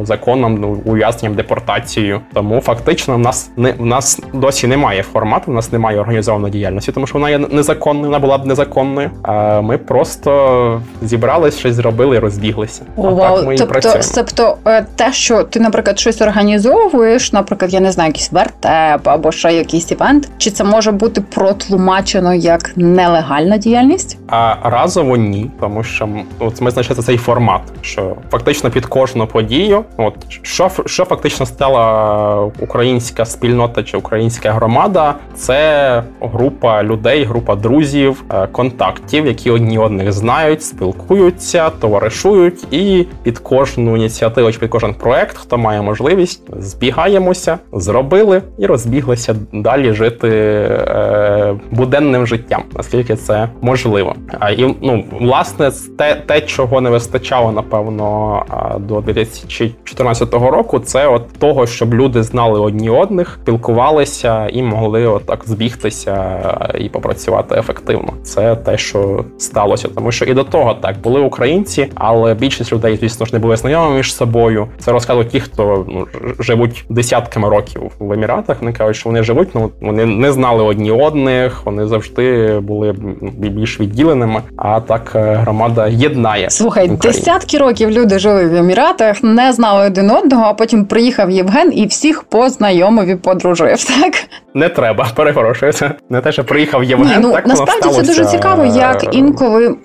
е, 0.01 0.05
законом 0.05 0.55
ну, 0.55 0.81
ув'язненням 0.85 1.35
депортацією. 1.35 2.21
Тому 2.33 2.61
фактично 2.61 3.15
в 3.15 3.19
нас 3.19 3.51
не 3.57 3.71
в 3.71 3.85
нас 3.85 4.21
досі 4.33 4.67
немає 4.67 5.03
формату, 5.29 5.51
в 5.51 5.53
нас 5.53 5.71
немає 5.71 5.99
організованої 5.99 6.51
діяльності, 6.51 6.91
тому 6.91 7.07
що 7.07 7.13
вона 7.13 7.29
є 7.29 7.37
незаконною, 7.37 8.05
вона 8.05 8.19
була 8.19 8.37
б 8.37 8.45
незаконною. 8.45 9.09
А 9.23 9.61
ми 9.61 9.77
просто 9.77 10.81
зібрались, 11.01 11.57
щось 11.57 11.75
зробили 11.75 12.15
і 12.15 12.19
розбіглися. 12.19 12.81
Вау, 12.95 13.35
так 13.35 13.45
ми 13.45 13.55
тобто, 13.57 13.93
тобто 14.15 14.57
е, 14.65 14.85
те, 14.95 15.13
що 15.13 15.43
ти, 15.43 15.59
наприклад, 15.59 15.99
щось 15.99 16.21
організовуєш, 16.21 17.33
наприклад, 17.33 17.73
я 17.73 17.79
не 17.79 17.91
знаю, 17.91 18.09
якийсь 18.09 18.31
вертеп 18.31 19.07
або 19.07 19.31
ще 19.31 19.53
якийсь 19.53 19.91
івент, 19.91 20.29
чи 20.37 20.51
це 20.51 20.63
може 20.63 20.91
бути 20.91 21.21
протлумачено 21.21 22.33
як 22.33 22.71
нелегальна 22.75 23.57
діяльність? 23.57 24.17
А 24.27 24.55
разово 24.63 25.17
ні, 25.17 25.51
тому 25.59 25.83
що 25.83 26.09
от 26.39 26.61
ми 26.61 26.71
знайшли 26.71 26.95
цей 26.95 27.17
формат, 27.17 27.61
що 27.81 28.15
фактично 28.31 28.71
під 28.71 28.85
кожну 28.85 29.27
подію, 29.27 29.83
от 29.97 30.15
що 30.41 30.71
що 30.85 31.05
фактично 31.05 31.45
стала 31.45 32.51
українська 32.59 33.25
спільнота 33.25 33.83
чи 33.83 33.97
українська 33.97 34.51
громада, 34.51 35.15
це 35.35 36.03
група 36.21 36.83
людей, 36.83 37.23
група 37.23 37.55
друзів, 37.55 38.23
е, 38.33 38.47
контактів, 38.47 39.25
які 39.25 39.51
одні 39.51 39.77
одних 39.79 40.11
знають, 40.11 40.63
спілкуються, 40.63 41.69
товаришують, 41.69 42.73
і 42.73 43.05
під 43.23 43.39
кожну 43.39 43.97
ініціативу 43.97 44.51
чи 44.51 44.59
під 44.59 44.69
кожен 44.69 44.93
проект, 44.93 45.37
хто 45.37 45.57
має 45.57 45.81
можливість, 45.81 46.41
збігаємося, 46.57 47.57
зробили 47.73 48.41
і 48.57 48.65
розбіглися 48.65 49.35
далі 49.53 49.93
жити 49.93 50.29
е, 50.29 51.55
буденним 51.71 52.27
життям, 52.27 52.63
наскільки 52.77 53.15
це 53.15 53.49
можливо. 53.61 54.15
А 54.39 54.49
і 54.49 54.75
ну 54.81 55.03
власне 55.19 55.71
те, 55.97 56.15
те, 56.15 56.41
чого 56.41 56.81
не 56.81 56.89
вистачало, 56.89 57.51
напевно, 57.51 58.43
до 58.79 59.01
2014 59.01 60.33
року, 60.33 60.79
це 60.79 61.07
от 61.07 61.33
того, 61.39 61.67
щоб 61.67 61.93
люди 61.93 62.23
знали 62.23 62.59
одні 62.59 62.89
одних, 62.89 63.39
спілкувалися 63.43 64.47
і 64.47 64.63
могли 64.63 65.05
отак 65.09 65.43
збігтися 65.45 66.41
і 66.79 66.89
попрацювати 66.89 67.55
ефективно. 67.59 68.13
Це 68.23 68.55
те, 68.55 68.77
що 68.77 69.25
сталося, 69.37 69.87
тому 69.95 70.11
що 70.11 70.25
і 70.25 70.33
до 70.33 70.43
того 70.43 70.73
так 70.73 70.95
були 71.03 71.21
українці, 71.21 71.91
але 71.95 72.33
більшість 72.33 72.73
людей, 72.73 72.97
звісно 73.01 73.25
ж, 73.25 73.33
не 73.33 73.39
були 73.39 73.57
знайомі 73.57 73.97
між 73.97 74.15
собою. 74.15 74.67
Це 74.79 74.91
розказують 74.91 75.29
ті, 75.29 75.39
хто 75.39 75.85
ну 75.89 76.07
живуть 76.39 76.85
десятками 76.89 77.49
років 77.49 77.81
в 77.99 78.13
еміратах. 78.13 78.57
Вони 78.59 78.73
кажуть, 78.73 78.95
що 78.95 79.09
вони 79.09 79.23
живуть, 79.23 79.49
ну 79.53 79.71
вони 79.81 80.05
не 80.05 80.31
знали 80.31 80.63
одні 80.63 80.91
одних, 80.91 81.65
вони 81.65 81.87
завжди 81.87 82.59
були 82.59 82.95
більш 83.21 83.79
відділеними. 83.79 84.41
А 84.57 84.79
так 84.79 85.11
е, 85.15 85.33
громада 85.33 85.87
єднає. 85.87 86.49
Слухай, 86.49 86.83
Україну. 86.83 87.13
десятки 87.13 87.57
років 87.57 87.91
люди 87.91 88.19
жили 88.19 88.45
в 88.45 88.55
еміратах, 88.55 89.23
не 89.23 89.53
знали 89.53 89.85
один 89.85 90.11
одного. 90.11 90.43
А 90.43 90.53
потім 90.53 90.85
приїхав 90.85 91.31
Євген 91.31 91.71
і 91.77 91.85
всіх 91.85 92.23
познайомив 92.23 93.07
і 93.07 93.15
подружив. 93.15 93.77
Так 94.01 94.13
не 94.53 94.69
треба, 94.69 95.07
перепрошую. 95.15 95.73
Це 95.73 95.91
не 96.09 96.21
те, 96.21 96.31
що 96.31 96.43
приїхав. 96.43 96.83
Ні, 96.83 96.95
ну 97.19 97.31
так 97.31 97.47
насправді 97.47 97.87
воно 97.87 98.01
це 98.01 98.07
дуже 98.07 98.25
цікаво, 98.25 98.65
як 98.65 99.15
інколи 99.15 99.75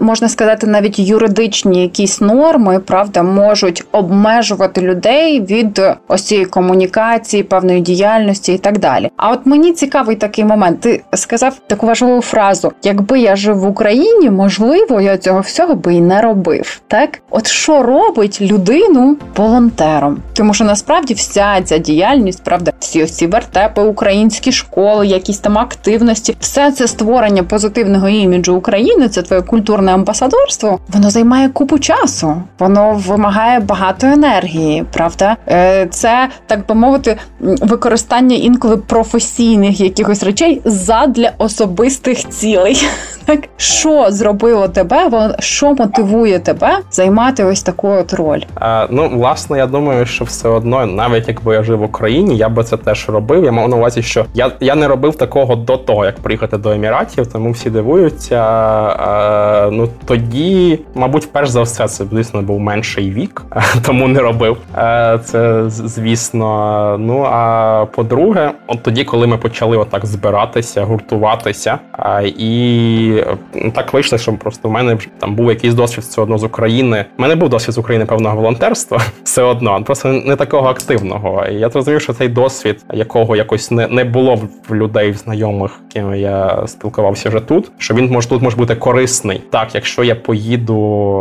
можна 0.00 0.28
сказати, 0.28 0.66
навіть 0.66 0.98
юридичні 0.98 1.82
якісь 1.82 2.20
норми 2.20 2.78
правда 2.78 3.22
можуть 3.22 3.84
обмежувати 3.92 4.80
людей 4.80 5.40
від 5.40 5.82
ось 6.08 6.22
цієї 6.22 6.46
комунікації, 6.46 7.42
певної 7.42 7.80
діяльності 7.80 8.52
і 8.52 8.58
так 8.58 8.78
далі. 8.78 9.10
А 9.16 9.30
от 9.30 9.40
мені 9.44 9.72
цікавий 9.72 10.16
такий 10.16 10.44
момент. 10.44 10.80
Ти 10.80 11.02
сказав 11.12 11.58
таку 11.66 11.86
важливу 11.86 12.22
фразу: 12.22 12.72
якби 12.82 13.18
я 13.20 13.36
жив 13.36 13.58
в 13.58 13.66
Україні, 13.66 14.30
можливо, 14.30 15.00
я 15.00 15.18
цього 15.18 15.40
всього 15.40 15.74
би 15.74 15.94
і 15.94 16.00
не 16.00 16.20
робив. 16.22 16.80
Так, 16.88 17.18
от 17.30 17.46
що 17.46 17.82
робить 17.82 18.40
людину 18.40 19.16
волонтером? 19.36 20.18
Тому 20.32 20.54
що 20.54 20.64
насправді 20.64 21.14
вся 21.14 21.62
ця 21.62 21.78
діяльність, 21.78 22.44
правда, 22.44 22.72
всі 22.78 23.04
ось 23.04 23.16
ці 23.16 23.26
вертепи, 23.26 23.82
українські 24.06 24.52
школи, 24.52 25.06
якісь 25.06 25.38
там 25.38 25.58
активності, 25.58 26.36
все 26.40 26.72
це 26.72 26.88
створення 26.88 27.42
позитивного 27.42 28.08
іміджу 28.08 28.56
України, 28.56 29.08
це 29.08 29.22
твоє 29.22 29.42
культурне 29.42 29.92
амбасадорство. 29.94 30.78
Воно 30.88 31.10
займає 31.10 31.48
купу 31.48 31.78
часу, 31.78 32.42
воно 32.58 33.02
вимагає 33.06 33.60
багато 33.60 34.06
енергії. 34.06 34.84
Правда, 34.92 35.36
е, 35.48 35.86
це 35.90 36.28
так 36.46 36.66
би 36.66 36.74
мовити, 36.74 37.16
використання 37.40 38.36
інколи 38.36 38.76
професійних 38.76 39.80
якихось 39.80 40.22
речей 40.22 40.60
задля 40.64 41.32
особистих 41.38 42.28
цілей. 42.28 42.86
Так, 43.26 43.40
що 43.56 44.06
зробило 44.08 44.68
тебе? 44.68 45.36
що 45.38 45.74
мотивує 45.74 46.38
тебе 46.38 46.78
займати 46.90 47.44
ось 47.44 47.62
таку 47.62 47.88
от 47.88 48.14
роль? 48.14 48.40
А, 48.54 48.86
Ну, 48.90 49.08
власне, 49.08 49.58
я 49.58 49.66
думаю, 49.66 50.06
що 50.06 50.24
все 50.24 50.48
одно, 50.48 50.86
навіть 50.86 51.28
якби 51.28 51.54
я 51.54 51.62
жив 51.62 51.78
в 51.78 51.82
Україні, 51.82 52.36
я 52.36 52.48
би 52.48 52.64
це 52.64 52.76
теж 52.76 53.08
робив. 53.08 53.44
Я 53.44 53.52
мав 53.52 53.68
на 53.68 53.76
увазі, 53.76 53.95
що 54.02 54.26
я 54.34 54.52
я 54.60 54.74
не 54.74 54.88
робив 54.88 55.16
такого 55.16 55.56
до 55.56 55.76
того, 55.76 56.04
як 56.04 56.16
приїхати 56.16 56.58
до 56.58 56.70
Еміратів, 56.70 57.26
тому 57.26 57.50
всі 57.50 57.70
дивуються. 57.70 58.36
А, 58.36 59.70
Ну 59.72 59.88
тоді, 60.04 60.78
мабуть, 60.94 61.32
перш 61.32 61.48
за 61.48 61.62
все, 61.62 61.88
це 61.88 62.04
звісно 62.12 62.42
був 62.42 62.60
менший 62.60 63.10
вік, 63.10 63.42
тому 63.86 64.08
не 64.08 64.20
робив. 64.20 64.56
А, 64.74 65.18
Це 65.18 65.62
звісно. 65.68 66.96
Ну 67.00 67.26
а 67.30 67.86
по-друге, 67.94 68.52
от 68.66 68.82
тоді, 68.82 69.04
коли 69.04 69.26
ми 69.26 69.38
почали 69.38 69.76
отак 69.76 70.06
збиратися, 70.06 70.84
гуртуватися, 70.84 71.78
а, 71.92 72.22
і 72.22 73.24
ну, 73.54 73.70
так 73.70 73.92
вийшло, 73.92 74.18
що 74.18 74.32
просто 74.32 74.68
в 74.68 74.72
мене 74.72 74.98
там 75.18 75.34
був 75.34 75.48
якийсь 75.48 75.74
досвід 75.74 76.04
все 76.04 76.22
одно 76.22 76.38
з 76.38 76.44
України. 76.44 77.04
У 77.18 77.22
мене 77.22 77.34
був 77.34 77.48
досвід 77.48 77.74
з 77.74 77.78
України 77.78 78.04
певного 78.04 78.36
волонтерства, 78.36 79.00
все 79.24 79.42
одно, 79.42 79.82
просто 79.84 80.08
не 80.08 80.36
такого 80.36 80.68
активного. 80.68 81.44
Я 81.50 81.68
зрозумів, 81.68 82.00
що 82.00 82.12
цей 82.12 82.28
досвід, 82.28 82.84
якого 82.92 83.36
якось 83.36 83.70
не 83.70 83.85
не 83.90 84.04
було 84.04 84.40
в 84.68 84.74
людей, 84.74 85.12
знайомих, 85.12 85.80
ким 85.92 86.14
я 86.14 86.66
спілкувався 86.66 87.28
вже 87.28 87.40
тут. 87.40 87.70
Що 87.78 87.94
він 87.94 88.10
може 88.10 88.28
тут 88.28 88.42
може 88.42 88.56
бути 88.56 88.74
корисний. 88.74 89.42
Так, 89.50 89.74
якщо 89.74 90.04
я 90.04 90.14
поїду, 90.14 90.76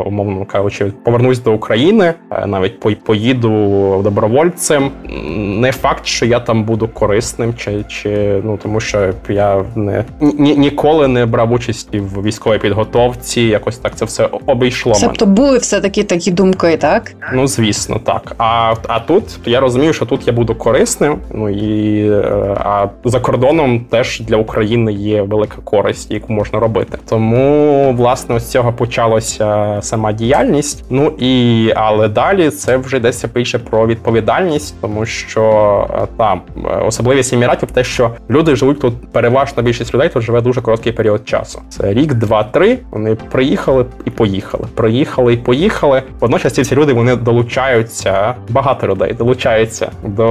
умовно 0.05 0.45
кажучи, 0.45 0.85
повернусь 0.85 1.39
до 1.39 1.53
України, 1.53 2.13
е, 2.31 2.45
навіть 2.45 3.03
поїду 3.03 4.01
добровольцем. 4.03 4.91
Не 5.35 5.71
факт, 5.71 6.05
що 6.05 6.25
я 6.25 6.39
там 6.39 6.63
буду 6.63 6.87
корисним, 6.87 7.53
чи 7.57 7.83
чи 7.87 8.41
ну 8.43 8.59
тому, 8.63 8.79
що 8.79 9.13
я 9.29 9.63
не 9.75 10.03
ні, 10.19 10.57
ніколи 10.57 11.07
не 11.07 11.25
брав 11.25 11.51
участь 11.51 11.95
в 11.95 12.23
військовій 12.23 12.57
підготовці. 12.57 13.41
Якось 13.41 13.77
так 13.77 13.95
це 13.95 14.05
все 14.05 14.29
обійшло. 14.45 14.93
Тобто 15.01 15.25
були 15.25 15.57
все 15.57 15.81
таки 15.81 16.03
такі 16.03 16.31
думки, 16.31 16.77
так? 16.77 17.11
Ну 17.33 17.47
звісно, 17.47 17.99
так. 18.03 18.35
А 18.37 18.73
а 18.87 18.99
тут 18.99 19.23
я 19.45 19.59
розумію, 19.59 19.93
що 19.93 20.05
тут 20.05 20.27
я 20.27 20.33
буду 20.33 20.55
корисним. 20.55 21.19
Ну 21.33 21.49
і 21.49 22.09
е, 22.11 22.54
а 22.57 22.87
за 23.03 23.19
кордоном 23.19 23.79
теж 23.79 24.19
для 24.19 24.37
України 24.37 24.93
є 24.93 25.21
велика 25.21 25.57
користь, 25.63 26.11
яку 26.11 26.33
можна 26.33 26.59
робити. 26.59 26.97
Тому 27.09 27.93
власне 27.97 28.39
з 28.39 28.51
цього 28.51 28.73
почалася 28.73 29.77
сама 29.81 30.11
діяльність. 30.11 30.85
Ну 30.89 31.13
і 31.19 31.71
але 31.75 32.07
далі 32.07 32.49
це 32.49 32.77
вже 32.77 32.97
йдеться 32.97 33.29
більше 33.33 33.59
про 33.59 33.87
відповідальність, 33.87 34.75
тому 34.81 35.05
що 35.05 35.87
е, 36.03 36.07
там 36.17 36.41
особливість 36.85 37.33
еміратів, 37.33 37.71
те, 37.71 37.83
що 37.83 38.11
люди 38.29 38.55
живуть 38.55 38.79
тут, 38.79 39.11
переважно 39.11 39.63
більшість 39.63 39.93
людей 39.93 40.09
тут 40.09 40.23
живе 40.23 40.41
дуже 40.41 40.61
короткий 40.61 40.91
період 40.91 41.27
часу. 41.27 41.61
Це 41.69 41.93
рік, 41.93 42.13
два-три. 42.13 42.79
Вони 42.91 43.15
приїхали 43.15 43.85
і 44.05 44.09
поїхали. 44.09 44.67
Приїхали 44.75 45.33
і 45.33 45.37
поїхали. 45.37 46.03
Водночас 46.19 46.53
ці 46.53 46.75
люди 46.75 46.93
вони 46.93 47.15
долучаються. 47.15 48.35
Багато 48.49 48.87
людей 48.87 49.13
долучаються 49.13 49.91
до 50.03 50.27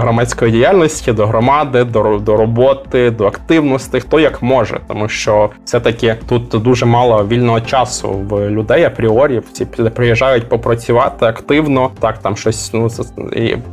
громадської 0.00 0.52
діяльності, 0.52 1.12
до 1.12 1.26
громади, 1.54 1.84
до 1.84 2.18
до 2.18 2.36
роботи, 2.36 3.10
до 3.10 3.26
активності, 3.26 4.00
хто 4.00 4.20
як 4.20 4.42
може, 4.42 4.80
тому 4.88 5.08
що 5.08 5.50
все-таки 5.64 6.16
тут 6.28 6.48
дуже 6.48 6.86
мало 6.86 7.26
вільного 7.26 7.60
часу 7.60 8.08
в 8.08 8.50
людей 8.50 8.84
апріорі. 8.84 9.42
Всі 9.52 9.64
приїжджають 9.64 10.48
попрацювати 10.48 11.26
активно. 11.26 11.90
Так 12.00 12.18
там 12.18 12.36
щось 12.36 12.72
ну 12.74 12.88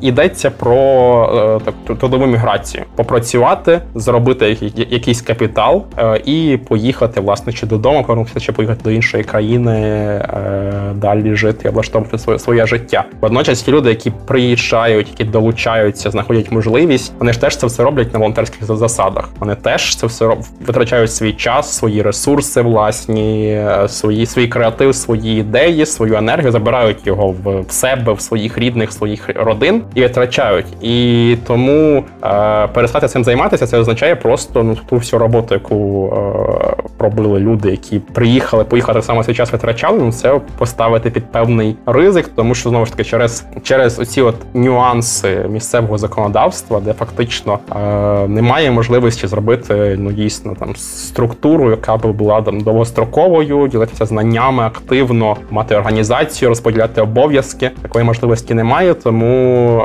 йдеться 0.01 0.49
про 0.49 1.59
е, 1.61 1.65
так 1.65 1.97
трудову 1.97 2.25
міграцію, 2.25 2.83
попрацювати, 2.95 3.81
зробити 3.95 4.57
якийсь 4.89 5.21
капітал 5.21 5.85
е, 5.97 6.21
і 6.25 6.57
поїхати 6.67 7.21
власне 7.21 7.53
чи 7.53 7.65
додому, 7.65 8.01
повернутися, 8.01 8.39
чи 8.39 8.51
поїхати 8.51 8.81
до 8.83 8.91
іншої 8.91 9.23
країни, 9.23 9.79
е, 9.79 10.93
далі 10.95 11.35
жити, 11.35 11.69
облаштовувати 11.69 12.17
своє 12.17 12.39
своє 12.39 12.65
життя. 12.65 13.03
Водночас 13.21 13.61
ті 13.61 13.71
люди, 13.71 13.89
які 13.89 14.11
приїжджають, 14.27 15.07
які 15.09 15.23
долучаються, 15.23 16.11
знаходять 16.11 16.51
можливість, 16.51 17.13
вони 17.19 17.33
ж 17.33 17.41
теж 17.41 17.57
це 17.57 17.65
все 17.71 17.83
роблять 17.83 18.13
на 18.13 18.19
волонтерських 18.19 18.63
засадах. 18.63 19.29
Вони 19.39 19.55
теж 19.55 19.95
це 19.95 20.07
все 20.07 20.37
витрачають 20.67 21.11
свій 21.11 21.33
час, 21.33 21.77
свої 21.77 22.01
ресурси, 22.01 22.61
власні, 22.61 23.47
е, 23.47 23.87
свої 23.87 24.25
свій 24.25 24.47
креатив, 24.47 24.95
свої 24.95 25.39
ідеї, 25.39 25.85
свою 25.85 26.15
енергію, 26.15 26.51
забирають 26.51 27.07
його 27.07 27.35
в 27.43 27.71
себе, 27.71 28.13
в 28.13 28.21
своїх 28.21 28.57
рідних, 28.57 28.91
своїх 28.91 29.29
родин 29.35 29.83
і 29.95 30.01
витрачають. 30.01 30.65
І 30.81 31.37
тому 31.47 32.03
е, 32.23 32.67
перестати 32.67 33.07
цим 33.07 33.23
займатися, 33.23 33.67
це 33.67 33.77
означає 33.77 34.15
просто 34.15 34.63
ну 34.63 34.77
ту 34.89 34.95
всю 34.95 35.19
роботу, 35.19 35.53
яку 35.53 36.13
е, 36.13 36.83
робили 36.99 37.39
люди, 37.39 37.71
які 37.71 37.99
приїхали, 37.99 38.63
поїхали 38.63 38.93
так 38.93 39.05
само 39.05 39.23
свій 39.23 39.33
час 39.33 39.51
витрачали. 39.51 39.99
Ну 39.99 40.11
це 40.11 40.39
поставити 40.57 41.09
під 41.09 41.31
певний 41.31 41.75
ризик, 41.85 42.29
тому 42.35 42.55
що 42.55 42.69
знову 42.69 42.85
ж 42.85 42.91
таки 42.91 43.03
через 43.03 43.45
через 43.63 43.99
оці 43.99 44.21
от 44.21 44.35
нюанси 44.53 45.45
місцевого 45.49 45.97
законодавства, 45.97 46.79
де 46.79 46.93
фактично 46.93 47.59
немає 48.27 48.71
можливості 48.71 49.27
зробити 49.27 49.95
ну 49.99 50.11
дійсно 50.11 50.55
там 50.59 50.75
структуру, 50.75 51.69
яка 51.69 51.97
б 51.97 52.11
була 52.11 52.41
там 52.41 52.61
довгостроковою, 52.61 53.67
ділитися 53.67 54.05
знаннями 54.05 54.63
активно, 54.63 55.37
мати 55.51 55.75
організацію, 55.75 56.49
розподіляти 56.49 57.01
обов'язки. 57.01 57.71
Такої 57.81 58.05
можливості 58.05 58.53
немає, 58.53 58.93
тому 58.93 59.25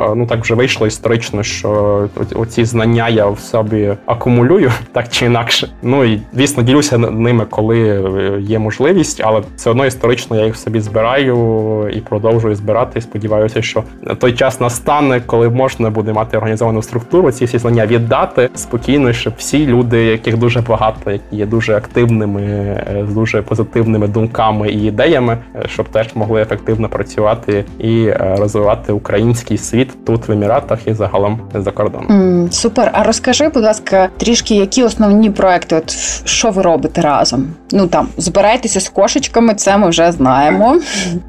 е, 0.03 0.15
ну 0.15 0.27
так 0.27 0.41
вже 0.41 0.55
вийшло 0.55 0.87
історично, 0.87 1.43
що 1.43 2.09
оці 2.35 2.65
знання 2.65 3.09
я 3.09 3.27
в 3.27 3.39
собі 3.39 3.95
акумулюю 4.07 4.73
так 4.93 5.09
чи 5.09 5.27
інакше. 5.27 5.69
Ну 5.83 6.05
і 6.05 6.23
звісно, 6.33 6.63
ділюся 6.63 6.99
ними, 6.99 7.47
коли 7.51 7.89
е, 7.89 8.41
є 8.41 8.59
можливість, 8.59 9.21
але 9.25 9.43
все 9.57 9.71
одно 9.71 9.87
історично 9.87 10.37
я 10.37 10.45
їх 10.45 10.57
собі 10.57 10.81
збираю 10.81 11.91
і 11.93 12.01
продовжую 12.01 12.55
збирати. 12.55 12.99
І 12.99 13.03
Сподіваюся, 13.03 13.63
що 13.63 13.83
той 14.19 14.33
час 14.33 14.61
настане, 14.61 15.21
коли 15.27 15.51
можна 15.51 15.91
буде 15.91 16.13
мати 16.13 16.37
організовану 16.37 16.83
структуру. 16.83 17.33
Ці 17.33 17.45
всі 17.45 17.59
звання 17.67 17.87
віддати 17.87 18.51
спокійно, 18.55 19.13
щоб 19.13 19.33
всі 19.39 19.67
люди, 19.67 20.05
яких 20.05 20.37
дуже 20.37 20.61
багато, 20.61 21.11
які 21.11 21.37
є 21.37 21.47
дуже 21.47 21.77
активними, 21.77 22.43
е, 22.43 23.07
з 23.11 23.15
дуже 23.15 23.43
позитивними 23.43 24.09
думками 24.09 24.69
і 24.69 24.87
ідеями, 24.87 25.39
е, 25.55 25.69
щоб 25.69 25.89
теж 25.89 26.07
могли 26.15 26.43
ефективно 26.43 26.89
працювати 26.89 27.65
і 27.79 28.07
е, 28.07 28.37
розвивати 28.39 28.93
український 28.93 29.59
світ 29.59 30.05
тут 30.07 30.29
в 30.29 30.33
Еміратах 30.33 30.79
і 30.87 30.95
загалом 30.95 31.41
за 31.55 31.71
кордоном. 31.71 32.07
Mm, 32.09 32.53
супер. 32.53 32.91
А 32.93 33.03
розкажи, 33.03 33.49
будь 33.49 33.63
ласка, 33.63 34.09
трішки 34.17 34.55
які 34.55 34.83
основні 34.83 35.31
проекти? 35.31 35.77
От 35.77 35.91
що 36.25 36.51
ви 36.51 36.63
робите 36.63 37.01
разом? 37.01 37.47
Ну 37.73 37.87
там 37.87 38.09
збирайтеся 38.17 38.81
з 38.81 38.89
кошечками, 38.89 39.55
це 39.55 39.77
ми 39.77 39.89
вже 39.89 40.13
знаємо. 40.13 40.79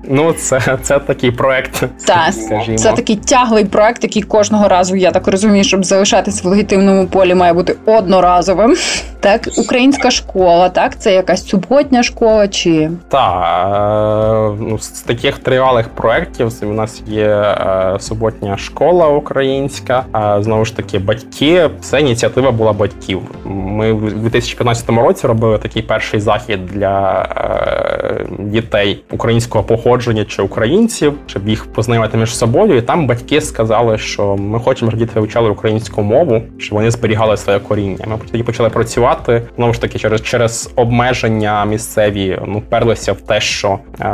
Ну, 0.10 0.34
це 0.34 0.78
це 0.82 1.00
такий 1.00 1.32
проект. 1.32 1.84
Так, 2.06 2.34
це 2.76 2.92
такий 2.92 3.16
тяглий 3.16 3.66
проект, 3.66 4.04
який 4.04 4.22
кожного 4.22 4.68
разу 4.68 4.96
я 4.96 5.12
так 5.12 5.28
розумію, 5.28 5.64
щоб 5.64 5.86
залишатись 6.18 6.44
в 6.44 6.48
легітимному 6.48 7.08
полі, 7.08 7.36
має 7.36 7.54
бути 7.54 7.76
одноразовим. 7.86 8.76
Так, 9.20 9.50
українська 9.58 10.12
школа, 10.12 10.70
так 10.70 11.00
це 11.00 11.14
якась 11.14 11.48
суботня 11.48 12.04
школа 12.04 12.48
чи 12.48 12.90
так, 13.10 14.54
ну 14.60 14.80
з 14.80 14.90
таких 14.90 15.38
тривалих 15.38 15.90
проєктів 15.90 16.52
у 16.64 16.66
нас 16.66 17.04
є 17.08 17.26
е, 17.28 17.98
суботня 18.00 18.58
школа 18.58 19.08
українська. 19.08 20.06
Знову 20.40 20.66
ж 20.66 20.76
таки, 20.76 21.00
батьки. 21.00 21.70
Це 21.82 22.02
ініціатива 22.02 22.52
була 22.52 22.74
батьків. 22.74 23.22
Ми 23.46 23.94
в 23.94 24.14
2015 24.14 24.90
році 24.90 25.28
робили 25.28 25.58
такий 25.58 25.82
перший 25.82 26.20
захід 26.20 26.66
для 26.66 27.22
е, 27.22 28.26
дітей 28.40 29.04
українського 29.12 29.64
походження 29.64 30.26
чи 30.26 30.42
українців, 30.42 31.14
щоб 31.26 31.50
їх 31.50 31.66
познайомити 31.66 32.18
між 32.18 32.38
собою. 32.38 32.78
І 32.78 32.82
там 32.82 33.08
батьки 33.08 33.42
сказали, 33.42 33.98
що 33.98 34.36
ми 34.38 34.60
хочемо, 34.60 34.92
щоб 34.92 35.00
діти 35.00 35.20
вивчали 35.20 35.50
українську 35.50 36.02
мову, 36.08 36.42
щоб 36.58 36.78
вони 36.78 36.92
зберігали 36.92 37.38
своє 37.38 37.60
коріння. 37.60 38.06
Ми 38.08 38.18
тоді 38.32 38.44
почали 38.44 38.70
працювати 38.70 39.42
знову 39.56 39.74
ж 39.74 39.82
таки 39.82 40.00
через 40.00 40.22
через 40.22 40.72
обмеження 40.76 41.66
місцеві. 41.66 42.40
Ну 42.48 42.62
перлися 42.70 43.14
в 43.14 43.22
те, 43.22 43.42
що 43.42 43.68
е, 43.68 44.06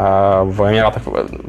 в 0.41 0.63
еміратах 0.63 1.03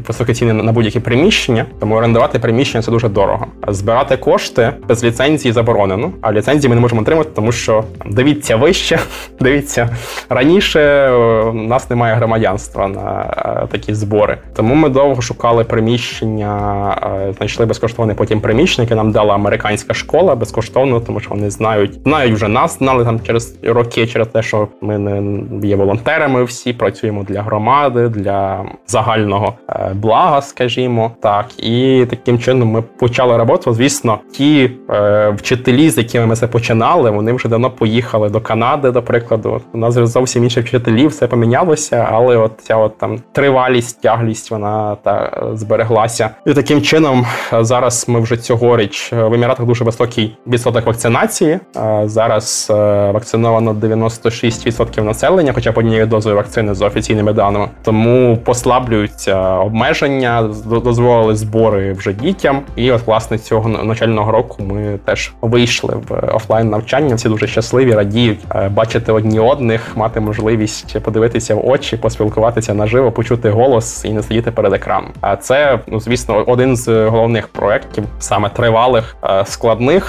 високі 0.08 0.34
ціни 0.34 0.52
на 0.52 0.72
будь-які 0.72 1.00
приміщення, 1.00 1.66
тому 1.80 1.94
орендувати 1.94 2.38
приміщення 2.38 2.82
це 2.82 2.90
дуже 2.90 3.08
дорого. 3.08 3.46
Збирати 3.68 4.16
кошти 4.16 4.72
без 4.88 5.04
ліцензії 5.04 5.52
заборонено. 5.52 6.12
А 6.20 6.32
ліцензії 6.32 6.68
ми 6.68 6.74
не 6.74 6.80
можемо 6.80 7.00
отримати, 7.00 7.30
тому 7.34 7.52
що 7.52 7.84
дивіться 8.06 8.56
вище, 8.56 8.98
дивіться 9.40 9.88
раніше. 10.28 11.10
У 11.10 11.52
нас 11.52 11.90
немає 11.90 12.14
громадянства 12.14 12.88
на 12.88 13.34
е, 13.62 13.66
такі 13.66 13.94
збори. 13.94 14.38
Тому 14.56 14.74
ми 14.74 14.88
довго 14.88 15.22
шукали 15.22 15.64
приміщення, 15.64 16.94
е, 17.28 17.32
знайшли 17.32 17.66
безкоштовне 17.66 18.14
потім 18.14 18.40
приміщення, 18.40 18.84
яке 18.84 18.94
нам 18.94 19.12
дала 19.12 19.34
американська 19.34 19.94
школа 19.94 20.33
безкоштовно, 20.34 21.00
тому 21.00 21.20
що 21.20 21.30
вони 21.30 21.50
знають, 21.50 22.02
знають 22.04 22.34
вже 22.34 22.48
нас, 22.48 22.78
знали 22.78 23.04
там 23.04 23.20
через 23.20 23.58
роки, 23.62 24.06
через 24.06 24.28
те, 24.28 24.42
що 24.42 24.68
ми 24.80 24.98
не 24.98 25.66
є 25.66 25.76
волонтерами. 25.76 26.44
Всі 26.44 26.72
працюємо 26.72 27.22
для 27.22 27.42
громади, 27.42 28.08
для 28.08 28.64
загального 28.86 29.54
е, 29.68 29.90
блага, 29.94 30.42
скажімо 30.42 31.12
так. 31.20 31.46
І 31.58 32.06
таким 32.10 32.38
чином 32.38 32.68
ми 32.68 32.82
почали 32.82 33.36
роботу. 33.36 33.72
Звісно, 33.72 34.18
ті 34.32 34.70
е, 34.90 35.30
вчителі, 35.30 35.90
з 35.90 35.98
якими 35.98 36.26
ми 36.26 36.36
це 36.36 36.46
починали, 36.46 37.10
вони 37.10 37.32
вже 37.32 37.48
давно 37.48 37.70
поїхали 37.70 38.28
до 38.28 38.40
Канади, 38.40 38.90
до 38.90 39.02
прикладу. 39.02 39.60
У 39.72 39.78
нас 39.78 39.94
зовсім 39.94 40.44
інші 40.44 40.60
вчителі, 40.60 41.06
все 41.06 41.26
помінялося, 41.26 42.08
але 42.12 42.36
от 42.36 42.52
ця 42.62 42.76
от 42.76 42.98
там 42.98 43.18
тривалість, 43.32 44.02
тяглість 44.02 44.50
вона 44.50 44.96
та 44.96 45.42
збереглася. 45.54 46.30
І 46.46 46.54
таким 46.54 46.82
чином 46.82 47.26
е, 47.52 47.64
зараз 47.64 48.04
ми 48.08 48.20
вже 48.20 48.36
цьогоріч 48.36 49.12
е, 49.12 49.16
в 49.16 49.34
Еміратах 49.34 49.66
дуже 49.66 49.84
високий 49.84 50.23
відсоток 50.46 50.86
вакцинації. 50.86 51.58
Е, 51.76 52.02
зараз 52.04 52.66
вакциновано 53.14 53.72
96% 53.72 55.02
населення, 55.02 55.52
хоча 55.52 55.72
б 55.72 55.78
однією 55.78 56.06
дозою 56.06 56.36
вакцини 56.36 56.74
з 56.74 56.82
офіційними 56.82 57.32
даними. 57.32 57.68
Тому 57.82 58.38
послаблюються 58.44 59.40
обмеження, 59.40 60.50
дозволили 60.84 61.36
збори 61.36 61.92
вже 61.92 62.12
дітям. 62.12 62.60
І 62.76 62.92
от 62.92 63.06
власне 63.06 63.38
цього 63.38 63.68
навчального 63.68 64.32
року 64.32 64.62
ми 64.62 64.98
теж 65.04 65.32
вийшли 65.42 65.94
в 66.08 66.34
офлайн 66.34 66.70
навчання. 66.70 67.14
Всі 67.14 67.28
дуже 67.28 67.46
щасливі, 67.46 67.94
радіють 67.94 68.40
бачити 68.70 69.12
одні 69.12 69.40
одних, 69.40 69.96
мати 69.96 70.20
можливість 70.20 71.00
подивитися 71.00 71.54
в 71.54 71.68
очі, 71.68 71.96
поспілкуватися 71.96 72.74
наживо, 72.74 73.12
почути 73.12 73.50
голос 73.50 74.04
і 74.04 74.12
не 74.12 74.22
сидіти 74.22 74.50
перед 74.50 74.72
екраном. 74.72 75.12
А 75.20 75.36
це, 75.36 75.80
ну 75.86 76.00
звісно, 76.00 76.44
один 76.46 76.76
з 76.76 77.08
головних 77.08 77.48
проєктів, 77.48 78.04
саме 78.18 78.48
тривалих, 78.48 79.16
е, 79.24 79.44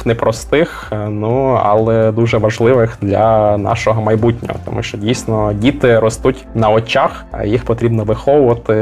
непростих, 0.06 0.92
е, 0.92 1.10
ну 1.10 1.60
але 1.64 2.12
дуже 2.12 2.38
важливих 2.38 2.98
для 3.02 3.58
нашого 3.58 4.02
майбутнього, 4.02 4.60
тому 4.66 4.84
що 4.84 4.98
дійсно 4.98 5.54
діти 5.54 6.00
ростуть 6.00 6.46
на 6.56 6.70
очах, 6.70 7.26
а 7.32 7.46
їх 7.46 7.64
потрібно 7.64 8.04
виховувати, 8.04 8.74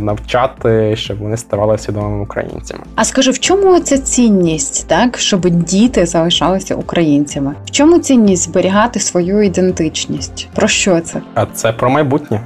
навчати, 0.00 0.96
щоб 0.96 1.18
вони 1.18 1.36
ставали 1.36 1.78
свідомими 1.78 2.22
українцями. 2.22 2.82
А 2.94 3.04
скажи, 3.04 3.30
в 3.30 3.38
чому 3.38 3.80
ця 3.80 3.98
цінність, 3.98 4.88
так 4.88 5.18
щоб 5.18 5.50
діти 5.50 6.06
залишалися 6.06 6.74
українцями? 6.74 7.54
В 7.66 7.70
чому 7.70 7.98
цінність 7.98 8.42
зберігати 8.42 9.00
свою 9.00 9.42
ідентичність? 9.42 10.48
Про 10.54 10.68
що 10.68 11.00
це? 11.00 11.20
А 11.34 11.46
це 11.46 11.72
про 11.72 11.90
майбутнє, 11.90 12.40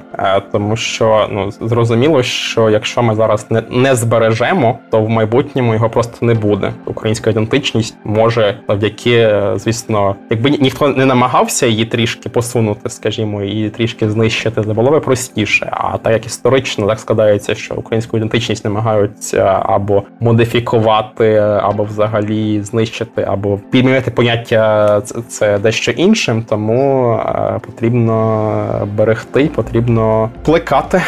тому 0.52 0.76
що 0.76 1.28
ну 1.30 1.50
зрозуміло, 1.50 2.22
що 2.22 2.70
якщо 2.70 3.02
ми 3.02 3.14
зараз 3.14 3.46
не 3.50 3.62
не 3.70 3.94
збережемо, 3.94 4.78
то 4.90 5.00
в 5.00 5.08
майбутньому 5.08 5.74
його 5.74 5.90
просто 5.90 6.26
не 6.26 6.34
буде. 6.34 6.72
Українська 6.86 7.30
ідентичність 7.30 7.96
може 8.04 8.58
завдяки, 8.68 9.40
звісно, 9.56 10.16
якби 10.30 10.50
ніхто 10.50 10.88
не 10.88 11.06
намагався 11.06 11.66
її 11.66 11.84
трішки 11.84 12.28
посунути, 12.28 12.88
скажімо, 12.88 13.42
і 13.42 13.70
трішки 13.70 14.10
знищити, 14.10 14.62
це 14.62 14.72
було 14.72 14.90
би 14.90 15.00
простіше. 15.00 15.68
А 15.70 15.98
так 15.98 16.12
як 16.12 16.26
історично 16.26 16.86
так 16.86 17.00
складається, 17.00 17.54
що 17.54 17.74
українську 17.74 18.16
ідентичність 18.16 18.64
намагаються 18.64 19.62
або 19.66 20.02
модифікувати, 20.20 21.36
або 21.62 21.84
взагалі 21.84 22.62
знищити, 22.62 23.22
або 23.22 23.60
підмінити 23.70 24.10
поняття 24.10 25.00
це 25.28 25.58
дещо 25.58 25.90
іншим, 25.90 26.42
тому 26.48 27.12
е, 27.12 27.60
потрібно 27.66 28.88
берегти, 28.96 29.50
потрібно 29.54 30.01
plekate. 30.42 31.00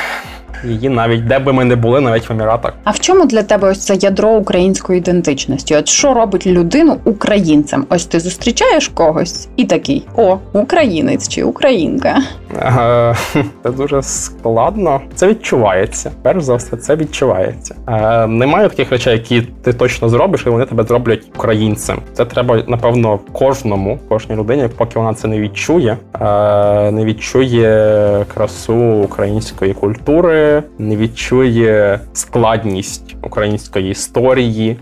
Її 0.65 0.89
навіть 0.89 1.27
де 1.27 1.39
би 1.39 1.53
ми 1.53 1.65
не 1.65 1.77
були, 1.77 2.01
навіть 2.01 2.29
в 2.29 2.33
Еміратах. 2.33 2.73
А 2.85 2.91
в 2.91 3.01
чому 3.01 3.27
для 3.27 3.43
тебе 3.43 3.71
ось 3.71 3.85
це 3.85 3.95
ядро 3.95 4.31
української 4.31 4.99
ідентичності? 4.99 5.77
От 5.77 5.89
що 5.89 6.15
робить 6.15 6.47
людину 6.47 6.97
українцем? 7.05 7.87
Ось 7.89 8.07
ти 8.07 8.21
зустрічаєш 8.21 8.89
когось 8.89 9.49
і 9.57 9.65
такий: 9.65 10.07
о, 10.17 10.39
українець 10.53 11.29
чи 11.29 11.43
українка. 11.43 12.23
Це 13.62 13.71
дуже 13.77 14.03
складно. 14.03 15.01
Це 15.15 15.29
відчувається. 15.29 16.11
Перш 16.23 16.43
за 16.43 16.55
все, 16.55 16.77
це 16.77 16.97
відчувається. 16.97 17.75
Е, 17.89 18.27
немає 18.27 18.69
таких 18.69 18.91
речей, 18.91 19.12
які 19.12 19.43
ти 19.43 19.73
точно 19.73 20.09
зробиш, 20.09 20.47
і 20.47 20.51
вони 20.51 20.65
тебе 20.65 20.85
зроблять 20.85 21.23
українцем. 21.37 21.99
Це 22.12 22.25
треба, 22.25 22.62
напевно, 22.69 23.19
кожному, 23.33 23.99
кожній 24.09 24.37
людині, 24.37 24.69
поки 24.77 24.99
вона 24.99 25.15
це 25.15 25.29
не 25.29 25.41
відчує, 25.41 25.97
е, 26.21 26.91
не 26.91 27.05
відчує 27.05 28.27
красу 28.35 28.75
української 29.05 29.75
культури 29.75 30.54
не 30.79 30.97
відчує 30.97 32.01
складність 32.13 33.17
української 33.23 33.91
історії, 33.91 34.77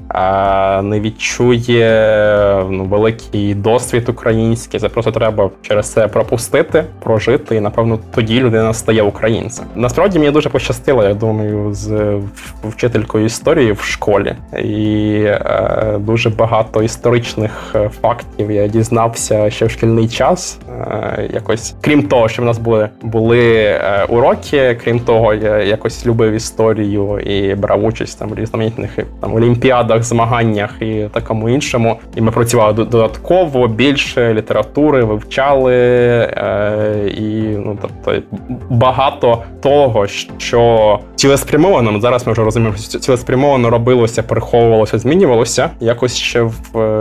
не 0.82 1.00
відчує 1.00 2.66
ну, 2.70 2.84
великий 2.84 3.54
досвід 3.54 4.08
український. 4.08 4.80
Це 4.80 4.88
просто 4.88 5.10
треба 5.10 5.50
через 5.62 5.92
це 5.92 6.08
пропустити, 6.08 6.84
прожити, 7.02 7.56
і 7.56 7.60
напевно 7.60 7.98
тоді 8.14 8.40
людина 8.40 8.74
стає 8.74 9.02
українцем. 9.02 9.64
Насправді 9.74 10.18
мені 10.18 10.30
дуже 10.30 10.48
пощастило, 10.48 11.04
я 11.04 11.14
думаю, 11.14 11.74
з 11.74 12.18
вчителькою 12.64 13.24
історії 13.24 13.72
в 13.72 13.80
школі, 13.80 14.34
і 14.64 15.14
е, 15.24 15.98
дуже 16.00 16.30
багато 16.30 16.82
історичних 16.82 17.72
е, 17.74 17.90
фактів 18.02 18.50
я 18.50 18.66
дізнався 18.66 19.50
ще 19.50 19.66
в 19.66 19.70
шкільний 19.70 20.08
час. 20.08 20.58
Е, 20.90 21.28
якось 21.34 21.74
крім 21.80 22.02
того, 22.02 22.28
що 22.28 22.42
в 22.42 22.44
нас 22.44 22.58
були 22.58 22.88
були 23.02 23.54
е, 23.62 24.04
уроки, 24.08 24.78
крім 24.84 25.00
того, 25.00 25.34
якось 25.58 26.06
любив 26.06 26.32
історію 26.32 27.18
і 27.18 27.54
брав 27.54 27.84
участь 27.84 28.18
там 28.18 28.28
в 28.28 28.34
різноманітних 28.34 28.98
там 29.20 29.34
олімпіадах, 29.34 30.02
змаганнях 30.02 30.74
і 30.80 31.08
такому 31.12 31.48
іншому. 31.48 32.00
І 32.16 32.20
ми 32.20 32.30
працювали 32.30 32.72
додатково 32.72 33.68
більше 33.68 34.34
літератури, 34.34 35.04
вивчали 35.04 35.74
е, 35.74 37.10
і 37.16 37.42
ну 37.42 37.78
тобто 37.82 38.22
багато 38.70 39.42
того, 39.62 40.06
що 40.38 40.98
цілеспрямовано. 41.22 42.00
Зараз 42.00 42.26
ми 42.26 42.32
вже 42.32 42.44
розуміємо, 42.44 42.76
що 42.76 42.98
цілеспрямовано 42.98 43.70
робилося, 43.70 44.22
переховувалося, 44.22 44.98
змінювалося. 44.98 45.70
Якось 45.80 46.16
ще 46.16 46.42
в, 46.42 46.54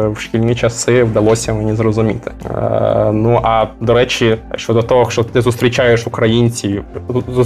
в 0.10 0.20
шкільні 0.20 0.56
часи 0.56 1.04
вдалося 1.04 1.54
мені 1.54 1.76
зрозуміти. 1.76 2.32
Е, 2.46 3.12
Ну 3.14 3.40
а 3.44 3.66
до 3.80 3.94
речі, 3.94 4.38
щодо 4.56 4.82
того, 4.82 5.12
що 5.12 5.24
ти 5.24 5.42
зустрічаєш 5.42 6.08
українців, 6.08 6.84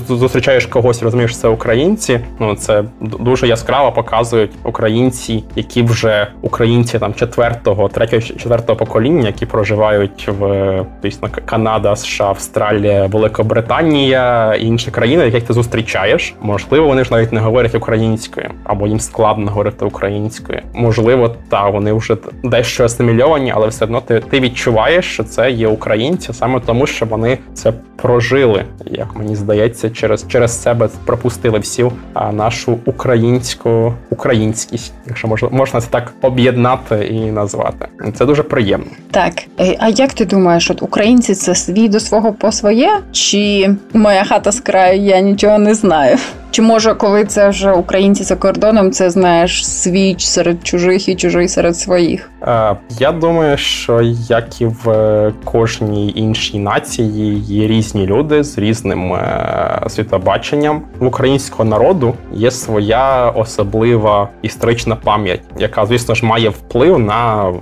зустрічаєш 0.07 0.65
когось, 0.65 1.03
розумієш, 1.03 1.32
що 1.32 1.39
це 1.39 1.47
українці. 1.47 2.19
Ну 2.39 2.55
це 2.55 2.84
дуже 3.01 3.47
яскраво 3.47 3.91
показують 3.91 4.51
українці, 4.63 5.43
які 5.55 5.82
вже 5.82 6.28
українці 6.41 6.99
там 6.99 7.13
четвертого, 7.13 7.89
третього, 7.89 8.21
четвертого 8.21 8.78
покоління, 8.78 9.28
які 9.28 9.45
проживають 9.45 10.30
в 10.39 10.86
тобто, 11.01 11.30
Канада, 11.45 11.95
США, 11.95 12.26
Австралія, 12.26 13.05
Великобританія 13.05 14.55
і 14.55 14.65
інші 14.65 14.91
країни, 14.91 15.26
яких 15.26 15.43
ти 15.43 15.53
зустрічаєш. 15.53 16.34
Можливо, 16.66 16.88
вони 16.88 17.03
ж 17.03 17.11
навіть 17.11 17.34
не 17.34 17.39
говорять 17.39 17.76
українською, 17.76 18.49
або 18.63 18.88
їм 18.88 18.99
складно 18.99 19.51
говорити 19.51 19.86
українською. 19.86 20.61
Можливо, 20.74 21.36
та 21.49 21.70
вони 21.70 21.93
вже 21.93 22.18
дещо 22.43 22.84
асимільовані, 22.86 23.51
але 23.55 23.68
все 23.68 23.86
одно 23.86 24.01
ти, 24.01 24.20
ти 24.20 24.39
відчуваєш, 24.39 25.05
що 25.05 25.24
це 25.24 25.51
є 25.51 25.68
українці 25.68 26.34
саме 26.34 26.59
тому, 26.59 26.88
що 26.88 27.05
вони 27.05 27.38
це 27.53 27.74
прожили, 27.95 28.66
як 28.86 29.16
мені 29.16 29.36
здається, 29.36 29.89
через 29.89 30.26
через 30.28 30.61
себе 30.61 30.89
пропустили 31.05 31.59
всю 31.59 31.91
нашу 32.32 32.80
українську 32.86 33.93
українськість, 34.09 34.93
якщо 35.07 35.28
можна 35.28 35.49
можна 35.51 35.82
це 35.82 35.88
так 35.89 36.13
об'єднати 36.22 37.07
і 37.11 37.32
назвати. 37.32 37.88
Це 38.13 38.26
дуже 38.26 38.43
приємно. 38.43 38.88
Так, 39.11 39.34
е, 39.59 39.78
а 39.80 39.89
як 39.89 40.13
ти 40.13 40.26
думаєш, 40.26 40.72
от 40.72 40.82
українці 40.82 41.36
це 41.36 41.55
свій 41.55 41.89
до 41.89 41.99
свого 41.99 42.34
по 42.34 42.51
своє? 42.51 42.99
Чи 43.11 43.70
моя 43.93 44.24
хата 44.24 44.51
з 44.51 44.59
краю, 44.59 45.01
я 45.01 45.20
нічого 45.20 45.57
не 45.57 45.74
знаю? 45.74 46.18
Чи 46.55 46.61
може, 46.61 46.93
коли 46.93 47.25
це 47.25 47.49
вже 47.49 47.71
українці 47.71 48.23
за 48.23 48.35
кордоном, 48.35 48.91
це 48.91 49.09
знаєш 49.09 49.67
свіч 49.67 50.25
серед 50.25 50.67
чужих 50.67 51.09
і 51.09 51.15
чужий 51.15 51.47
серед 51.47 51.77
своїх? 51.77 52.31
Е, 52.41 52.75
я 52.99 53.11
думаю, 53.11 53.57
що 53.57 54.01
як 54.29 54.61
і 54.61 54.65
в 54.65 55.33
кожній 55.43 56.13
іншій 56.15 56.59
нації 56.59 57.39
є 57.39 57.67
різні 57.67 58.05
люди 58.05 58.43
з 58.43 58.57
різним 58.57 59.13
е, 59.13 59.83
світобаченням. 59.87 60.81
В 60.99 61.05
українського 61.05 61.63
народу 61.63 62.13
є 62.33 62.51
своя 62.51 63.29
особлива 63.29 64.29
історична 64.41 64.95
пам'ять, 64.95 65.41
яка, 65.57 65.85
звісно 65.85 66.15
ж, 66.15 66.25
має 66.25 66.49
вплив 66.49 66.99
на 66.99 67.53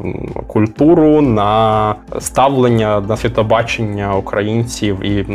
культуру, 0.48 1.22
на 1.22 1.96
ставлення 2.20 3.02
на 3.02 3.18
світобачення 3.18 4.16
українців, 4.16 5.06
і 5.06 5.26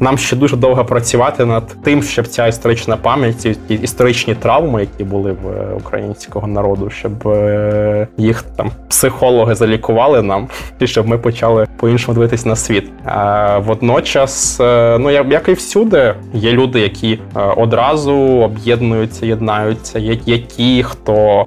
нам 0.00 0.18
ще 0.18 0.36
дуже 0.36 0.56
довго 0.56 0.84
працювати 0.84 1.44
над 1.44 1.76
тим, 1.82 2.02
щоб 2.02 2.26
ця 2.26 2.46
історична 2.46 2.81
історична 2.82 2.96
пам'ять, 2.96 3.40
ці 3.40 3.56
історичні 3.68 4.34
травми, 4.34 4.80
які 4.80 5.04
були 5.04 5.32
в 5.32 5.48
е, 5.48 5.74
українського 5.76 6.46
народу, 6.46 6.90
щоб 6.90 7.28
е, 7.28 8.08
їх 8.16 8.42
там 8.42 8.70
психологи 8.88 9.54
залікували 9.54 10.22
нам, 10.22 10.48
і 10.78 10.86
щоб 10.86 11.08
ми 11.08 11.18
почали 11.18 11.66
по-іншому 11.76 12.14
дивитись 12.14 12.46
на 12.46 12.56
світ. 12.56 12.90
А 13.04 13.58
Водночас, 13.58 14.60
е, 14.60 14.98
ну 15.00 15.10
як 15.10 15.48
і 15.48 15.52
всюди, 15.52 16.14
є 16.34 16.52
люди, 16.52 16.80
які 16.80 17.18
одразу 17.56 18.14
об'єднуються, 18.14 19.26
єднаються. 19.26 19.98
Є 19.98 20.38
ті, 20.38 20.82
хто 20.82 21.46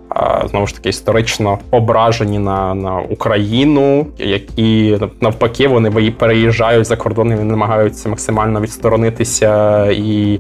знову 0.49 0.67
ж 0.67 0.75
таки 0.75 0.89
історично 0.89 1.57
ображені 1.71 2.39
на 2.39 2.75
на 2.75 2.99
Україну, 2.99 4.07
які 4.17 4.97
навпаки 5.21 5.67
вони 5.67 6.11
переїжджають 6.11 6.86
за 6.86 6.95
кордон 6.95 7.31
і 7.31 7.36
намагаються 7.36 8.09
максимально 8.09 8.61
відсторонитися. 8.61 9.86
І 9.91 10.39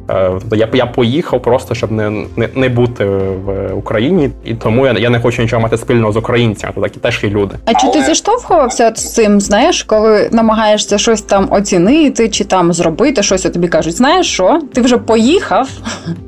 я 0.51 0.67
я 0.75 0.85
поїхав 0.85 1.41
просто, 1.41 1.75
щоб 1.75 1.91
не 1.91 2.09
не, 2.35 2.49
не 2.55 2.69
бути 2.69 3.05
в 3.05 3.73
Україні, 3.73 4.29
і 4.45 4.53
тому 4.53 4.85
я 4.85 4.93
я 4.93 5.09
не 5.09 5.19
хочу 5.19 5.41
нічого 5.41 5.61
мати 5.61 5.77
спільного 5.77 6.11
з 6.11 6.17
українцями. 6.17 6.73
То 6.75 6.81
такі 6.81 6.99
теж 6.99 7.23
є 7.23 7.29
люди. 7.29 7.55
А 7.65 7.73
чи 7.73 7.87
ти 7.87 8.03
зіштовхувався 8.03 8.91
з 8.95 9.13
цим? 9.13 9.41
Знаєш, 9.41 9.83
коли 9.83 10.29
намагаєшся 10.31 10.97
щось 10.97 11.21
там 11.21 11.47
оцінити 11.51 12.29
чи 12.29 12.43
там 12.43 12.73
зробити 12.73 13.23
щось, 13.23 13.45
а 13.45 13.49
тобі 13.49 13.67
кажуть, 13.67 13.95
знаєш 13.95 14.27
що? 14.33 14.59
Ти 14.73 14.81
вже 14.81 14.97
поїхав, 14.97 15.69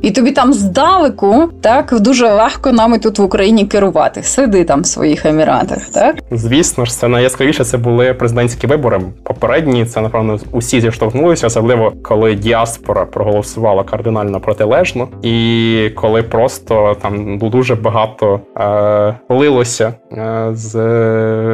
і 0.02 0.12
тобі 0.12 0.32
там 0.32 0.54
здалеку 0.54 1.50
так 1.62 1.94
дуже 2.00 2.30
легко 2.30 2.72
нами 2.72 3.00
тут 3.00 3.20
в 3.20 3.22
Україні 3.22 3.66
керувати. 3.66 4.24
Сиди 4.24 4.64
там 4.64 4.82
в 4.82 4.86
своїх 4.86 5.26
еміратах. 5.26 5.80
Так 5.94 6.16
звісно 6.32 6.86
ж, 6.86 6.92
це 6.92 7.08
найяскравіше. 7.08 7.64
Це 7.64 7.78
були 7.78 8.14
президентські 8.14 8.68
вибори. 8.68 9.02
Попередні 9.24 9.86
це 9.86 10.02
напевно 10.02 10.40
усі 10.52 10.82
зіштовхнулися, 10.82 11.48
особливо 11.48 11.94
коли 12.04 12.36
діаспора 12.36 13.06
проголосувала 13.06 13.84
кардинально 13.84 14.37
протилежно, 14.40 15.08
і 15.22 15.90
коли 15.96 16.24
просто 16.24 16.96
там 17.02 17.38
дуже 17.38 17.76
багато 17.76 18.40
е, 18.58 19.16
лилося 19.30 19.94
е, 20.12 20.50
з 20.54 20.76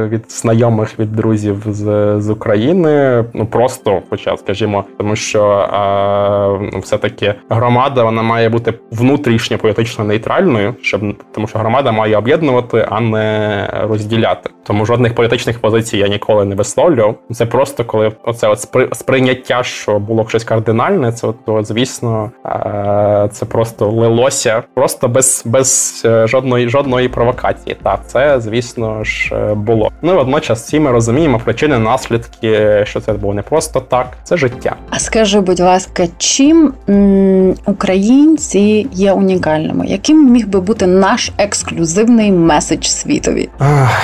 від 0.07 0.31
знайомих 0.31 0.99
від 0.99 1.11
друзів 1.11 1.63
з 1.67 2.19
з 2.19 2.29
України, 2.29 3.25
ну 3.33 3.45
просто, 3.45 4.01
хоча, 4.09 4.37
скажімо, 4.37 4.83
тому 4.97 5.15
що 5.15 5.43
е, 6.73 6.79
все-таки 6.79 7.33
громада 7.49 8.03
вона 8.03 8.21
має 8.21 8.49
бути 8.49 8.73
внутрішньо 8.91 9.57
політично 9.57 10.03
нейтральною, 10.03 10.75
щоб 10.81 11.01
тому, 11.31 11.47
що 11.47 11.59
громада 11.59 11.91
має 11.91 12.17
об'єднувати, 12.17 12.87
а 12.89 12.99
не 12.99 13.69
розділяти. 13.89 14.49
Тому 14.65 14.85
жодних 14.85 15.15
політичних 15.15 15.59
позицій 15.59 15.97
я 15.97 16.07
ніколи 16.07 16.45
не 16.45 16.55
висловлював. 16.55 17.15
Це 17.31 17.45
просто 17.45 17.85
коли 17.85 18.11
оце 18.23 18.47
от 18.47 18.67
сприйняття, 18.93 19.63
що 19.63 19.99
було 19.99 20.25
щось 20.29 20.43
кардинальне, 20.43 21.11
це 21.11 21.27
то 21.45 21.63
звісно 21.63 22.31
е, 22.45 23.29
це 23.31 23.45
просто 23.45 23.89
лилося, 23.91 24.63
просто 24.73 25.07
без 25.07 25.41
без 25.45 26.01
е, 26.05 26.27
жодної 26.27 26.69
жодної 26.69 27.09
провокації. 27.09 27.77
Та 27.83 27.99
це, 28.07 28.39
звісно 28.41 29.03
ж, 29.03 29.35
е, 29.35 29.53
було. 29.53 29.91
Ну 30.01 30.13
і 30.13 30.15
водночас 30.15 30.63
всі 30.63 30.79
ми 30.79 30.91
розуміємо 30.91 31.39
причини, 31.43 31.79
наслідки, 31.79 32.81
що 32.87 32.99
це 33.01 33.13
було 33.13 33.33
не 33.33 33.41
просто 33.41 33.79
так, 33.79 34.07
це 34.23 34.37
життя. 34.37 34.75
А 34.89 34.99
скажи, 34.99 35.39
будь 35.39 35.59
ласка, 35.59 36.07
чим 36.17 36.73
м- 36.89 37.55
українці 37.65 38.87
є 38.93 39.11
унікальними? 39.13 39.87
Яким 39.87 40.31
міг 40.31 40.47
би 40.47 40.61
бути 40.61 40.87
наш 40.87 41.31
ексклюзивний 41.37 42.31
меседж 42.31 42.85
світові? 42.85 43.49
Ах, 43.59 44.01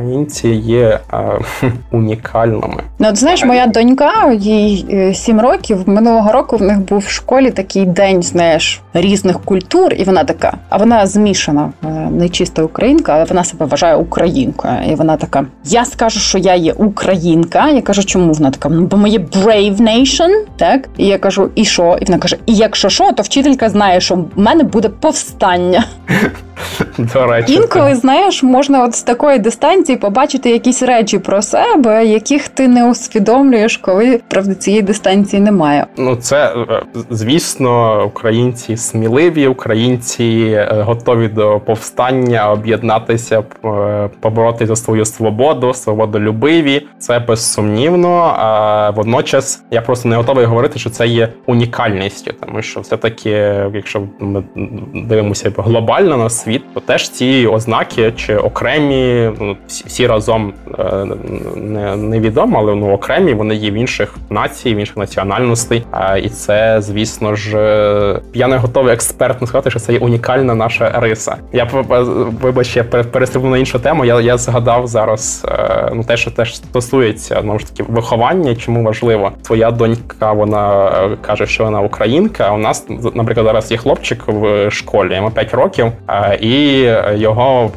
українці 0.00 0.48
є 0.48 1.00
е, 1.12 1.38
унікальними. 1.90 2.82
Ну, 2.98 3.08
от 3.08 3.16
знаєш, 3.16 3.44
моя 3.44 3.66
донька, 3.66 4.32
їй 4.32 4.86
е, 4.90 5.14
сім 5.14 5.40
років. 5.40 5.82
Минулого 5.86 6.32
року 6.32 6.56
в 6.56 6.62
них 6.62 6.78
був 6.78 6.98
в 6.98 7.08
школі 7.08 7.50
такий 7.50 7.86
день, 7.86 8.22
знаєш, 8.22 8.80
різних 8.94 9.40
культур, 9.40 9.94
і 9.94 10.04
вона 10.04 10.24
така. 10.24 10.56
А 10.68 10.76
вона 10.76 11.06
змішана, 11.06 11.72
не 12.10 12.28
чиста 12.28 12.62
українка, 12.62 13.14
але 13.14 13.24
вона 13.24 13.44
себе 13.44 13.66
вважає 13.66 13.96
українкою. 13.96 14.74
І 14.88 14.94
вона 14.94 15.16
така: 15.16 15.46
Я 15.64 15.84
скажу, 15.84 16.20
що 16.20 16.38
я 16.38 16.54
є 16.54 16.72
українка. 16.72 17.68
Я 17.68 17.82
кажу, 17.82 18.04
чому 18.04 18.32
вона 18.32 18.50
така? 18.50 18.68
Ну, 18.68 18.86
бо 18.86 18.96
моє 18.96 19.18
brave 19.18 19.80
nation, 19.80 20.30
так? 20.56 20.88
І 20.96 21.06
я 21.06 21.18
кажу, 21.18 21.50
і 21.54 21.64
що? 21.64 21.98
І 22.00 22.04
вона 22.04 22.18
каже: 22.18 22.36
І 22.46 22.54
якщо 22.54 22.88
що, 22.88 23.12
то 23.12 23.22
вчителька 23.22 23.68
знає, 23.68 24.00
що 24.00 24.14
в 24.14 24.28
мене 24.36 24.64
буде 24.64 24.88
повстання. 24.88 25.84
До 26.98 27.26
речі, 27.26 27.52
інколи 27.52 27.94
знаєш, 27.94 28.42
можна 28.42 28.84
от 28.84 28.94
з 28.94 29.02
такої 29.02 29.38
дистанції 29.38 29.98
побачити 29.98 30.50
якісь 30.50 30.82
речі 30.82 31.18
про 31.18 31.42
себе, 31.42 32.06
яких 32.06 32.48
ти 32.48 32.68
не 32.68 32.90
усвідомлюєш, 32.90 33.76
коли 33.76 34.20
правда 34.28 34.54
цієї 34.54 34.82
дистанції 34.82 35.42
немає. 35.42 35.86
Ну 35.96 36.16
це 36.16 36.54
е, 36.70 36.82
звісно, 37.10 38.04
українці 38.06 38.76
сміливі, 38.76 39.46
українці 39.46 40.24
е, 40.54 40.82
готові 40.86 41.28
до 41.28 41.60
повстання, 41.60 42.50
об'єднатися, 42.50 43.42
е, 43.64 44.10
побороти 44.20 44.66
за 44.66 44.76
свою 44.76 45.04
свободу, 45.04 45.74
свободолюбиві. 45.74 46.86
Це 46.98 47.18
безсумнівно. 47.18 48.34
А 48.38 48.90
водночас 48.90 49.62
я 49.70 49.80
просто 49.80 50.08
не 50.08 50.16
готовий 50.16 50.44
говорити, 50.44 50.78
що 50.78 50.90
це 50.90 51.06
є 51.06 51.28
унікальністю, 51.46 52.32
тому 52.40 52.62
що 52.62 52.80
все 52.80 52.96
таки, 52.96 53.30
якщо 53.74 54.02
ми 54.18 54.44
дивимося 54.94 55.52
глобально 55.56 56.16
на 56.16 56.30
світ 56.30 56.49
світ, 56.50 56.74
то 56.74 56.80
теж 56.80 57.08
ці 57.08 57.46
ознаки 57.46 58.12
чи 58.16 58.36
окремі, 58.36 59.30
ну 59.40 59.56
всі, 59.66 60.06
разом 60.06 60.52
е, 60.78 61.06
не 61.56 61.96
невідомо, 61.96 62.58
але 62.58 62.74
ну 62.74 62.92
окремі 62.92 63.34
вони 63.34 63.54
є 63.54 63.70
в 63.70 63.74
інших 63.74 64.14
націй, 64.30 64.74
в 64.74 64.78
інших 64.78 64.96
національностей. 64.96 65.84
І 66.22 66.28
це, 66.28 66.76
звісно 66.80 67.34
ж, 67.34 67.58
е, 67.58 68.20
я 68.34 68.48
не 68.48 68.56
готовий 68.56 68.94
експертно 68.94 69.46
сказати, 69.46 69.70
що 69.70 69.78
це 69.78 69.92
є 69.92 69.98
унікальна 69.98 70.54
наша 70.54 71.00
риса. 71.00 71.36
Я 71.52 71.64
вибач, 72.42 72.76
я 72.76 72.84
перестрибну 72.84 73.50
на 73.50 73.58
іншу 73.58 73.78
тему. 73.78 74.04
Я 74.04 74.20
я 74.20 74.38
згадав 74.38 74.86
зараз 74.86 75.46
е, 75.48 75.90
ну 75.94 76.04
те, 76.04 76.16
що 76.16 76.30
теж 76.30 76.56
стосується 76.56 77.40
знову 77.42 77.58
ж 77.58 77.66
таки 77.66 77.92
виховання. 77.92 78.54
Чому 78.54 78.82
важливо 78.82 79.32
твоя 79.42 79.70
донька? 79.70 80.32
Вона 80.32 80.90
каже, 81.26 81.46
що 81.46 81.64
вона 81.64 81.80
українка. 81.80 82.52
У 82.52 82.58
нас, 82.58 82.86
наприклад, 83.14 83.46
зараз 83.46 83.70
є 83.70 83.76
хлопчик 83.76 84.22
в 84.26 84.70
школі, 84.70 85.14
йому 85.14 85.30
5 85.30 85.54
років, 85.54 85.92
і 86.40 86.80
його 87.14 87.70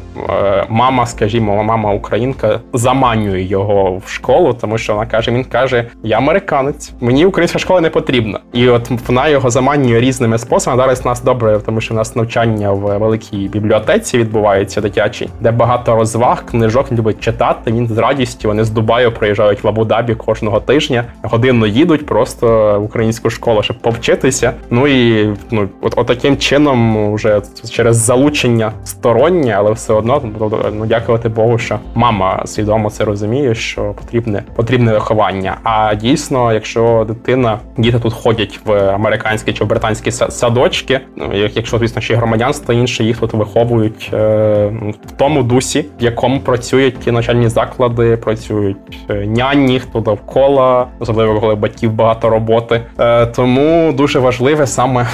мама, 0.68 1.06
скажімо, 1.06 1.64
мама 1.64 1.92
українка 1.92 2.60
заманює 2.72 3.42
його 3.42 4.02
в 4.04 4.08
школу, 4.08 4.56
тому 4.60 4.78
що 4.78 4.94
вона 4.94 5.06
каже: 5.06 5.30
він 5.30 5.44
каже: 5.44 5.84
Я 6.02 6.16
американець, 6.18 6.92
мені 7.00 7.26
українська 7.26 7.58
школа 7.58 7.80
не 7.80 7.90
потрібна. 7.90 8.38
І 8.52 8.68
от 8.68 8.90
вона 9.08 9.28
його 9.28 9.50
заманює 9.50 10.00
різними 10.00 10.38
способами. 10.38 10.82
Зараз 10.82 11.04
нас 11.04 11.22
добре, 11.22 11.60
тому 11.66 11.80
що 11.80 11.94
у 11.94 11.96
нас 11.96 12.16
навчання 12.16 12.72
в 12.72 12.98
великій 12.98 13.48
бібліотеці 13.48 14.18
відбувається 14.18 14.80
дитячій, 14.80 15.28
де 15.40 15.50
багато 15.50 15.96
розваг, 15.96 16.44
книжок 16.46 16.92
любить 16.92 17.20
читати. 17.20 17.72
Він 17.72 17.88
з 17.88 17.98
радістю 17.98 18.48
вони 18.48 18.64
з 18.64 18.70
Дубаю 18.70 19.12
приїжджають 19.12 19.64
в 19.64 19.68
Абу-Дабі 19.68 20.14
кожного 20.14 20.60
тижня, 20.60 21.04
годинно 21.22 21.66
їдуть 21.66 22.06
просто 22.06 22.46
в 22.80 22.84
українську 22.84 23.30
школу, 23.30 23.62
щоб 23.62 23.78
повчитися. 23.78 24.52
Ну 24.70 24.86
і 24.86 25.28
ну 25.50 25.68
от, 25.80 25.94
от 25.96 26.06
таким 26.06 26.36
чином, 26.36 27.14
вже 27.14 27.42
через 27.70 27.96
залучення 27.96 28.53
стороннє, 28.84 29.54
але 29.56 29.72
все 29.72 29.92
одно 29.92 30.22
ну 30.72 30.86
дякувати 30.86 31.28
Богу, 31.28 31.58
що 31.58 31.78
мама 31.94 32.42
свідомо 32.46 32.90
це 32.90 33.04
розуміє, 33.04 33.54
що 33.54 33.94
потрібне 34.00 34.42
потрібне 34.56 34.92
виховання. 34.92 35.56
А 35.62 35.94
дійсно, 35.94 36.52
якщо 36.52 37.04
дитина, 37.08 37.58
діти 37.76 37.98
тут 37.98 38.12
ходять 38.12 38.60
в 38.64 38.72
американські 38.72 39.52
чи 39.52 39.64
в 39.64 39.66
британські 39.66 40.10
садочки, 40.10 41.00
ну 41.16 41.30
якщо 41.54 41.78
звісно 41.78 42.02
ще 42.02 42.14
громадянство 42.14 42.74
інше, 42.74 43.04
їх 43.04 43.18
тут 43.18 43.32
виховують 43.32 44.10
е, 44.12 44.16
в 45.06 45.10
тому 45.16 45.42
дусі, 45.42 45.84
в 46.00 46.02
якому 46.02 46.40
працюють 46.40 46.98
ті 46.98 47.10
навчальні 47.10 47.48
заклади, 47.48 48.16
працюють 48.16 48.76
е, 49.10 49.14
няні, 49.14 49.80
хто 49.80 50.00
довкола, 50.00 50.86
особливо 50.98 51.40
коли 51.40 51.54
батьків 51.54 51.92
багато 51.92 52.28
роботи. 52.30 52.80
Е, 52.98 53.26
тому 53.26 53.92
дуже 53.92 54.18
важливе 54.18 54.66
саме 54.66 55.06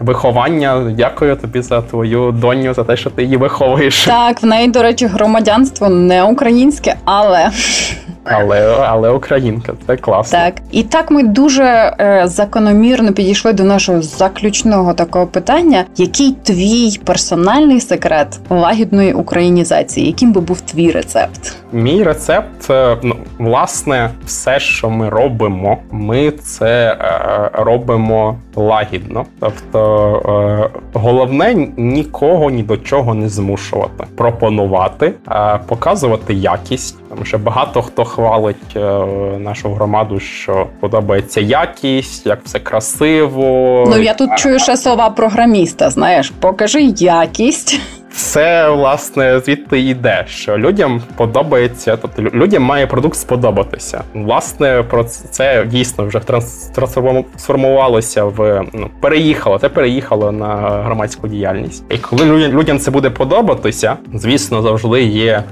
виховання. 0.00 0.92
Дякую 0.96 1.36
тобі 1.36 1.60
за 1.60 1.82
твою 1.82 2.32
доню, 2.54 2.74
за 2.74 2.84
те, 2.84 2.96
що 2.96 3.10
ти 3.10 3.22
її 3.22 3.36
виховуєш. 3.36 4.04
Так, 4.04 4.42
в 4.42 4.46
неї, 4.46 4.68
до 4.68 4.82
речі, 4.82 5.06
громадянство 5.06 5.88
не 5.88 6.22
українське, 6.22 6.94
але 7.04 7.50
але 8.30 8.76
але 8.88 9.10
українка, 9.10 9.72
це 9.86 9.96
класно. 9.96 10.38
Так 10.38 10.54
і 10.70 10.82
так 10.82 11.10
ми 11.10 11.22
дуже 11.22 11.64
е, 12.00 12.22
закономірно 12.24 13.12
підійшли 13.12 13.52
до 13.52 13.64
нашого 13.64 14.02
заключного 14.02 14.94
такого 14.94 15.26
питання: 15.26 15.84
який 15.96 16.36
твій 16.42 17.00
персональний 17.04 17.80
секрет 17.80 18.40
лагідної 18.50 19.12
українізації? 19.12 20.06
Яким 20.06 20.32
би 20.32 20.40
був 20.40 20.60
твій 20.60 20.90
рецепт? 20.90 21.56
Мій 21.72 22.02
рецепт, 22.02 22.70
е, 22.70 22.96
ну 23.02 23.16
власне, 23.38 24.10
все, 24.24 24.60
що 24.60 24.90
ми 24.90 25.08
робимо, 25.08 25.78
ми 25.90 26.30
це 26.30 26.96
е, 27.00 27.50
робимо 27.52 28.38
лагідно. 28.56 29.26
Тобто 29.40 30.70
е, 30.74 30.78
головне 30.92 31.68
нікого 31.76 32.50
ні 32.50 32.62
до 32.62 32.76
чого 32.76 33.14
не 33.14 33.28
змушувати, 33.28 34.04
пропонувати, 34.16 35.12
е, 35.30 35.58
показувати 35.66 36.34
якість. 36.34 36.98
Тому 37.08 37.24
що 37.24 37.38
багато 37.38 37.82
хто 37.82 38.04
хвалить 38.18 38.76
е, 38.76 38.80
нашу 39.38 39.72
громаду, 39.72 40.20
що 40.20 40.66
подобається 40.80 41.40
якість, 41.40 42.26
як 42.26 42.40
все 42.44 42.58
красиво. 42.58 43.84
Ну 43.90 44.02
я 44.02 44.14
тут 44.14 44.30
чую 44.36 44.58
ще 44.58 44.76
слова 44.76 45.10
програміста. 45.10 45.90
Знаєш, 45.90 46.32
покажи 46.40 46.82
якість 46.96 47.80
все 48.10 48.70
власне 48.70 49.40
звідти 49.40 49.80
йде, 49.80 50.24
що 50.28 50.58
людям 50.58 51.02
подобається, 51.16 51.96
тобто 51.96 52.22
людям 52.22 52.62
має 52.62 52.86
продукт 52.86 53.16
сподобатися. 53.16 54.02
Власне, 54.14 54.84
про 54.90 55.04
це 55.04 55.64
дійсно 55.66 56.04
вже 56.06 56.20
трансформувалося 56.74 58.24
в 58.24 58.64
ну, 58.72 58.90
переїхало, 59.00 59.58
це 59.58 59.68
переїхало 59.68 60.32
на 60.32 60.56
громадську 60.84 61.28
діяльність. 61.28 61.84
І 61.90 61.98
коли 61.98 62.48
людям 62.48 62.78
це 62.78 62.90
буде 62.90 63.10
подобатися, 63.10 63.96
звісно, 64.14 64.62
завжди 64.62 65.02
є 65.02 65.42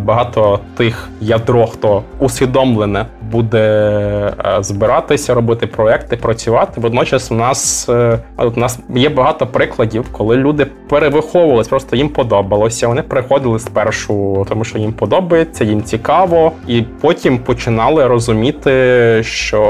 багато 0.00 0.60
тих 0.76 1.08
ядро, 1.20 1.66
хто 1.66 2.02
усвідомлене 2.18 3.06
буде 3.30 4.32
збиратися, 4.60 5.34
робити 5.34 5.66
проекти, 5.66 6.16
працювати. 6.16 6.80
Водночас, 6.80 7.30
у 7.30 7.34
нас 7.34 7.88
е, 7.88 8.18
у 8.38 8.60
нас 8.60 8.78
є 8.94 9.08
багато 9.08 9.46
прикладів, 9.46 10.04
коли 10.12 10.36
люди 10.36 10.66
перевиховувались, 10.88 11.68
просто 11.68 11.95
їм 11.96 12.08
подобалося. 12.08 12.88
Вони 12.88 13.02
приходили 13.02 13.58
спершу, 13.58 14.46
тому 14.48 14.64
що 14.64 14.78
їм 14.78 14.92
подобається, 14.92 15.64
їм 15.64 15.82
цікаво, 15.82 16.52
і 16.66 16.82
потім 17.00 17.38
починали 17.38 18.06
розуміти, 18.06 18.70
що 19.22 19.62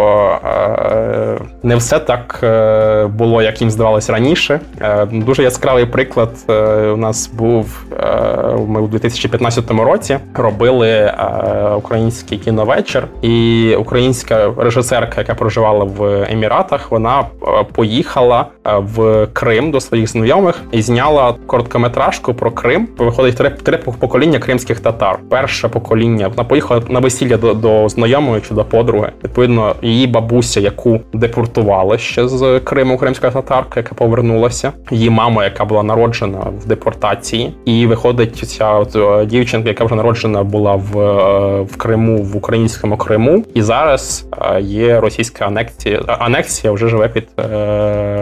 е, 0.45 1.39
не 1.62 1.77
все 1.77 1.99
так 1.99 2.41
е, 2.43 3.07
було, 3.07 3.43
як 3.43 3.61
їм 3.61 3.70
здавалось 3.70 4.11
раніше. 4.11 4.61
Е, 4.81 5.07
дуже 5.07 5.43
яскравий 5.43 5.87
приклад 5.87 6.31
е, 6.51 6.53
у 6.89 6.97
нас 6.97 7.29
був. 7.29 7.85
Е, 8.01 8.57
ми 8.68 8.81
у 8.81 8.87
2015 8.87 9.70
році 9.70 10.18
робили 10.35 10.89
е, 10.89 11.14
український 11.77 12.39
кіновечір, 12.39 13.07
і 13.22 13.74
українська 13.79 14.53
режисерка, 14.59 15.20
яка 15.20 15.35
проживала 15.35 15.85
в 15.85 16.27
Еміратах, 16.31 16.91
вона 16.91 17.24
поїхала 17.72 18.47
в 18.64 19.27
Крим 19.33 19.70
до 19.70 19.81
своїх 19.81 20.09
знайомих 20.09 20.62
і 20.72 20.83
зняла 20.83 21.35
короткометражку 22.20 22.34
про 22.34 22.50
Крим. 22.50 22.88
Виходить 22.98 23.36
три 23.36 23.50
три 23.50 23.78
покоління 23.78 24.38
кримських 24.38 24.80
татар. 24.80 25.18
Перше 25.30 25.68
покоління 25.68 26.28
вона 26.28 26.44
поїхала 26.44 26.82
на 26.88 27.00
весілля 27.00 27.36
до 27.36 27.54
до 27.54 27.88
знайомої 27.88 28.42
чи 28.48 28.54
до 28.54 28.64
подруги. 28.64 29.12
Відповідно, 29.24 29.74
її 29.82 30.06
бабуся, 30.06 30.60
яку 30.60 31.00
депортували 31.12 31.98
ще 31.98 32.28
з 32.28 32.60
Криму, 32.60 32.98
кримська 32.98 33.30
татарка, 33.30 33.80
яка 33.80 33.94
повернулася. 33.94 34.72
Її 34.90 35.10
мама, 35.10 35.44
яка 35.44 35.64
була 35.64 35.82
народжена 35.82 36.38
в 36.62 36.66
депортації, 36.66 37.54
і 37.64 37.86
виходить 37.86 38.36
ця 38.36 38.82
е, 38.96 39.26
дівчинка, 39.26 39.68
яка 39.68 39.84
вже 39.84 39.94
народжена 39.94 40.42
була 40.42 40.74
в 40.74 40.98
е, 40.98 41.62
в 41.62 41.76
Криму, 41.76 42.22
в 42.22 42.36
українському 42.36 42.96
Криму, 42.96 43.44
і 43.54 43.62
зараз 43.62 44.28
е, 44.54 44.60
є 44.60 45.00
російська 45.00 45.44
анексія. 45.44 46.02
Анексія 46.06 46.72
вже 46.72 46.88
живе 46.88 47.08
під 47.08 47.28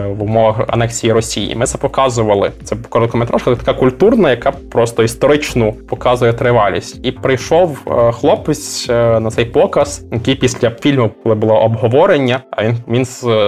в 0.05 0.23
умовах 0.23 0.61
анексії 0.67 1.13
Росії. 1.13 1.55
Ми 1.55 1.65
це 1.65 1.77
показували. 1.77 2.51
Це 2.63 2.75
короткометражка, 2.89 3.55
така 3.55 3.73
культурна, 3.85 4.29
яка 4.29 4.51
просто 4.51 5.03
історично 5.03 5.73
показує 5.89 6.33
тривалість. 6.33 6.99
І 7.03 7.11
прийшов 7.11 7.77
е, 7.87 8.11
хлопець 8.11 8.87
е, 8.89 9.19
на 9.19 9.31
цей 9.31 9.45
показ, 9.45 10.05
який 10.11 10.35
після 10.35 10.69
фільму, 10.69 11.11
коли 11.23 11.35
було 11.35 11.61
обговорення, 11.61 12.39
а 12.51 12.63
він 12.63 12.75
він 12.87 13.05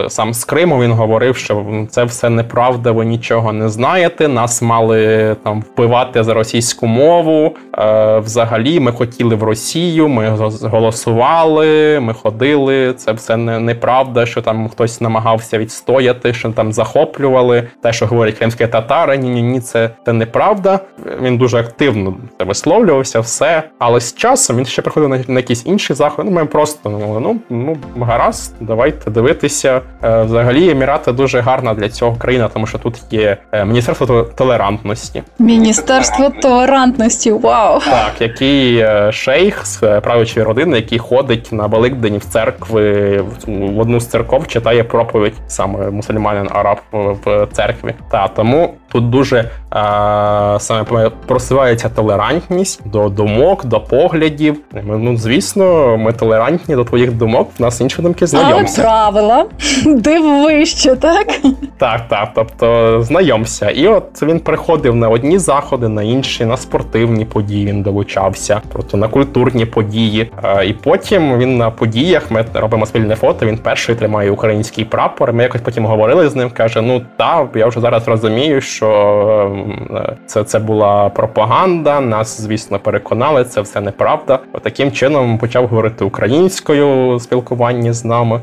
сам 0.10 0.34
з 0.34 0.46
Криму 0.46 0.82
він 0.82 0.92
говорив, 0.92 1.38
що 1.38 1.66
це 1.90 2.04
все 2.04 2.30
неправда, 2.30 2.92
ви 2.92 3.06
нічого 3.06 3.54
не 3.54 3.70
знаєте. 3.70 4.28
Нас 4.28 4.62
мали 4.62 5.36
там 5.44 5.64
вбивати 5.74 6.24
за 6.24 6.34
російську 6.34 6.88
мову. 6.88 7.56
Е, 7.78 8.20
взагалі, 8.20 8.80
ми 8.80 8.92
хотіли 8.92 9.36
в 9.36 9.44
Росію, 9.44 10.08
ми 10.08 10.30
голосували, 10.62 12.00
ми 12.00 12.14
ходили. 12.14 12.94
Це 12.94 13.12
все 13.12 13.38
не 13.38 13.60
неправда, 13.60 14.26
що 14.26 14.42
там 14.42 14.70
хтось 14.70 15.02
намагався 15.02 15.58
відстояти, 15.58 16.34
що 16.34 16.50
там 16.50 16.74
захоплювали. 16.74 17.68
Те, 17.84 17.94
що 17.94 18.08
говорять 18.08 18.38
кримські 18.38 18.68
татари, 18.68 19.18
ні, 19.18 19.30
ні, 19.30 19.42
ні, 19.42 19.60
це, 19.60 19.90
це 20.06 20.14
неправда. 20.28 20.80
Він 21.22 21.38
дуже 21.38 21.58
активно 21.58 22.14
висловлювався, 22.40 23.20
все. 23.20 23.64
Але 23.80 24.00
з 24.00 24.16
часом 24.16 24.58
він 24.58 24.66
ще 24.66 24.82
приходив 24.82 25.10
на, 25.10 25.24
на 25.28 25.40
якісь 25.40 25.66
інші 25.66 25.94
заходи. 25.94 26.30
Ну, 26.30 26.36
ми 26.36 26.46
просто 26.46 26.90
ну, 27.20 27.38
ну 27.50 27.78
гаразд, 28.00 28.56
давайте 28.60 29.12
дивитися. 29.12 29.82
Е, 30.04 30.24
взагалі, 30.24 30.70
Емірати 30.70 31.12
дуже 31.12 31.40
гарна 31.40 31.74
для 31.74 31.90
цього 31.90 32.16
країна, 32.16 32.50
тому 32.54 32.68
що 32.68 32.78
тут 32.78 33.02
є 33.12 33.38
е, 33.52 33.66
міністерство 33.66 34.24
толерантності. 34.24 35.24
Міністерство 35.40 36.30
толерантності, 36.42 37.32
вау! 37.32 37.80
Так, 37.80 38.14
який 38.20 38.78
е, 38.78 39.12
шейх 39.12 39.66
з 39.66 40.02
правичої 40.02 40.46
родини, 40.46 40.78
який 40.78 41.00
ходить 41.00 41.52
на 41.52 41.66
Великдень 41.66 42.18
в 42.18 42.24
церкви 42.24 43.22
в 43.48 43.80
одну 43.80 44.00
з 44.00 44.08
церков, 44.08 44.48
читає 44.48 44.84
проповідь 44.84 45.34
саме 45.48 45.92
мусульманин 45.92 46.48
араб 46.52 46.78
в 46.92 47.48
церкві. 47.52 47.94
Та 48.12 48.28
тому 48.28 48.74
тут 48.98 49.10
дуже 49.10 49.50
а, 49.70 50.58
саме 50.60 51.10
просувається 51.28 51.90
толерантність 51.90 52.82
до 52.86 53.10
думок, 53.10 53.66
до 53.66 53.80
поглядів. 53.80 54.60
Ми, 54.84 54.98
ну 54.98 55.18
звісно, 55.18 55.98
ми 55.98 56.14
толерантні 56.14 56.76
до 56.76 56.84
твоїх 56.84 57.12
думок. 57.12 57.50
В 57.60 57.62
нас 57.62 57.82
інші 57.82 58.02
думки 58.02 58.28
знайомся. 58.28 58.82
Але 58.82 58.90
правила 58.90 59.46
див 59.86 60.44
вище, 60.44 60.96
так? 60.96 61.28
Так, 61.78 62.08
так. 62.08 62.30
Тобто 62.36 63.02
знайомся. 63.02 63.70
І 63.70 63.88
от 63.88 64.22
він 64.22 64.40
приходив 64.40 64.96
на 64.96 65.10
одні 65.10 65.40
заходи, 65.40 65.88
на 65.88 66.04
інші, 66.04 66.46
на 66.46 66.58
спортивні 66.58 67.26
події. 67.26 67.66
Він 67.66 67.82
долучався, 67.82 68.62
просто 68.74 68.98
на 68.98 69.08
культурні 69.08 69.66
події. 69.66 70.32
А, 70.42 70.64
і 70.64 70.74
потім 70.74 71.38
він 71.38 71.58
на 71.58 71.72
подіях 71.72 72.32
ми 72.32 72.46
робимо 72.54 72.86
спільне 72.86 73.16
фото. 73.16 73.46
Він 73.46 73.58
перший 73.58 73.96
тримає 73.96 74.32
український 74.32 74.86
прапор. 74.86 75.34
Ми 75.34 75.44
якось 75.44 75.62
потім 75.62 75.86
говорили 75.86 76.30
з 76.30 76.36
ним. 76.36 76.50
каже: 76.50 76.82
Ну 76.82 77.02
так, 77.18 77.48
я 77.56 77.68
вже 77.68 77.80
зараз 77.80 78.08
розумію, 78.08 78.62
що 78.62 78.87
що 78.88 79.52
е, 79.96 80.16
це 80.26 80.44
це 80.44 80.60
була 80.60 81.10
пропаганда. 81.10 82.02
Нас, 82.02 82.42
звісно, 82.42 82.80
переконали, 82.80 83.44
це 83.44 83.62
все 83.62 83.82
неправда. 83.82 84.40
Отаким 84.54 84.92
чином 84.92 85.38
почав 85.38 85.68
говорити 85.68 86.06
українською 86.06 87.20
спілкування 87.20 87.94
з 87.94 88.06
нами. 88.06 88.42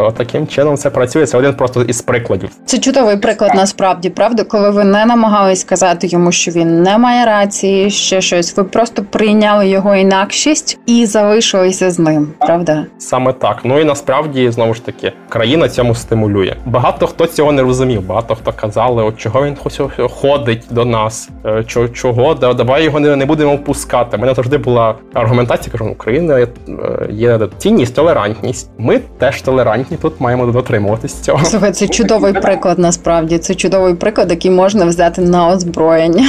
Отаким 0.00 0.46
чином 0.46 0.76
це 0.76 0.90
працює. 0.90 1.26
Це 1.26 1.38
один 1.38 1.54
просто 1.54 1.82
із 1.82 2.02
прикладів. 2.02 2.50
Це 2.64 2.78
чудовий 2.78 3.16
приклад 3.16 3.52
насправді, 3.54 4.10
правда, 4.10 4.44
коли 4.44 4.70
ви 4.70 4.84
не 4.84 5.06
намагались 5.06 5.60
сказати 5.60 6.06
йому, 6.06 6.32
що 6.32 6.50
він 6.50 6.82
не 6.82 6.98
має 6.98 7.26
рації, 7.26 7.90
ще 7.90 8.20
щось. 8.20 8.56
Ви 8.56 8.64
просто 8.64 9.04
прийняли 9.10 9.68
його 9.68 9.96
інакшість 9.96 10.78
і 10.86 11.06
залишилися 11.06 11.90
з 11.90 11.98
ним. 11.98 12.32
Правда, 12.38 12.84
саме 12.98 13.32
так. 13.32 13.58
Ну 13.64 13.80
і 13.80 13.84
насправді 13.84 14.50
знову 14.50 14.74
ж 14.74 14.84
таки 14.84 15.12
країна 15.28 15.68
цьому 15.68 15.94
стимулює. 15.94 16.54
Багато 16.66 17.06
хто 17.06 17.26
цього 17.26 17.52
не 17.52 17.62
розумів. 17.62 18.06
Багато 18.06 18.34
хто 18.34 18.52
казали, 18.52 19.02
от 19.02 19.16
чого 19.16 19.44
він 19.44 19.55
ходить 20.08 20.62
до 20.70 20.84
нас, 20.84 21.28
е, 21.46 21.64
чого 21.92 22.34
давай 22.34 22.84
його 22.84 23.00
не, 23.00 23.16
не 23.16 23.26
будемо 23.26 23.56
впускати. 23.56 24.16
У 24.16 24.20
Мене 24.20 24.34
завжди 24.34 24.58
була 24.58 24.94
аргументація. 25.14 25.72
Кажу, 25.72 25.90
Україна 25.90 26.38
є, 26.38 27.28
е, 27.28 27.48
цінність, 27.58 27.94
толерантність. 27.94 28.70
Ми 28.78 29.00
теж 29.18 29.42
толерантні. 29.42 29.96
Тут 29.96 30.20
маємо 30.20 30.46
дотримуватись 30.46 31.14
цього. 31.14 31.44
Слухай, 31.44 31.72
це 31.72 31.88
чудовий 31.88 32.32
приклад. 32.32 32.78
Насправді 32.78 33.38
це 33.38 33.54
чудовий 33.54 33.94
приклад, 33.94 34.30
який 34.30 34.50
можна 34.50 34.84
взяти 34.84 35.22
на 35.22 35.48
озброєння. 35.48 36.28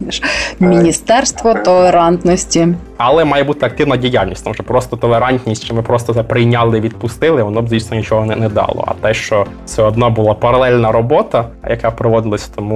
Міністерство 0.60 1.54
толерантності. 1.54 2.68
Але 2.96 3.24
має 3.24 3.44
бути 3.44 3.66
активна 3.66 3.96
діяльність, 3.96 4.44
тому 4.44 4.54
що 4.54 4.62
просто 4.62 4.96
толерантність, 4.96 5.64
що 5.64 5.74
ми 5.74 5.82
просто 5.82 6.14
це 6.14 6.22
прийняли, 6.22 6.80
відпустили, 6.80 7.42
воно 7.42 7.62
б 7.62 7.68
звісно 7.68 7.96
нічого 7.96 8.24
не, 8.24 8.36
не 8.36 8.48
дало. 8.48 8.84
А 8.86 8.94
те, 8.94 9.14
що 9.14 9.46
все 9.66 9.82
одно 9.82 10.10
була 10.10 10.34
паралельна 10.34 10.92
робота, 10.92 11.44
яка 11.70 11.90
проводилась, 11.90 12.48
тому 12.48 12.67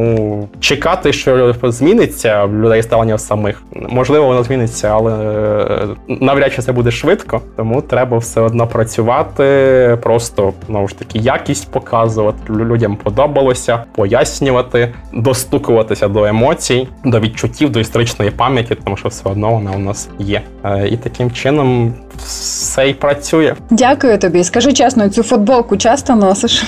чекати, 0.61 1.13
що 1.13 1.55
зміниться 1.63 2.45
в 2.45 2.55
людей 2.55 2.83
ставлення 2.83 3.19
самих, 3.19 3.63
можливо, 3.89 4.27
воно 4.27 4.43
зміниться, 4.43 4.89
але 4.89 5.13
е, 5.13 5.87
навряд 6.09 6.53
чи 6.53 6.63
це 6.63 6.73
буде 6.73 6.91
швидко. 6.91 7.41
Тому 7.57 7.83
треба 7.83 8.19
все 8.19 8.41
одно 8.41 8.67
працювати, 8.67 9.99
просто 10.03 10.53
знову 10.67 10.89
ж 10.89 10.99
таки 10.99 11.19
якість 11.19 11.71
показувати. 11.71 12.53
Людям 12.53 12.97
подобалося, 12.97 13.85
пояснювати, 13.95 14.95
достукуватися 15.13 16.09
до 16.09 16.25
емоцій, 16.25 16.89
до 17.05 17.21
відчуттів, 17.21 17.71
до 17.71 17.81
історичної 17.81 18.31
пам'яті, 18.31 18.75
тому 18.85 18.97
що 18.97 19.09
все 19.09 19.29
одно 19.29 19.51
вона 19.51 19.71
у 19.71 19.79
нас 19.79 20.09
є. 20.19 20.43
Е, 20.65 20.89
і 20.89 20.97
таким 20.97 21.31
чином 21.31 21.95
все 22.17 22.89
й 22.89 22.95
працює. 22.95 23.55
Дякую 23.71 24.19
тобі. 24.19 24.45
Скажи 24.45 24.73
чесно, 24.73 25.09
цю 25.09 25.23
футболку 25.23 25.77
часто 25.77 26.17
носиш? 26.17 26.65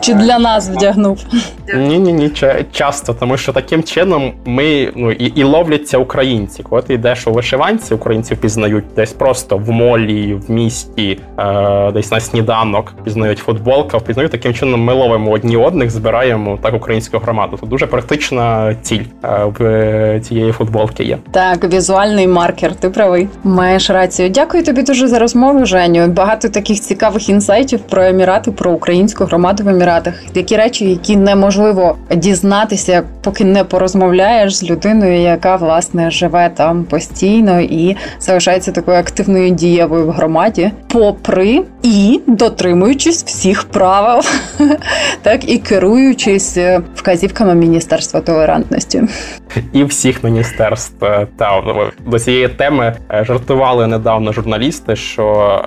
Чи 0.00 0.14
для 0.14 0.38
нас 0.38 0.70
вдягнув? 0.70 1.24
Ні, 1.74 1.98
ні, 1.98 2.12
ні, 2.12 2.30
часто, 2.72 3.14
тому 3.14 3.36
що 3.36 3.52
таким 3.52 3.82
чином 3.82 4.32
ми 4.44 4.92
ну 4.96 5.12
і 5.12 5.24
і 5.24 5.42
ловляться 5.42 5.98
українці. 5.98 6.62
Коли 6.62 6.82
ти 6.82 6.94
йдеш 6.94 7.26
у 7.26 7.32
вишиванці, 7.32 7.94
українців 7.94 8.38
пізнають 8.38 8.84
десь 8.96 9.12
просто 9.12 9.56
в 9.56 9.70
молі, 9.70 10.34
в 10.34 10.50
місті, 10.50 11.20
е, 11.38 11.92
десь 11.92 12.10
на 12.10 12.20
сніданок, 12.20 12.92
пізнають 13.04 13.38
футболка, 13.38 13.98
впізнають 13.98 14.32
таким 14.32 14.54
чином. 14.54 14.84
Ми 14.84 14.92
ловимо 14.92 15.30
одні 15.30 15.56
одних, 15.56 15.90
збираємо 15.90 16.58
так 16.62 16.74
українську 16.74 17.18
громаду. 17.18 17.58
Це 17.60 17.66
дуже 17.66 17.86
практична 17.86 18.74
ціль 18.82 19.02
е, 19.24 19.44
в 19.58 20.20
цієї 20.20 20.52
футболки. 20.52 21.04
Є 21.04 21.18
так, 21.30 21.72
візуальний 21.72 22.26
маркер. 22.26 22.74
Ти 22.74 22.90
правий. 22.90 23.28
Маєш 23.44 23.90
рацію. 23.90 24.28
Дякую 24.28 24.64
тобі 24.64 24.82
дуже 24.82 25.08
за 25.08 25.18
розмову, 25.18 25.66
Женю. 25.66 26.08
Багато 26.08 26.48
таких 26.48 26.80
цікавих 26.80 27.28
інсайтів 27.28 27.80
про 27.80 28.02
емірати, 28.02 28.52
про 28.52 28.70
українську 28.70 29.24
громаду 29.24 29.64
еміратах. 29.74 30.14
Такі 30.32 30.56
речі, 30.56 30.90
які 30.90 31.16
неможливо 31.16 31.96
дізнатися, 32.16 33.02
поки 33.22 33.44
не 33.44 33.64
порозмовляєш 33.64 34.56
з 34.56 34.64
людиною, 34.64 35.20
яка 35.20 35.56
власне 35.56 36.10
живе 36.10 36.50
там 36.54 36.84
постійно 36.84 37.60
і 37.60 37.96
залишається 38.20 38.72
такою 38.72 38.98
активною 38.98 39.50
дієвою 39.50 40.06
в 40.06 40.10
громаді, 40.10 40.70
попри 40.88 41.62
і 41.82 42.20
дотримуючись 42.26 43.24
всіх 43.24 43.64
правил, 43.64 44.22
так 45.22 45.48
і 45.48 45.58
керуючись 45.58 46.56
е, 46.56 46.80
вказівками 46.94 47.54
міністерства 47.54 48.20
толерантності 48.20 49.02
і 49.72 49.84
всіх 49.84 50.24
міністерств. 50.24 51.04
Е, 51.04 51.26
та 51.38 51.62
до 52.06 52.18
цієї 52.18 52.48
теми 52.48 52.96
е, 53.12 53.24
жартували 53.24 53.86
недавно 53.86 54.32
журналісти, 54.32 54.96
що 54.96 55.60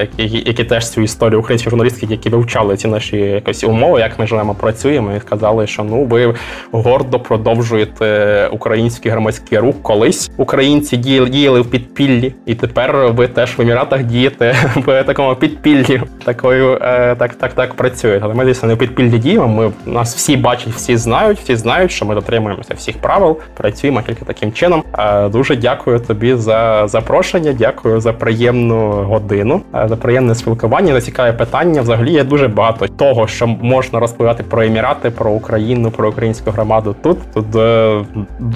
які, 0.00 0.42
які 0.46 0.64
теж 0.64 0.90
цю 0.90 1.00
історію 1.00 1.40
українські 1.40 1.70
журналістки, 1.70 2.06
які 2.10 2.28
вивчали 2.28 2.76
ці 2.76 2.88
наші 2.88 3.16
якось 3.16 3.64
умови, 3.64 4.00
як 4.00 4.18
ми 4.18 4.26
живемо, 4.26 4.54
працюємо, 4.54 5.12
і 5.16 5.20
сказали, 5.20 5.66
що 5.66 5.84
ну 5.84 6.04
ви 6.04 6.34
гордо 6.72 7.20
продовжуєте 7.20 8.48
український 8.52 9.12
громадський 9.12 9.58
рух. 9.58 9.74
Колись 9.82 10.30
українці 10.36 10.96
діяли, 10.96 11.60
в 11.60 11.70
підпіллі, 11.70 12.34
і 12.46 12.54
тепер 12.54 13.12
ви 13.12 13.28
теж 13.28 13.58
в 13.58 13.60
еміратах 13.60 14.02
дієте 14.04 14.54
в 14.76 15.02
такому 15.02 15.34
підпіллі. 15.34 16.02
Такою 16.24 16.78
е, 16.82 17.14
так, 17.18 17.34
так, 17.34 17.52
так 17.52 17.74
працює. 17.74 18.20
Але 18.22 18.34
ми 18.34 18.44
звісно, 18.44 18.68
не 18.68 18.74
в 18.74 18.78
підпіллі 18.78 19.18
діємо. 19.18 19.48
Ми 19.48 19.92
нас 19.92 20.16
всі 20.16 20.36
бачать, 20.36 20.72
всі 20.72 20.96
знають, 20.96 21.38
всі 21.38 21.56
знають, 21.56 21.90
що 21.90 22.06
ми 22.06 22.14
дотримуємося 22.14 22.74
всіх 22.74 22.98
правил. 22.98 23.25
Працюємо 23.34 24.02
тільки 24.02 24.24
таким 24.24 24.52
чином. 24.52 24.82
Е, 24.98 25.28
дуже 25.28 25.56
дякую 25.56 26.00
тобі 26.00 26.34
за 26.34 26.88
запрошення. 26.88 27.52
Дякую 27.52 28.00
за 28.00 28.12
приємну 28.12 28.90
годину, 28.90 29.60
е, 29.74 29.86
за 29.88 29.96
приємне 29.96 30.34
спілкування. 30.34 30.92
За 30.92 31.00
цікаве 31.00 31.32
питання. 31.32 31.82
Взагалі 31.82 32.12
є 32.12 32.24
дуже 32.24 32.48
багато 32.48 32.86
того, 32.88 33.26
що 33.26 33.46
можна 33.46 34.00
розповідати 34.00 34.42
про 34.42 34.62
емірати 34.62 35.10
про 35.10 35.30
Україну, 35.30 35.90
про 35.90 36.08
українську 36.08 36.50
громаду. 36.50 36.96
Тут 37.02 37.18
тут 37.34 37.56
е, 37.56 38.04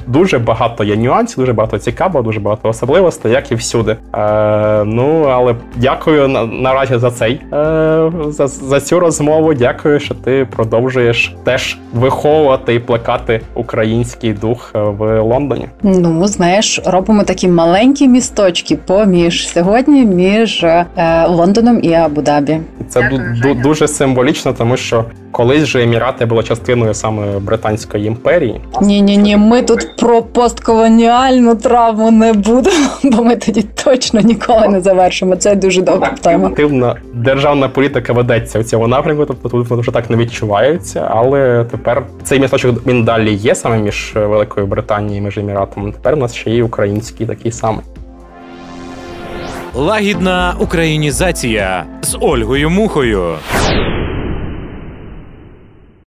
дуже 0.07 0.39
багато 0.39 0.85
є 0.85 0.97
нюансів, 0.97 1.39
дуже 1.39 1.53
багато 1.53 1.79
цікавого, 1.79 2.23
дуже 2.23 2.41
багато 2.41 2.69
особливостей, 2.69 3.33
як 3.33 3.53
і 3.53 3.55
всюди. 3.55 3.97
Ну 4.85 5.27
але 5.31 5.55
дякую 5.77 6.29
наразі 6.29 6.99
за 6.99 7.11
цей 7.11 7.41
за, 8.29 8.47
за 8.47 8.81
цю 8.81 9.01
розмову. 9.01 9.55
Дякую, 9.55 10.01
що 10.01 10.15
ти 10.15 10.47
продовжуєш 10.57 11.37
теж 11.45 11.79
виховувати 11.95 12.75
і 12.75 12.79
плекати 12.79 13.41
український 13.55 14.33
дух 14.33 14.60
е, 14.75 14.79
в 14.81 15.23
Лондоні. 15.23 15.69
Ну 15.83 16.27
знаєш, 16.27 16.81
робимо 16.87 17.23
такі 17.23 17.49
маленькі 17.49 18.09
місточки 18.09 18.77
поміж 18.77 19.49
сьогодні 19.49 20.05
між 20.05 20.65
е, 20.65 20.87
Лондоном 21.29 21.81
і 21.83 21.89
Абу-Дабі. 21.89 22.61
Це 22.89 23.01
ду- 23.01 23.63
дуже 23.63 23.89
символічно, 23.89 24.53
тому 24.53 24.77
що 24.77 25.05
колись 25.33 25.65
же 25.65 25.83
Емірати 25.83 26.27
були 26.27 26.43
частиною 26.43 26.95
саме 26.95 27.39
Британської 27.39 28.07
імперії. 28.07 28.61
Ні, 28.83 29.03
ні, 29.03 29.17
ні, 29.17 29.37
ми 29.37 29.63
тут 29.63 29.97
про 29.97 30.23
постколоніальну 30.23 31.55
травму 31.55 32.11
не 32.11 32.33
будемо, 32.33 32.87
бо 33.05 33.25
ми 33.25 33.37
тоді 33.37 33.63
точно 33.63 34.21
ніколи 34.21 34.69
не 34.69 34.81
завершимо. 34.81 35.37
Це 35.37 35.55
дуже 35.55 35.83
добра 35.83 36.11
тема. 36.21 36.49
Активна 36.49 36.97
державна 37.15 37.69
політика 37.69 38.13
ведеться 38.13 38.61
в 38.61 38.65
цьому 38.65 38.89
напрямку, 38.89 39.25
тобто 39.27 39.49
тут 39.49 39.71
вже 39.71 39.91
так 39.91 40.11
не 40.11 40.17
відчувається. 40.17 41.09
Але 41.15 41.65
тепер 41.71 42.03
цей 42.23 42.41
місточок 42.41 42.87
він 42.87 43.05
далі 43.05 43.33
є 43.35 43.55
саме 43.55 43.79
між 43.79 44.13
Великою 44.51 44.67
Британією 44.67 45.23
між 45.23 45.39
Еміратами. 45.39 45.93
Тепер 45.93 46.15
у 46.15 46.17
нас 46.17 46.35
ще 46.35 46.51
є 46.51 46.65
український 46.65 47.27
такий 47.27 47.53
самий. 47.53 47.85
Лагідна 49.75 50.55
українізація 50.59 51.85
з 52.03 52.19
Ольгою 52.21 52.71
Мухою. 52.71 53.35